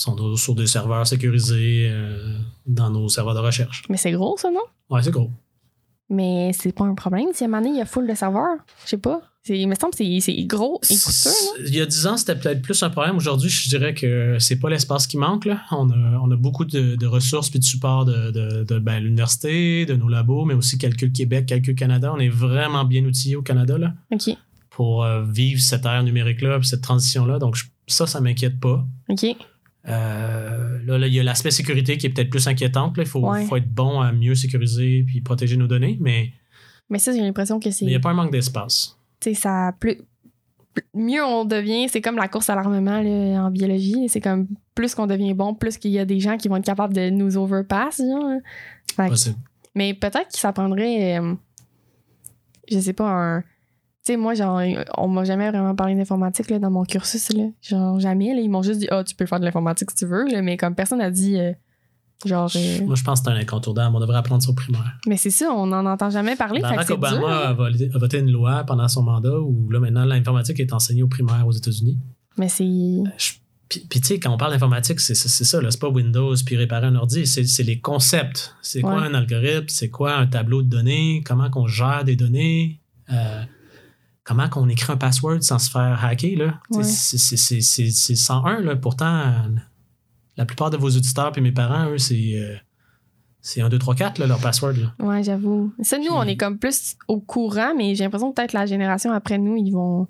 Sont 0.00 0.36
sur 0.36 0.54
des 0.54 0.66
serveurs 0.68 1.06
sécurisés 1.08 1.88
euh, 1.90 2.38
dans 2.66 2.88
nos 2.88 3.08
serveurs 3.08 3.34
de 3.34 3.40
recherche. 3.40 3.82
Mais 3.88 3.96
c'est 3.96 4.12
gros, 4.12 4.36
ça, 4.38 4.48
non? 4.50 4.60
Ouais, 4.90 5.02
c'est 5.02 5.10
gros. 5.10 5.30
Mais 6.10 6.52
c'est 6.54 6.72
pas 6.72 6.84
un 6.84 6.94
problème. 6.94 7.26
Si 7.34 7.42
à 7.42 7.46
un 7.46 7.50
moment 7.50 7.62
donné, 7.62 7.74
il 7.74 7.78
y 7.78 7.82
a 7.82 7.84
full 7.84 8.06
de 8.08 8.14
serveurs, 8.14 8.58
je 8.84 8.90
sais 8.90 8.96
pas. 8.96 9.20
Il 9.48 9.66
me 9.68 9.74
semble 9.74 9.92
que 9.94 10.20
c'est, 10.20 10.44
gros 10.44 10.78
et 10.88 10.94
coûteux? 10.94 11.30
Il 11.66 11.74
y 11.74 11.80
a 11.80 11.86
10 11.86 12.06
ans, 12.06 12.16
c'était 12.16 12.36
peut-être 12.36 12.60
plus 12.62 12.80
un 12.82 12.90
problème. 12.90 13.16
Aujourd'hui, 13.16 13.48
je 13.48 13.68
dirais 13.68 13.92
que 13.94 14.36
c'est 14.38 14.58
pas 14.60 14.68
l'espace 14.70 15.06
qui 15.06 15.16
manque. 15.16 15.46
Là. 15.46 15.62
On, 15.72 15.90
a, 15.90 15.94
on 16.22 16.30
a 16.30 16.36
beaucoup 16.36 16.64
de, 16.64 16.96
de 16.96 17.06
ressources 17.06 17.50
et 17.54 17.58
de 17.58 17.64
support 17.64 18.04
de, 18.04 18.30
de, 18.30 18.64
de, 18.64 18.78
ben, 18.78 19.00
l'université, 19.00 19.84
de 19.86 19.94
nos 19.96 20.08
labos, 20.08 20.44
mais 20.44 20.54
aussi 20.54 20.76
Calcul 20.78 21.12
Québec, 21.12 21.46
Calcul 21.46 21.74
Canada. 21.74 22.12
On 22.14 22.20
est 22.20 22.28
vraiment 22.28 22.84
bien 22.84 23.04
outillés 23.04 23.36
au 23.36 23.42
Canada 23.42 23.78
là, 23.78 23.94
OK. 24.12 24.30
pour 24.70 25.02
euh, 25.04 25.24
vivre 25.24 25.60
cette 25.60 25.86
ère 25.86 26.02
numérique-là 26.04 26.58
puis 26.58 26.68
cette 26.68 26.82
transition-là. 26.82 27.38
Donc, 27.38 27.56
je- 27.56 27.64
ça, 27.86 28.06
ça 28.06 28.20
m'inquiète 28.20 28.60
pas. 28.60 28.84
OK. 29.08 29.24
Euh, 29.88 30.78
là, 30.86 31.06
il 31.06 31.14
y 31.14 31.20
a 31.20 31.22
l'aspect 31.22 31.50
sécurité 31.50 31.96
qui 31.96 32.06
est 32.06 32.10
peut-être 32.10 32.30
plus 32.30 32.46
inquiétante. 32.46 32.94
Il 32.98 33.06
faut, 33.06 33.20
Ouais. 33.20 33.44
faut 33.46 33.56
être 33.56 33.68
bon 33.72 34.00
à 34.00 34.12
mieux 34.12 34.34
sécuriser 34.34 35.04
puis 35.06 35.20
protéger 35.20 35.56
nos 35.56 35.66
données, 35.66 35.96
mais 36.00 36.32
Mais 36.90 36.98
ça, 36.98 37.12
j'ai 37.12 37.20
l'impression 37.20 37.58
que 37.60 37.70
c'est. 37.70 37.84
il 37.84 37.88
n'y 37.88 37.94
a 37.94 38.00
pas 38.00 38.10
un 38.10 38.14
manque 38.14 38.32
d'espace. 38.32 38.98
tu 39.20 39.30
sais, 39.30 39.34
ça 39.34 39.72
plus, 39.78 39.98
mieux 40.94 41.24
on 41.24 41.44
devient, 41.44 41.88
c'est 41.88 42.00
comme 42.00 42.16
la 42.16 42.28
course 42.28 42.48
à 42.50 42.54
l'armement 42.54 43.00
là, 43.00 43.44
en 43.44 43.50
biologie. 43.50 44.08
C'est 44.08 44.20
comme 44.20 44.46
plus 44.74 44.94
qu'on 44.94 45.06
devient 45.06 45.34
bon, 45.34 45.54
plus 45.54 45.76
qu'il 45.78 45.90
y 45.90 45.98
a 45.98 46.04
des 46.04 46.20
gens 46.20 46.36
qui 46.36 46.48
vont 46.48 46.56
être 46.56 46.64
capables 46.64 46.94
de 46.94 47.10
nous 47.10 47.36
overpass. 47.36 47.98
Genre. 47.98 48.24
hein. 48.24 48.40
Fait 48.94 49.08
Possible. 49.08 49.36
mais 49.74 49.92
peut-être 49.94 50.28
que 50.32 50.38
ça 50.38 50.52
prendrait, 50.52 51.18
euh, 51.18 51.34
je 52.70 52.78
sais 52.78 52.92
pas, 52.92 53.10
un. 53.10 53.44
Tu 54.08 54.14
sais, 54.14 54.16
moi, 54.16 54.32
genre, 54.32 54.58
on 54.96 55.06
m'a 55.08 55.24
jamais 55.24 55.50
vraiment 55.50 55.74
parlé 55.74 55.94
d'informatique 55.94 56.48
là, 56.48 56.58
dans 56.58 56.70
mon 56.70 56.84
cursus. 56.84 57.30
Là. 57.34 57.44
Genre, 57.60 58.00
jamais. 58.00 58.34
Là, 58.34 58.40
ils 58.40 58.48
m'ont 58.48 58.62
juste 58.62 58.80
dit, 58.80 58.88
ah, 58.90 59.04
tu 59.04 59.14
peux 59.14 59.26
faire 59.26 59.38
de 59.38 59.44
l'informatique 59.44 59.90
si 59.90 59.96
tu 59.98 60.06
veux. 60.06 60.24
Là, 60.30 60.40
mais 60.40 60.56
comme 60.56 60.74
personne 60.74 60.98
n'a 61.00 61.10
dit, 61.10 61.36
euh, 61.38 61.52
genre. 62.24 62.50
euh, 62.56 62.84
Moi, 62.86 62.94
je 62.94 63.04
pense 63.04 63.20
que 63.20 63.26
c'est 63.26 63.32
un 63.32 63.38
incontournable. 63.38 63.94
On 63.94 64.00
devrait 64.00 64.16
apprendre 64.16 64.42
ça 64.42 64.48
au 64.48 64.54
primaire. 64.54 64.96
mais 65.06 65.18
c'est 65.18 65.28
ça, 65.30 65.52
on 65.52 65.66
n'en 65.66 65.84
entend 65.84 66.08
jamais 66.08 66.36
parler. 66.36 66.62
Barack 66.62 66.88
Obama 66.88 67.18
dur, 67.18 67.90
a, 67.94 67.98
voté 67.98 68.18
une 68.20 68.30
loi 68.30 68.64
pendant 68.64 68.88
son 68.88 69.02
mandat 69.02 69.38
où 69.38 69.68
là, 69.70 69.78
maintenant, 69.78 70.06
l'informatique 70.06 70.58
est 70.60 70.72
enseignée 70.72 71.02
au 71.02 71.08
primaire 71.08 71.46
aux 71.46 71.52
États-Unis. 71.52 71.98
Mais 72.38 72.48
c'est. 72.48 72.64
Je- 72.64 73.32
Puis, 73.68 73.80
puis, 73.90 74.00
tu 74.00 74.06
sais, 74.06 74.18
quand 74.18 74.32
on 74.32 74.38
parle 74.38 74.52
d'informatique, 74.52 75.00
c'est 75.00 75.14
ça, 75.14 75.60
là, 75.60 75.70
c'est 75.70 75.80
pas 75.80 75.90
Windows 75.90 76.34
puis 76.46 76.56
réparer 76.56 76.86
un 76.86 76.94
ordi, 76.94 77.26
c'est 77.26 77.44
c'est 77.44 77.62
les 77.62 77.78
concepts. 77.80 78.54
C'est 78.62 78.80
quoi 78.80 79.02
un 79.02 79.12
algorithme, 79.12 79.66
c'est 79.68 79.90
quoi 79.90 80.14
un 80.16 80.26
tableau 80.26 80.62
de 80.62 80.68
données, 80.70 81.22
comment 81.26 81.50
qu'on 81.50 81.66
gère 81.66 82.04
des 82.04 82.16
données, 82.16 82.80
euh, 83.12 83.42
comment 84.28 84.48
qu'on 84.48 84.68
écrit 84.68 84.92
un 84.92 84.96
password 84.98 85.40
sans 85.42 85.58
se 85.58 85.70
faire 85.70 86.04
hacker. 86.04 86.36
Là. 86.36 86.60
Ouais. 86.70 86.82
C'est 86.84 87.16
c'est- 87.18 87.36
c'est- 87.38 87.60
c'est- 87.62 87.90
c'est 87.90 88.14
101. 88.14 88.60
Là. 88.60 88.76
Pourtant, 88.76 89.22
la 90.36 90.44
plupart 90.44 90.70
de 90.70 90.76
vos 90.76 90.88
auditeurs 90.90 91.32
puis 91.32 91.40
mes 91.40 91.50
parents, 91.52 91.88
eux, 91.90 91.98
c'est 91.98 92.34
euh, 92.34 92.56
c'est 93.40 93.62
1, 93.62 93.68
2, 93.70 93.78
3, 93.78 93.94
4, 93.94 94.18
là, 94.18 94.26
leur 94.26 94.38
password. 94.40 94.74
Là. 94.74 94.92
Ouais, 94.98 95.22
j'avoue. 95.22 95.72
Ça, 95.82 95.96
nous, 95.96 96.04
Puis- 96.04 96.12
on 96.14 96.22
est 96.24 96.36
comme 96.36 96.58
plus 96.58 96.96
au 97.08 97.20
courant, 97.20 97.72
mais 97.76 97.94
j'ai 97.94 98.04
l'impression 98.04 98.30
que 98.30 98.34
peut-être 98.36 98.52
la 98.52 98.66
génération 98.66 99.10
après 99.12 99.38
nous, 99.38 99.56
ils 99.56 99.70
vont. 99.70 100.06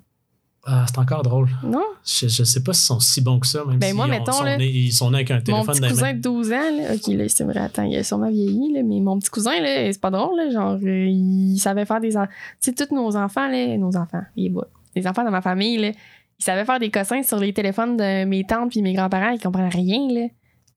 Ah, 0.65 0.85
c'est 0.87 0.97
encore 0.99 1.23
drôle. 1.23 1.47
Non? 1.63 1.83
Je, 2.05 2.27
je 2.27 2.43
sais 2.43 2.61
pas 2.61 2.73
s'ils 2.73 2.85
sont 2.85 2.99
si 2.99 3.21
bons 3.21 3.39
que 3.39 3.47
ça, 3.47 3.63
même 3.65 3.79
Ben, 3.79 3.87
si 3.89 3.93
moi, 3.95 4.05
on- 4.05 4.09
mettons, 4.09 4.33
sont 4.33 4.43
là, 4.43 4.57
nés- 4.57 4.67
ils 4.69 4.91
sont 4.91 5.09
nés 5.09 5.17
avec 5.17 5.31
un 5.31 5.35
Mon 5.37 5.41
téléphone 5.41 5.65
petit 5.67 5.79
dans 5.79 5.87
les 5.87 5.93
cousin 5.93 6.05
mains. 6.07 6.13
de 6.13 6.19
12 6.21 6.51
ans, 6.51 6.71
là, 6.77 6.93
ok, 6.95 7.07
là, 7.07 7.29
c'est 7.29 7.43
vrai, 7.45 7.59
attends, 7.61 7.83
il 7.83 7.95
a 7.95 8.03
sûrement 8.03 8.29
vieilli, 8.29 8.73
là, 8.73 8.81
mais 8.83 8.99
mon 8.99 9.17
petit 9.19 9.29
cousin, 9.29 9.59
là, 9.61 9.91
c'est 9.91 10.01
pas 10.01 10.11
drôle, 10.11 10.37
là, 10.37 10.49
genre, 10.51 10.77
euh, 10.83 11.07
il 11.07 11.57
savait 11.59 11.85
faire 11.85 12.01
des. 12.01 12.17
en- 12.17 12.25
Tu 12.27 12.31
sais, 12.59 12.73
tous 12.73 12.93
nos 12.93 13.15
enfants, 13.15 13.47
là, 13.49 13.77
nos 13.77 13.95
enfants, 13.95 14.21
les 14.35 14.51
les 14.95 15.07
enfants 15.07 15.23
de 15.23 15.29
ma 15.29 15.41
famille, 15.41 15.77
là, 15.77 15.91
ils 16.39 16.43
savaient 16.43 16.65
faire 16.65 16.79
des 16.79 16.91
cossins 16.91 17.23
sur 17.23 17.39
les 17.39 17.53
téléphones 17.53 17.95
de 17.95 18.25
mes 18.25 18.43
tantes 18.43 18.71
puis 18.71 18.81
mes 18.81 18.93
grands-parents, 18.93 19.29
ils 19.31 19.39
comprenaient 19.39 19.69
rien, 19.69 20.07
là. 20.11 20.27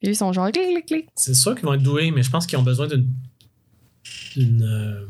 Puis 0.00 0.08
eux, 0.08 0.12
ils 0.12 0.16
sont 0.16 0.32
genre, 0.32 0.50
clic, 0.52 0.64
clic, 0.64 0.86
clic. 0.86 1.08
C'est 1.16 1.34
sûr 1.34 1.54
qu'ils 1.56 1.64
vont 1.66 1.74
être 1.74 1.82
doués, 1.82 2.10
mais 2.12 2.22
je 2.22 2.30
pense 2.30 2.46
qu'ils 2.46 2.58
ont 2.58 2.62
besoin 2.62 2.86
d'une. 2.86 3.06
d'une, 4.36 5.06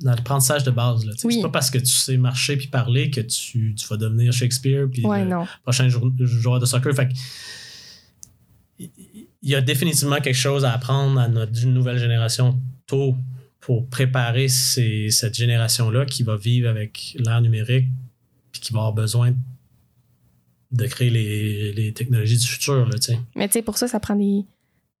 euh, 0.00 0.04
d'un 0.04 0.12
apprentissage 0.12 0.64
de 0.64 0.70
base. 0.70 1.04
là. 1.04 1.12
Oui. 1.24 1.34
C'est 1.36 1.42
pas 1.42 1.48
parce 1.50 1.70
que 1.70 1.78
tu 1.78 1.86
sais 1.86 2.16
marcher 2.16 2.56
puis 2.56 2.66
parler 2.68 3.10
que 3.10 3.20
tu, 3.20 3.74
tu 3.74 3.86
vas 3.88 3.96
devenir 3.96 4.32
Shakespeare 4.32 4.88
puis 4.92 5.04
Ouais, 5.06 5.24
le 5.24 5.36
prochain 5.62 5.88
joueur 5.88 6.60
de 6.60 6.66
soccer. 6.66 6.94
Fait 6.94 7.08
il 8.78 9.50
y 9.50 9.54
a 9.54 9.60
définitivement 9.60 10.20
quelque 10.20 10.34
chose 10.36 10.64
à 10.64 10.72
apprendre 10.72 11.18
à 11.20 11.28
notre 11.28 11.64
nouvelle 11.66 11.98
génération 11.98 12.60
tôt 12.86 13.16
pour 13.60 13.88
préparer 13.88 14.48
ces- 14.48 15.10
cette 15.10 15.34
génération-là 15.36 16.04
qui 16.04 16.22
va 16.22 16.36
vivre 16.36 16.68
avec 16.68 17.16
l'ère 17.18 17.40
numérique 17.40 17.86
puis 18.52 18.60
qui 18.60 18.72
va 18.72 18.80
avoir 18.80 18.92
besoin 18.92 19.34
de 20.72 20.86
créer 20.86 21.10
les, 21.10 21.72
les 21.72 21.92
technologies 21.92 22.36
du 22.36 22.44
futur. 22.46 22.86
Là. 22.88 22.96
Mais 23.34 23.46
tu 23.48 23.52
sais, 23.54 23.62
pour 23.62 23.78
ça, 23.78 23.86
ça 23.88 24.00
prend 24.00 24.16
des, 24.16 24.44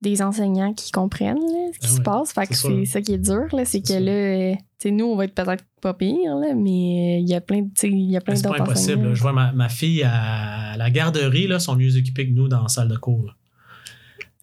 des 0.08 0.22
enseignants 0.22 0.72
qui 0.74 0.90
comprennent 0.92 1.36
là, 1.36 1.68
ce 1.74 1.78
qui 1.78 1.86
Ah 1.86 1.88
se 1.88 1.96
oui, 1.96 2.02
passe. 2.02 2.32
Fait 2.32 2.46
que 2.46 2.54
c'est 2.54 2.84
ça 2.86 3.00
qui 3.00 3.12
est 3.14 3.18
dur, 3.18 3.46
c'est 3.64 3.80
que 3.82 3.92
là, 3.92 4.12
euh, 4.12 4.90
nous, 4.90 5.04
on 5.06 5.16
va 5.16 5.24
être 5.24 5.34
peut-être 5.34 5.64
pas 5.82 5.94
pire, 5.94 6.34
là, 6.36 6.54
mais 6.54 7.18
euh, 7.18 7.20
il 7.22 7.28
y 7.28 7.34
a 7.34 7.40
plein, 7.40 7.62
de- 7.62 7.66
tu 7.68 7.72
sais, 7.76 7.88
il 7.90 8.10
y 8.10 8.16
a 8.16 8.20
plein 8.20 8.36
C'est 8.36 8.48
pas 8.48 8.60
impossible. 8.60 9.14
Je 9.14 9.20
vois 9.22 9.32
ma, 9.32 9.52
ma 9.52 9.68
fille 9.68 10.02
à 10.04 10.76
la 10.76 10.90
garderie, 10.90 11.46
là, 11.48 11.58
sont 11.58 11.74
mieux 11.76 11.96
équipées 11.96 12.26
que 12.28 12.32
nous 12.32 12.46
dans 12.48 12.62
la 12.62 12.68
salle 12.68 12.88
de 12.88 12.96
cours. 12.96 13.34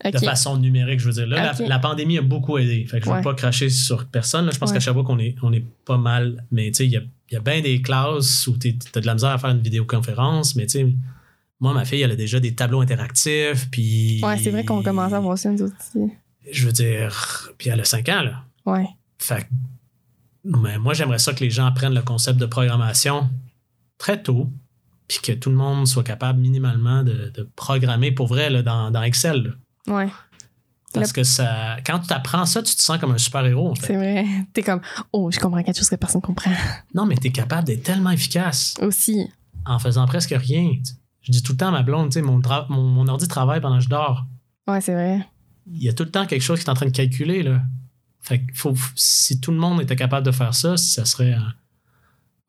De 0.03 0.17
façon 0.17 0.57
numérique, 0.57 0.99
je 0.99 1.05
veux 1.05 1.13
dire. 1.13 1.27
Là, 1.27 1.53
la, 1.57 1.65
la 1.67 1.79
pandémie 1.79 2.17
a 2.17 2.21
beaucoup 2.21 2.57
aidé. 2.57 2.85
Fait 2.89 2.99
que 2.99 3.05
je 3.05 3.09
ne 3.09 3.13
veux 3.15 3.19
Ouais. 3.19 3.23
pas 3.23 3.33
cracher 3.35 3.69
sur 3.69 4.05
personne. 4.05 4.45
là. 4.45 4.51
Je 4.51 4.59
pense 4.59 4.71
Ouais. 4.71 4.75
qu'à 4.75 4.81
Sherbrooke, 4.81 5.09
on 5.09 5.17
est, 5.17 5.35
on 5.41 5.53
est 5.53 5.63
pas 5.85 5.97
mal. 5.97 6.43
Mais 6.51 6.67
tu 6.71 6.73
sais, 6.79 6.85
il 6.87 6.91
y 6.91 6.97
a, 6.97 7.01
il 7.29 7.33
y 7.35 7.37
a 7.37 7.39
bien 7.39 7.61
des 7.61 7.81
classes 7.81 8.45
où 8.47 8.57
tu 8.57 8.75
as 8.95 8.99
de 8.99 9.05
la 9.05 9.13
misère 9.13 9.29
à 9.29 9.37
faire 9.37 9.51
une 9.51 9.61
vidéoconférence. 9.61 10.57
Mais 10.57 10.63
tu 10.65 10.71
sais, 10.79 10.93
moi, 11.63 11.73
ma 11.73 11.85
fille, 11.85 12.01
elle 12.01 12.11
a 12.11 12.15
déjà 12.17 12.39
des 12.41 12.53
tableaux 12.53 12.81
interactifs. 12.81 13.69
Puis. 13.71 14.19
Ouais, 14.23 14.37
c'est 14.37 14.51
vrai 14.51 14.65
qu'on 14.65 14.83
commence 14.83 15.13
à 15.13 15.19
voir 15.21 15.37
ça, 15.37 15.49
nous 15.49 15.61
autres. 15.61 15.75
Je 16.51 16.65
veux 16.65 16.73
dire. 16.73 17.49
Puis 17.57 17.69
elle 17.69 17.79
a 17.79 17.85
5 17.85 18.09
ans, 18.09 18.21
là. 18.21 18.43
Ouais. 18.65 18.85
Fait 19.17 19.43
que- 19.43 19.47
mais 20.61 20.77
moi, 20.77 20.93
j'aimerais 20.93 21.19
ça 21.19 21.33
que 21.33 21.39
les 21.41 21.49
gens 21.49 21.65
apprennent 21.65 21.93
le 21.93 22.01
concept 22.01 22.37
de 22.37 22.45
programmation 22.45 23.29
très 23.97 24.21
tôt, 24.21 24.49
puis 25.07 25.19
que 25.23 25.31
tout 25.31 25.49
le 25.49 25.55
monde 25.55 25.87
soit 25.87 26.03
capable 26.03 26.39
minimalement 26.41 27.01
de, 27.01 27.31
de 27.33 27.49
programmer 27.55 28.11
pour 28.11 28.27
vrai 28.27 28.49
là, 28.49 28.61
dans, 28.61 28.91
dans 28.91 29.01
Excel. 29.03 29.55
là. 29.87 29.95
Ouais, 29.95 30.09
Parce 30.93 31.13
que 31.13 31.23
ça, 31.23 31.77
quand 31.85 31.99
tu 31.99 32.11
apprends 32.13 32.45
ça, 32.45 32.61
tu 32.61 32.75
te 32.75 32.81
sens 32.81 32.97
comme 32.97 33.11
un 33.11 33.17
super-héros. 33.17 33.69
En 33.71 33.75
fait. 33.75 33.87
c'est 33.87 33.95
vrai. 33.95 34.25
T'es 34.51 34.63
comme, 34.63 34.81
oh, 35.13 35.31
je 35.31 35.39
comprends 35.39 35.63
quelque 35.63 35.77
chose 35.77 35.89
que 35.89 35.95
personne 35.95 36.21
comprend. 36.21 36.51
Non, 36.93 37.05
mais 37.05 37.15
tu 37.15 37.27
es 37.27 37.31
capable 37.31 37.65
d'être 37.67 37.83
tellement 37.83 38.11
efficace 38.11 38.73
Aussi. 38.81 39.29
en 39.65 39.79
faisant 39.79 40.05
presque 40.07 40.35
rien. 40.37 40.71
Je 41.23 41.31
dis 41.31 41.41
tout 41.41 41.53
le 41.53 41.57
temps 41.57 41.69
à 41.69 41.71
ma 41.71 41.83
blonde, 41.83 42.09
tu 42.09 42.13
sais, 42.19 42.21
mon, 42.21 42.39
mon, 42.69 42.81
mon 42.83 43.07
ordi 43.07 43.27
travaille 43.27 43.59
pendant 43.61 43.77
que 43.77 43.83
je 43.83 43.89
dors. 43.89 44.25
Ouais, 44.67 44.81
c'est 44.81 44.93
vrai. 44.93 45.25
Il 45.67 45.81
y 45.81 45.89
a 45.89 45.93
tout 45.93 46.03
le 46.03 46.11
temps 46.11 46.25
quelque 46.25 46.41
chose 46.41 46.59
qui 46.59 46.65
est 46.65 46.69
en 46.69 46.73
train 46.73 46.85
de 46.85 46.91
calculer. 46.91 47.43
Là. 47.43 47.61
Fait 48.21 48.39
que 48.39 48.53
faut, 48.55 48.73
si 48.95 49.39
tout 49.39 49.51
le 49.51 49.57
monde 49.57 49.81
était 49.81 49.95
capable 49.95 50.25
de 50.25 50.31
faire 50.31 50.53
ça, 50.53 50.75
ça 50.77 51.05
serait 51.05 51.33
un- 51.33 51.53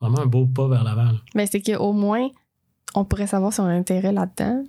vraiment 0.01 0.19
un 0.19 0.25
beau 0.25 0.45
pas 0.45 0.67
vers 0.67 0.83
l'avant. 0.83 1.05
là. 1.11 1.17
Mais 1.33 1.47
c'est 1.47 1.61
qu'au 1.61 1.93
moins, 1.93 2.27
on 2.93 3.05
pourrait 3.05 3.27
savoir 3.27 3.53
si 3.53 3.59
on 3.61 3.65
a 3.65 3.71
intérêt 3.73 4.11
là-dedans. 4.11 4.63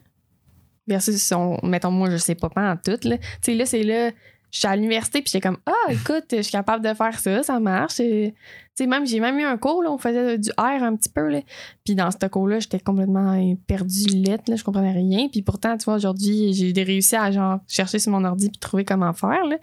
Versus 0.88 1.16
si 1.16 1.34
on, 1.34 1.58
mettons, 1.64 1.90
moi, 1.90 2.10
je 2.10 2.16
sais 2.16 2.36
pas 2.36 2.48
pas 2.48 2.70
en 2.72 2.76
tout, 2.76 2.98
là. 3.08 3.18
Tu 3.18 3.24
sais, 3.42 3.54
là, 3.54 3.66
c'est 3.66 3.82
là, 3.82 4.10
je 4.52 4.58
suis 4.60 4.68
à 4.68 4.76
l'université, 4.76 5.20
puis 5.20 5.30
j'étais 5.32 5.46
comme, 5.48 5.58
ah, 5.66 5.90
écoute, 5.92 6.26
je 6.30 6.42
suis 6.42 6.52
capable 6.52 6.84
de 6.84 6.94
faire 6.94 7.18
ça, 7.18 7.42
ça 7.42 7.58
marche. 7.58 7.98
Et, 7.98 8.34
sais, 8.76 8.86
même, 8.86 9.06
j'ai 9.06 9.20
même 9.20 9.38
eu 9.38 9.44
un 9.44 9.56
cours, 9.56 9.82
là, 9.82 9.90
on 9.90 9.98
faisait 9.98 10.38
du 10.38 10.50
R 10.58 10.82
un 10.82 10.96
petit 10.96 11.08
peu, 11.08 11.28
là. 11.28 11.40
Puis 11.84 11.94
dans 11.94 12.10
ce 12.10 12.26
cours-là, 12.26 12.60
j'étais 12.60 12.80
complètement 12.80 13.32
euh, 13.32 13.54
perdue 13.66 14.06
lettre, 14.16 14.44
là, 14.48 14.56
je 14.56 14.64
comprenais 14.64 14.92
rien. 14.92 15.28
Puis 15.28 15.42
pourtant, 15.42 15.76
tu 15.78 15.84
vois, 15.84 15.94
aujourd'hui, 15.94 16.52
j'ai 16.52 16.82
réussi 16.82 17.16
à, 17.16 17.30
genre, 17.30 17.60
chercher 17.68 17.98
sur 17.98 18.12
mon 18.12 18.24
ordi 18.24 18.48
puis 18.50 18.58
trouver 18.58 18.84
comment 18.84 19.12
faire, 19.12 19.44
là. 19.46 19.56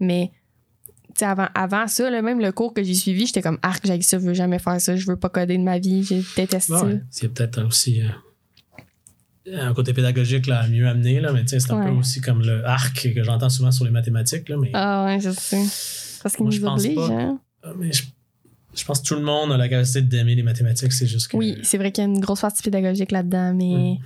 Mais, 0.00 0.30
tu 1.08 1.20
sais, 1.20 1.24
avant, 1.24 1.48
avant 1.54 1.86
ça, 1.86 2.08
là, 2.10 2.20
même 2.22 2.38
le 2.40 2.52
cours 2.52 2.74
que 2.74 2.82
j'ai 2.82 2.94
suivi, 2.94 3.26
j'étais 3.26 3.42
comme, 3.42 3.58
arc, 3.62 3.84
j'ai 3.86 4.00
ça, 4.02 4.18
je 4.18 4.24
veux 4.26 4.34
jamais 4.34 4.58
faire 4.58 4.80
ça, 4.80 4.94
je 4.96 5.06
veux 5.06 5.16
pas 5.16 5.28
coder 5.30 5.56
de 5.58 5.62
ma 5.62 5.78
vie, 5.78 6.02
je 6.04 6.16
déteste 6.36 6.68
Ouais, 6.70 6.78
ça. 6.78 6.86
C'est 7.10 7.28
peut-être 7.32 7.64
aussi 7.66 8.02
euh, 9.48 9.68
un 9.68 9.72
côté 9.74 9.92
pédagogique 9.94 10.46
là, 10.46 10.66
mieux 10.68 10.86
amener, 10.86 11.20
là, 11.20 11.32
mais 11.32 11.42
c'est 11.46 11.70
un 11.70 11.78
Ouais. 11.78 11.86
peu 11.90 11.96
aussi 11.96 12.20
comme 12.20 12.42
le 12.42 12.64
arc 12.66 13.12
que 13.14 13.22
j'entends 13.22 13.48
souvent 13.48 13.70
sur 13.70 13.84
les 13.84 13.90
mathématiques. 13.90 14.48
Là, 14.48 14.56
mais, 14.60 14.70
Ah 14.74 15.04
ouais, 15.06 15.20
je 15.20 15.30
sais. 15.30 15.62
Parce 16.22 16.36
qu'ils 16.36 16.46
nous 16.46 16.64
obligent. 16.64 17.10
hein. 17.10 17.38
mais 17.76 17.92
je, 17.92 18.02
je 18.76 18.84
pense 18.84 19.00
que 19.00 19.06
tout 19.06 19.14
le 19.14 19.22
monde 19.22 19.50
a 19.52 19.56
la 19.56 19.68
capacité 19.68 20.02
d'aimer 20.02 20.34
les 20.34 20.42
mathématiques, 20.42 20.92
c'est 20.92 21.06
juste 21.06 21.28
que. 21.28 21.36
Oui, 21.36 21.56
c'est 21.62 21.78
vrai 21.78 21.90
qu'il 21.92 22.04
y 22.04 22.06
a 22.06 22.10
une 22.10 22.20
grosse 22.20 22.40
partie 22.42 22.62
pédagogique 22.62 23.10
là-dedans, 23.12 23.54
mais 23.54 23.94
Mm. 23.94 23.98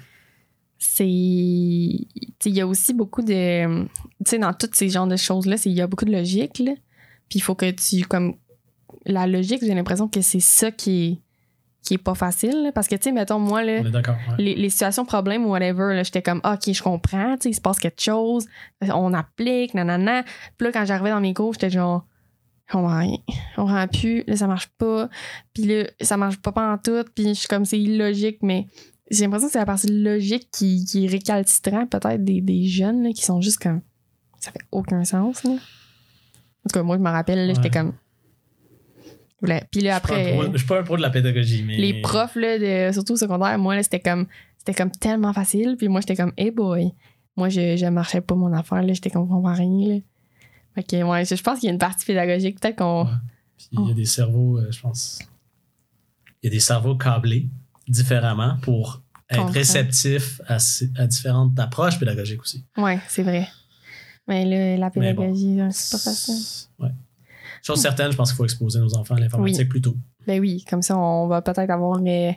c'est. 0.79 1.05
Il 1.07 2.07
y 2.45 2.61
a 2.61 2.67
aussi 2.67 2.95
beaucoup 2.95 3.23
de. 3.23 3.85
Tu 3.85 3.91
sais, 4.27 4.39
dans 4.39 4.53
tous 4.53 4.71
ces 4.73 4.89
genres 4.89 5.07
de 5.07 5.17
choses-là, 5.17 5.57
c'est- 5.57 5.71
il 5.71 5.77
y 5.77 5.81
a 5.81 5.87
beaucoup 5.87 6.05
de 6.05 6.13
logique, 6.13 6.59
là. 6.59 6.73
Puis 7.29 7.39
il 7.39 7.43
faut 7.43 7.55
que 7.55 7.71
tu. 7.71 8.03
Comme. 8.05 8.35
La 9.07 9.27
logique, 9.27 9.61
j'ai 9.63 9.75
l'impression 9.75 10.09
que 10.09 10.21
c'est 10.21 10.41
ça 10.41 10.71
qui 10.71 11.05
est, 11.07 11.19
qui 11.83 11.95
est 11.95 11.99
pas 11.99 12.15
facile, 12.15 12.65
là. 12.65 12.73
Parce 12.73 12.87
que, 12.87 12.95
tu 12.97 13.05
sais, 13.05 13.13
mettons, 13.13 13.39
moi, 13.39 13.63
là. 13.65 13.81
Ouais. 13.81 13.91
les, 14.39 14.55
les 14.55 14.69
situations 14.71 15.05
problèmes 15.07 15.47
ou 15.47 15.51
whatever, 15.51 15.95
là, 15.95 16.03
j'étais 16.03 16.21
comme, 16.23 16.41
Ah, 16.45 16.55
OK, 16.55 16.73
je 16.75 16.83
comprends, 16.83 17.35
tu 17.37 17.45
sais, 17.45 17.51
il 17.51 17.55
se 17.55 17.61
passe 17.63 17.79
quelque 17.79 18.01
chose, 18.03 18.47
on 18.83 19.15
applique, 19.15 19.73
nanana. 19.75 20.23
Puis 20.59 20.67
là, 20.67 20.73
quand 20.73 20.85
j'arrivais 20.85 21.11
dans 21.11 21.21
mes 21.21 21.33
cours, 21.35 21.55
j'étais 21.55 21.71
genre, 21.71 22.05
on 22.75 22.83
va 22.83 22.99
rien, 22.99 23.17
on 23.57 23.65
rend 23.67 23.87
plus, 23.89 24.25
là, 24.27 24.37
ça 24.37 24.47
marche 24.47 24.69
pas. 24.79 25.09
Puis 25.55 25.65
là, 25.65 25.85
ça 26.01 26.17
marche 26.17 26.39
pas 26.39 26.53
en 26.73 26.79
tout, 26.79 27.05
puis 27.15 27.29
je 27.29 27.33
suis 27.35 27.49
comme, 27.49 27.65
c'est 27.65 27.79
illogique, 27.81 28.39
mais 28.43 28.67
j'ai 29.11 29.25
l'impression 29.25 29.49
que 29.49 29.53
c'est 29.53 29.59
la 29.59 29.67
partie 29.67 29.89
logique 29.89 30.49
qui, 30.53 30.85
qui 30.85 31.05
est 31.05 31.09
récalcitrant, 31.09 31.87
peut-être, 31.87 32.25
des, 32.25 32.41
des 32.41 32.65
jeunes, 32.67 33.03
là, 33.03 33.11
qui 33.13 33.23
sont 33.23 33.41
juste 33.41 33.59
comme, 33.63 33.81
ça 34.39 34.53
fait 34.53 34.65
aucun 34.71 35.05
sens, 35.05 35.43
là. 35.45 35.51
En 35.53 36.69
tout 36.69 36.75
cas, 36.75 36.83
moi, 36.83 36.97
je 36.97 37.03
me 37.03 37.09
rappelle, 37.11 37.47
là, 37.47 37.55
j'étais 37.55 37.69
Ouais. 37.69 37.71
comme. 37.71 37.93
Puis 39.71 39.81
là, 39.81 39.99
pas 40.01 40.15
après 40.15 40.39
Je 40.53 40.59
suis 40.59 40.67
pas 40.67 40.81
un 40.81 40.83
pro 40.83 40.97
de 40.99 41.03
la 41.03 41.09
pédagogie, 41.11 41.63
mais. 41.67 41.79
les 41.79 42.03
profs, 42.03 42.37
là, 42.37 42.59
de, 42.59 42.93
surtout 42.93 43.15
au 43.15 43.17
secondaire, 43.17 43.59
moi, 43.59 43.75
là, 43.75 43.83
c'était 43.83 44.01
comme, 44.01 44.27
c'était 44.59 44.75
comme 44.75 44.91
tellement 44.91 45.33
facile. 45.33 45.77
Puis 45.79 45.89
moi, 45.89 46.01
j'étais 46.03 46.17
comme, 46.17 46.33
hey 46.37 46.51
boy. 46.51 46.93
Moi, 47.37 47.49
je, 47.49 47.77
je 47.77 47.87
marchais 47.87 48.21
pas 48.21 48.35
mon 48.35 48.53
affaire, 48.53 48.83
là. 48.83 48.93
J'étais 48.93 49.09
comme, 49.09 49.31
on 49.33 49.43
rien, 49.43 49.89
là. 49.89 50.01
Que, 50.77 51.03
ouais, 51.03 51.25
je, 51.25 51.43
pense 51.43 51.59
qu'il 51.59 51.67
y 51.67 51.71
a 51.71 51.73
une 51.73 51.79
partie 51.79 52.07
pédagogique. 52.07 52.59
Peut-être 52.61 52.77
qu'on. 52.77 53.05
Ouais. 53.05 53.11
Puis 53.57 53.69
il 53.73 53.89
y 53.89 53.91
a 53.91 53.95
des 53.95 54.07
cerveaux, 54.07 54.59
euh, 54.59 54.71
je 54.71 54.81
pense. 54.81 55.19
Il 56.43 56.47
y 56.47 56.49
a 56.49 56.51
des 56.51 56.61
cerveaux 56.61 56.97
câblés 56.97 57.49
différemment 57.87 58.57
pour 58.63 59.03
être 59.29 59.39
Comprends. 59.39 59.53
réceptif 59.53 60.41
à, 60.47 60.59
différentes 61.07 61.59
approches 61.59 61.99
pédagogiques 61.99 62.41
aussi. 62.41 62.65
Ouais, 62.77 62.99
c'est 63.09 63.23
vrai. 63.23 63.47
Mais 64.27 64.45
là, 64.45 64.77
la 64.79 64.89
bon. 64.89 65.01
pédagogie, 65.01 65.61
hein, 65.61 65.71
c'est 65.71 65.97
pas 65.97 66.03
facile. 66.03 66.69
Ouais. 66.79 66.91
Chose 67.63 67.81
certaine, 67.81 68.11
je 68.11 68.17
pense 68.17 68.31
qu'il 68.31 68.37
faut 68.37 68.45
exposer 68.45 68.79
nos 68.79 68.95
enfants 68.95 69.17
à 69.17 69.21
l'informatique 69.21 69.61
Oui. 69.61 69.69
plus 69.69 69.83
tôt. 69.83 69.97
Ben 70.27 70.39
oui, 70.39 70.65
comme 70.69 70.83
ça, 70.83 70.97
on 70.99 71.27
va 71.29 71.41
peut-être 71.43 71.71
avoir 71.71 71.99
euh, 72.07 72.31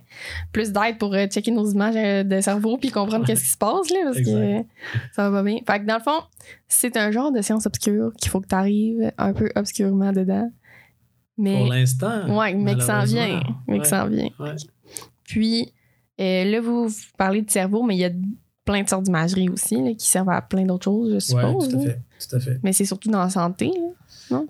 plus 0.51 0.71
d'aide 0.71 0.97
pour 0.97 1.13
euh, 1.13 1.27
checker 1.27 1.51
nos 1.51 1.69
images 1.69 1.95
euh, 1.97 2.23
de 2.23 2.39
cerveau 2.41 2.77
puis 2.77 2.89
comprendre 2.91 3.25
qu'est-ce 3.25 3.43
qui 3.43 3.49
se 3.49 3.57
passe, 3.57 3.89
là, 3.89 3.99
parce 4.05 4.17
que 4.19 4.63
ça 5.11 5.29
va 5.29 5.37
pas 5.39 5.43
bien. 5.43 5.57
Fait 5.67 5.79
que 5.81 5.85
dans 5.85 5.97
le 5.97 6.01
fond, 6.03 6.21
c'est 6.67 6.95
un 6.97 7.11
genre 7.11 7.31
de 7.31 7.41
science 7.41 7.65
obscure 7.65 8.11
qu'il 8.19 8.31
faut 8.31 8.39
que 8.39 8.47
tu 8.47 8.55
arrives 8.55 9.11
un 9.17 9.33
peu 9.33 9.49
obscurement 9.55 10.11
dedans. 10.13 10.49
Mais, 11.37 11.57
Pour 11.57 11.67
l'instant. 11.67 12.37
ouais, 12.37 12.53
mais 12.53 12.75
que 12.75 12.81
ça 12.83 13.01
en 13.01 13.03
vient. 13.05 13.41
Mais 13.67 13.77
que 13.77 13.83
Ouais. 13.83 13.87
ça 13.89 14.05
en 14.05 14.07
vient. 14.07 14.29
Ouais. 14.39 14.55
Puis, 15.25 15.73
là, 16.17 16.61
vous, 16.61 16.87
vous 16.87 16.95
parlez 17.17 17.41
de 17.41 17.49
cerveau, 17.51 17.83
mais 17.83 17.95
il 17.95 17.99
y 17.99 18.05
a 18.05 18.11
plein 18.65 18.81
de 18.83 18.87
sortes 18.87 19.03
d'imagerie 19.03 19.49
aussi 19.49 19.75
là, 19.81 19.93
qui 19.93 20.07
servent 20.07 20.29
à 20.29 20.41
plein 20.41 20.63
d'autres 20.63 20.85
choses, 20.85 21.09
je 21.09 21.35
Ouais, 21.35 21.41
suppose. 21.43 21.67
tout 21.69 21.75
à 21.75 21.79
là. 21.79 21.85
fait. 21.85 22.01
Tout 22.29 22.35
à 22.35 22.39
fait. 22.39 22.59
Mais 22.63 22.71
c'est 22.71 22.85
surtout 22.85 23.09
dans 23.09 23.19
la 23.23 23.29
santé. 23.29 23.65
là. 23.67 23.89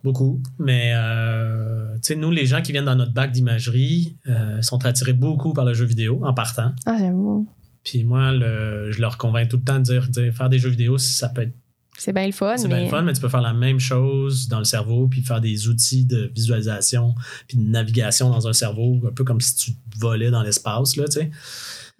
Beaucoup. 0.03 0.41
Mais, 0.59 0.91
euh, 0.95 1.93
tu 1.95 1.99
sais, 2.03 2.15
nous, 2.15 2.31
les 2.31 2.45
gens 2.45 2.61
qui 2.61 2.71
viennent 2.71 2.85
dans 2.85 2.95
notre 2.95 3.13
bac 3.13 3.31
d'imagerie 3.31 4.17
euh, 4.27 4.61
sont 4.61 4.85
attirés 4.85 5.13
beaucoup 5.13 5.53
par 5.53 5.65
le 5.65 5.73
jeu 5.73 5.85
vidéo 5.85 6.21
en 6.23 6.33
partant. 6.33 6.71
Ah, 6.85 6.97
j'avoue. 6.99 7.47
Puis 7.83 8.03
moi, 8.03 8.31
le- 8.31 8.91
je 8.91 9.01
leur 9.01 9.17
convainc 9.17 9.49
tout 9.49 9.57
le 9.57 9.63
temps 9.63 9.79
de 9.79 9.83
dire, 9.83 10.07
dire, 10.09 10.33
faire 10.33 10.49
des 10.49 10.59
jeux 10.59 10.69
vidéo, 10.69 10.97
ça 10.97 11.27
peut 11.29 11.41
être 11.41 11.53
C'est 11.97 12.13
bien 12.13 12.25
le 12.25 12.31
fun, 12.31 12.55
c'est 12.57 12.67
mais. 12.67 12.75
bien 12.75 12.83
le 12.85 12.89
fun, 12.89 13.01
mais 13.01 13.13
tu 13.13 13.21
peux 13.21 13.29
faire 13.29 13.41
la 13.41 13.53
même 13.53 13.79
chose 13.79 14.47
dans 14.47 14.59
le 14.59 14.63
cerveau, 14.65 15.07
puis 15.07 15.21
faire 15.21 15.41
des 15.41 15.67
outils 15.67 16.05
de 16.05 16.31
visualisation, 16.33 17.13
puis 17.47 17.57
de 17.57 17.63
navigation 17.69 18.29
dans 18.29 18.47
un 18.47 18.53
cerveau, 18.53 18.99
un 19.07 19.11
peu 19.11 19.23
comme 19.23 19.41
si 19.41 19.55
tu 19.55 19.71
volais 19.99 20.31
dans 20.31 20.43
l'espace, 20.43 20.95
là, 20.95 21.05
tu 21.05 21.11
sais. 21.19 21.31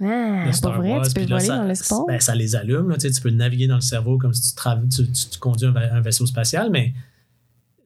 Ah, 0.02 0.50
de 0.52 0.60
pas 0.62 0.78
vrai, 0.78 0.90
Wars, 0.92 1.08
tu 1.08 1.14
peux 1.14 1.26
voler 1.26 1.46
ça- 1.46 1.58
dans 1.58 1.66
l'espace. 1.66 2.00
Ben, 2.08 2.20
ça 2.20 2.34
les 2.36 2.56
allume, 2.56 2.90
là, 2.90 2.96
tu 2.96 3.02
sais, 3.02 3.12
tu 3.12 3.22
peux 3.22 3.30
naviguer 3.30 3.68
dans 3.68 3.76
le 3.76 3.82
cerveau 3.82 4.18
comme 4.18 4.34
si 4.34 4.56
tu, 4.56 5.12
tu, 5.12 5.40
conduis 5.40 5.68
un 5.68 6.02
vaisseau 6.02 6.26
spatial, 6.26 6.70
mais 6.72 6.94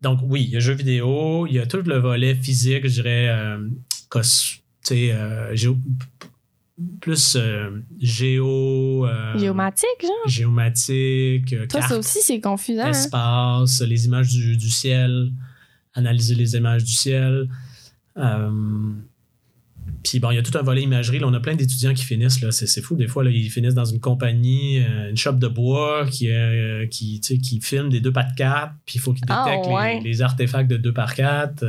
donc 0.01 0.19
oui, 0.23 0.43
il 0.43 0.49
y 0.51 0.57
a 0.57 0.59
jeux 0.59 0.73
vidéo, 0.73 1.45
il 1.47 1.53
y 1.53 1.59
a 1.59 1.65
tout 1.65 1.81
le 1.83 1.97
volet 1.97 2.35
physique, 2.35 2.87
je 2.87 2.93
dirais, 3.01 3.29
euh, 3.29 3.67
cos- 4.09 4.59
euh, 4.91 5.53
géo- 5.55 5.77
plus 7.01 7.35
euh, 7.35 7.71
géo... 7.99 9.07
Géomatique, 9.35 10.01
genre? 10.01 10.27
géomatique, 10.27 11.55
Toi, 11.67 11.81
ça 11.81 11.97
aussi, 11.97 12.19
c'est 12.21 12.39
confusant. 12.39 12.83
hein? 12.85 12.91
espace, 12.91 13.81
les 13.81 14.05
images 14.05 14.29
du, 14.29 14.55
du 14.57 14.69
ciel, 14.69 15.31
analyser 15.93 16.35
les 16.35 16.55
images 16.55 16.83
du 16.83 16.91
ciel. 16.93 17.49
Euh, 19.97 20.01
puis 20.03 20.19
bon, 20.19 20.31
il 20.31 20.35
y 20.35 20.37
a 20.37 20.43
tout 20.43 20.57
un 20.57 20.61
volet 20.61 20.81
imagerie. 20.83 21.19
Là, 21.19 21.27
on 21.27 21.33
a 21.33 21.39
plein 21.39 21.55
d'étudiants 21.55 21.93
qui 21.93 22.03
finissent, 22.05 22.41
là, 22.41 22.51
c'est, 22.51 22.67
c'est 22.67 22.81
fou. 22.81 22.95
Des 22.95 23.07
fois, 23.07 23.23
là, 23.23 23.29
ils 23.29 23.49
finissent 23.49 23.73
dans 23.73 23.85
une 23.85 23.99
compagnie, 23.99 24.79
euh, 24.79 25.09
une 25.09 25.17
shop 25.17 25.33
de 25.33 25.47
bois 25.47 26.05
qui, 26.09 26.31
euh, 26.31 26.85
qui, 26.87 27.19
qui 27.21 27.61
filme 27.61 27.89
des 27.89 27.99
2 28.01 28.11
par 28.11 28.33
4 28.35 28.73
puis 28.85 28.95
il 28.95 29.01
faut 29.01 29.13
qu'ils 29.13 29.25
Ah, 29.29 29.45
détectent 29.45 29.67
ouais. 29.73 29.99
les, 29.99 30.09
les 30.09 30.21
artefacts 30.21 30.69
de 30.69 30.77
2 30.77 30.93
par 30.93 31.13
4 31.15 31.63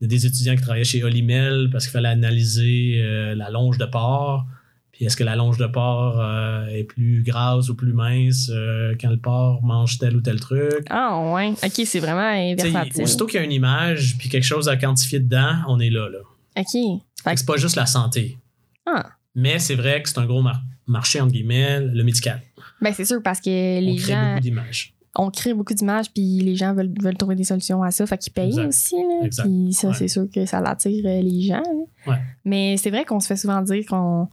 il 0.00 0.04
y 0.04 0.06
a 0.06 0.08
des 0.08 0.26
étudiants 0.26 0.54
qui 0.54 0.62
travaillaient 0.62 0.84
chez 0.84 1.02
Olimel 1.02 1.70
parce 1.72 1.84
qu'il 1.86 1.92
fallait 1.92 2.08
analyser 2.08 3.00
euh, 3.02 3.34
la 3.34 3.50
longe 3.50 3.78
de 3.78 3.84
porc. 3.84 4.46
Puis 4.92 5.04
est-ce 5.04 5.16
que 5.16 5.24
la 5.24 5.34
longe 5.34 5.58
de 5.58 5.66
porc 5.66 6.20
euh, 6.20 6.66
est 6.68 6.84
plus 6.84 7.22
grasse 7.24 7.68
ou 7.68 7.74
plus 7.74 7.92
mince 7.92 8.48
euh, 8.52 8.94
quand 9.00 9.10
le 9.10 9.16
porc 9.16 9.60
mange 9.64 9.98
tel 9.98 10.14
ou 10.16 10.20
tel 10.20 10.38
truc? 10.38 10.86
Ah, 10.88 11.32
ouais. 11.34 11.50
Ok, 11.64 11.82
c'est 11.84 11.98
vraiment 11.98 12.30
versatile. 12.54 13.02
aussitôt 13.02 13.26
qu'il 13.26 13.40
y 13.40 13.42
a 13.42 13.44
une 13.44 13.52
image 13.52 14.16
puis 14.18 14.28
quelque 14.28 14.44
chose 14.44 14.68
à 14.68 14.76
quantifier 14.76 15.18
dedans, 15.18 15.54
on 15.66 15.80
est 15.80 15.90
là. 15.90 16.08
là. 16.08 16.18
Ok. 16.56 17.00
Fait 17.24 17.34
que 17.34 17.40
c'est 17.40 17.46
pas 17.46 17.56
juste 17.56 17.76
la 17.76 17.86
santé. 17.86 18.38
Ah. 18.86 19.06
Mais 19.34 19.58
c'est 19.58 19.74
vrai 19.74 20.02
que 20.02 20.08
c'est 20.08 20.18
un 20.18 20.26
gros 20.26 20.42
mar- 20.42 20.62
marché, 20.86 21.20
entre 21.20 21.32
guillemets, 21.32 21.80
le 21.80 22.02
médical. 22.04 22.40
Ben, 22.80 22.92
c'est 22.94 23.04
sûr, 23.04 23.22
parce 23.22 23.40
que 23.40 23.78
on 23.78 23.80
les 23.80 23.96
crée 23.96 24.12
gens. 24.12 24.28
beaucoup 24.30 24.40
d'images. 24.40 24.94
On 25.16 25.30
crée 25.30 25.52
beaucoup 25.54 25.74
d'images, 25.74 26.12
puis 26.12 26.38
les 26.40 26.54
gens 26.54 26.74
veulent, 26.74 26.92
veulent 27.00 27.16
trouver 27.16 27.34
des 27.34 27.44
solutions 27.44 27.82
à 27.82 27.90
ça. 27.90 28.06
Fait 28.06 28.18
qu'ils 28.18 28.32
payent 28.32 28.48
Exact. 28.48 28.68
aussi, 28.68 28.94
là. 28.94 29.28
Puis 29.44 29.72
ça, 29.72 29.88
Ouais. 29.88 29.94
c'est 29.94 30.08
sûr 30.08 30.26
que 30.32 30.46
ça 30.46 30.60
l'attire 30.60 31.04
euh, 31.06 31.20
les 31.22 31.42
gens. 31.42 31.62
Ouais. 32.06 32.18
Mais 32.44 32.76
c'est 32.76 32.90
vrai 32.90 33.04
qu'on 33.04 33.18
se 33.20 33.26
fait 33.26 33.36
souvent 33.36 33.60
dire 33.62 33.84
qu'on. 33.88 34.28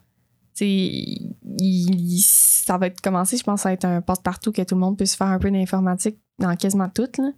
il- 0.62 1.36
il- 1.60 2.20
ça 2.22 2.78
va 2.78 2.88
être 2.88 3.02
commencé, 3.02 3.38
je 3.38 3.44
pense, 3.44 3.62
ça 3.62 3.70
va 3.70 3.74
être 3.74 3.86
un 3.86 4.02
passe-partout 4.02 4.52
que 4.52 4.62
tout 4.62 4.76
le 4.76 4.82
monde 4.82 4.98
puisse 4.98 5.16
faire 5.16 5.28
un 5.28 5.40
peu 5.40 5.52
d'informatique 5.52 6.18
dans 6.40 6.56
quasiment 6.56 6.90
tout. 6.90 7.08
Là. 7.18 7.32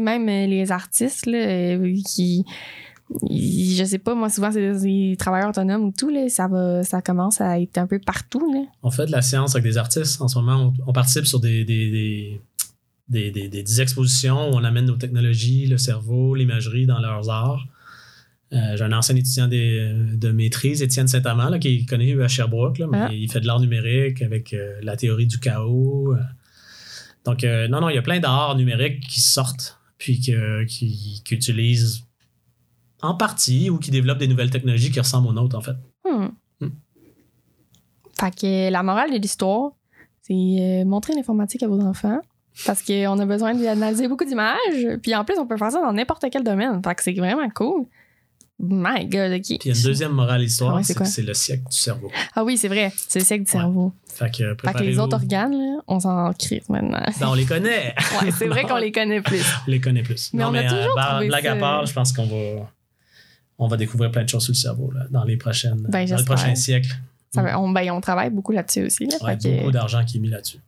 Même 0.00 0.28
euh, 0.28 0.46
les 0.46 0.72
artistes 0.72 1.26
là, 1.26 1.38
euh, 1.38 1.96
qui. 2.08 2.44
Je 3.30 3.84
sais 3.84 3.98
pas, 3.98 4.14
moi, 4.14 4.28
souvent, 4.30 4.50
c'est 4.52 4.72
des 4.80 5.16
travailleurs 5.18 5.50
autonomes 5.50 5.84
ou 5.84 5.92
tout, 5.96 6.08
là, 6.10 6.28
ça, 6.28 6.48
va, 6.48 6.82
ça 6.82 7.02
commence 7.02 7.40
à 7.40 7.60
être 7.60 7.78
un 7.78 7.86
peu 7.86 7.98
partout. 7.98 8.52
Là. 8.52 8.64
On 8.82 8.90
fait 8.90 9.06
de 9.06 9.12
la 9.12 9.22
science 9.22 9.54
avec 9.54 9.64
des 9.64 9.78
artistes. 9.78 10.20
En 10.20 10.28
ce 10.28 10.38
moment, 10.38 10.72
on, 10.78 10.90
on 10.90 10.92
participe 10.92 11.26
sur 11.26 11.40
des, 11.40 11.64
des, 11.64 12.40
des, 13.08 13.30
des, 13.30 13.48
des- 13.48 13.80
expositions 13.80 14.50
où 14.50 14.54
on 14.54 14.64
amène 14.64 14.86
nos 14.86 14.96
technologies, 14.96 15.66
le 15.66 15.78
cerveau, 15.78 16.34
l'imagerie 16.34 16.86
dans 16.86 16.98
leurs 17.00 17.28
arts. 17.30 17.66
Euh, 18.52 18.76
J'ai 18.76 18.84
un 18.84 18.92
ancien 18.92 19.16
étudiant 19.16 19.48
des- 19.48 19.92
de 20.14 20.30
maîtrise, 20.30 20.82
Étienne 20.82 21.08
Saint-Amand, 21.08 21.58
qui 21.58 21.68
est 21.68 21.88
connu 21.88 22.22
à 22.22 22.28
Sherbrooke, 22.28 22.78
là, 22.78 22.86
mais 22.90 22.98
Ah. 23.00 23.08
il 23.12 23.30
fait 23.30 23.40
de 23.40 23.46
l'art 23.46 23.60
numérique 23.60 24.20
avec 24.22 24.52
euh, 24.52 24.78
la 24.82 24.96
théorie 24.96 25.26
du 25.26 25.38
chaos. 25.38 26.14
euh. 26.14 26.18
Donc, 27.24 27.44
euh, 27.44 27.68
non, 27.68 27.80
non, 27.80 27.88
il 27.88 27.94
y 27.94 27.98
a 27.98 28.02
plein 28.02 28.20
d'arts 28.20 28.56
numériques 28.56 29.00
qui 29.08 29.20
sortent, 29.20 29.78
puis 29.96 30.20
que- 30.20 30.64
qui, 30.64 31.22
qui 31.24 31.34
utilisent 31.34 32.02
en 33.02 33.14
partie 33.14 33.68
ou 33.70 33.78
qui 33.78 33.90
développent 33.90 34.18
des 34.18 34.28
nouvelles 34.28 34.50
technologies 34.50 34.90
qui 34.90 35.00
ressemblent 35.00 35.28
aux 35.28 35.32
nôtres, 35.32 35.56
en 35.56 35.60
fait. 35.60 35.76
Hmm. 36.08 36.28
Hmm. 36.60 36.68
Fait 38.20 38.34
que 38.34 38.70
la 38.70 38.82
morale 38.82 39.10
de 39.10 39.18
l'histoire, 39.18 39.72
c'est 40.22 40.32
euh, 40.32 40.84
montrer 40.84 41.14
l'informatique 41.14 41.62
à 41.62 41.68
vos 41.68 41.80
enfants. 41.80 42.20
Parce 42.66 42.82
qu'on 42.82 43.18
a 43.18 43.24
besoin 43.24 43.54
d'analyser 43.54 44.08
beaucoup 44.08 44.26
d'images. 44.26 44.58
Puis 45.02 45.14
en 45.14 45.24
plus, 45.24 45.38
on 45.38 45.46
peut 45.46 45.56
faire 45.56 45.72
ça 45.72 45.80
dans 45.80 45.92
n'importe 45.92 46.26
quel 46.30 46.44
domaine. 46.44 46.80
Fait 46.84 46.94
que 46.94 47.02
c'est 47.02 47.14
vraiment 47.14 47.48
cool. 47.54 47.86
My 48.60 49.06
God, 49.06 49.32
OK. 49.32 49.42
Puis 49.42 49.58
il 49.64 49.68
y 49.68 49.74
a 49.74 49.76
une 49.76 49.82
deuxième 49.82 50.12
morale 50.12 50.38
de 50.40 50.44
l'histoire, 50.44 50.74
Ah 50.74 50.76
ouais, 50.76 50.82
c'est 50.84 50.94
que 50.94 51.04
c'est 51.06 51.22
le 51.22 51.32
siècle 51.34 51.64
du 51.70 51.76
cerveau. 51.76 52.10
Ah 52.36 52.44
oui, 52.44 52.58
c'est 52.58 52.68
vrai. 52.68 52.92
C'est 53.08 53.18
le 53.20 53.24
siècle 53.24 53.44
du 53.44 53.50
Ouais. 53.56 53.60
cerveau. 53.62 53.92
Fait 54.06 54.30
que, 54.30 54.54
Fait 54.62 54.72
que 54.74 54.82
les 54.84 54.98
autres 54.98 55.16
organes, 55.16 55.52
là, 55.52 55.80
on 55.88 55.98
s'en 55.98 56.30
crie 56.34 56.60
maintenant. 56.68 57.00
Ben, 57.18 57.28
on 57.28 57.34
les 57.34 57.46
connaît. 57.46 57.94
Ouais, 58.22 58.30
c'est 58.30 58.46
vrai 58.46 58.62
Non, 58.64 58.68
qu'on 58.68 58.76
les 58.76 58.92
connaît 58.92 59.22
plus. 59.22 59.42
on 59.66 59.70
les 59.70 59.80
connaît 59.80 60.02
plus. 60.02 60.30
Mais 60.34 60.44
on 60.44 60.52
a 60.54 60.62
toujours 60.62 60.94
bar- 60.94 61.08
trouvé 61.12 61.28
blague 61.28 61.44
ça- 61.44 61.52
à 61.52 61.56
part, 61.56 61.86
je 61.86 61.92
pense 61.94 62.12
qu'on 62.12 62.26
va, 62.26 62.70
on 63.58 63.68
va 63.68 63.76
découvrir 63.76 64.10
plein 64.10 64.24
de 64.24 64.28
choses 64.28 64.44
sur 64.44 64.52
le 64.52 64.56
cerveau 64.56 64.90
là, 64.90 65.02
dans 65.10 65.24
les 65.24 65.36
prochaines, 65.36 65.86
Ben, 65.88 66.06
dans 66.06 66.54
siècles. 66.54 66.90
Ça 67.34 67.42
va- 67.42 67.58
on, 67.60 67.70
ben, 67.70 67.90
on 67.92 68.00
travaille 68.00 68.30
beaucoup 68.30 68.52
là-dessus 68.52 68.84
aussi. 68.84 69.06
Là, 69.06 69.16
Ouais, 69.22 69.38
que- 69.38 69.56
beaucoup 69.58 69.70
d'argent 69.70 70.04
qui 70.04 70.18
est 70.18 70.20
mis 70.20 70.28
là-dessus. 70.28 70.58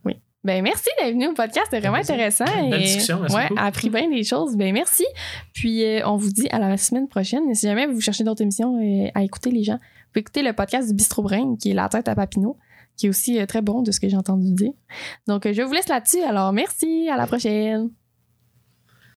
Ben 0.45 0.63
merci 0.63 0.91
d'être 1.01 1.13
venu 1.15 1.29
au 1.29 1.33
podcast, 1.33 1.69
c'était 1.71 1.81
vraiment 1.81 1.97
intéressant. 1.97 2.45
Belle 2.45 2.75
et- 2.75 2.85
discussion, 2.85 3.19
merci 3.21 3.35
ouais, 3.35 3.49
appris 3.57 3.89
bien 3.89 4.11
des 4.11 4.25
choses. 4.25 4.57
Ben 4.59 4.75
merci. 4.75 5.05
Puis 5.55 5.83
euh, 5.83 6.07
on 6.07 6.17
vous 6.17 6.31
dit 6.31 6.49
à 6.51 6.59
la 6.59 6.77
semaine 6.77 7.09
prochaine. 7.09 7.43
Si 7.55 7.67
jamais 7.67 7.87
vous 7.87 7.99
cherchez 8.03 8.25
d'autres 8.25 8.43
émissions 8.43 8.77
euh, 8.79 9.09
à 9.15 9.23
écouter 9.23 9.51
les 9.51 9.65
gens, 9.65 9.77
vous 9.77 10.09
pouvez 10.13 10.21
écouter 10.21 10.43
le 10.43 10.53
podcast 10.53 10.87
du 10.89 10.95
Bistro 10.95 11.23
Brain 11.23 11.57
qui 11.59 11.71
est 11.71 11.75
La 11.75 11.89
tête 11.89 12.09
à 12.09 12.15
Papineau, 12.15 12.59
qui 12.99 13.07
est 13.07 13.09
aussi 13.09 13.41
euh, 13.41 13.47
très 13.47 13.63
bon 13.63 13.81
de 13.81 13.91
ce 13.91 13.99
que 14.01 14.09
j'ai 14.11 14.19
entendu 14.19 14.53
dire. 14.53 14.73
Donc 15.27 15.51
je 15.51 15.63
vous 15.63 15.73
laisse 15.73 15.89
là-dessus. 15.89 16.21
Alors 16.23 16.53
merci, 16.53 17.09
à 17.11 17.17
la 17.17 17.27
prochaine. 17.27 17.89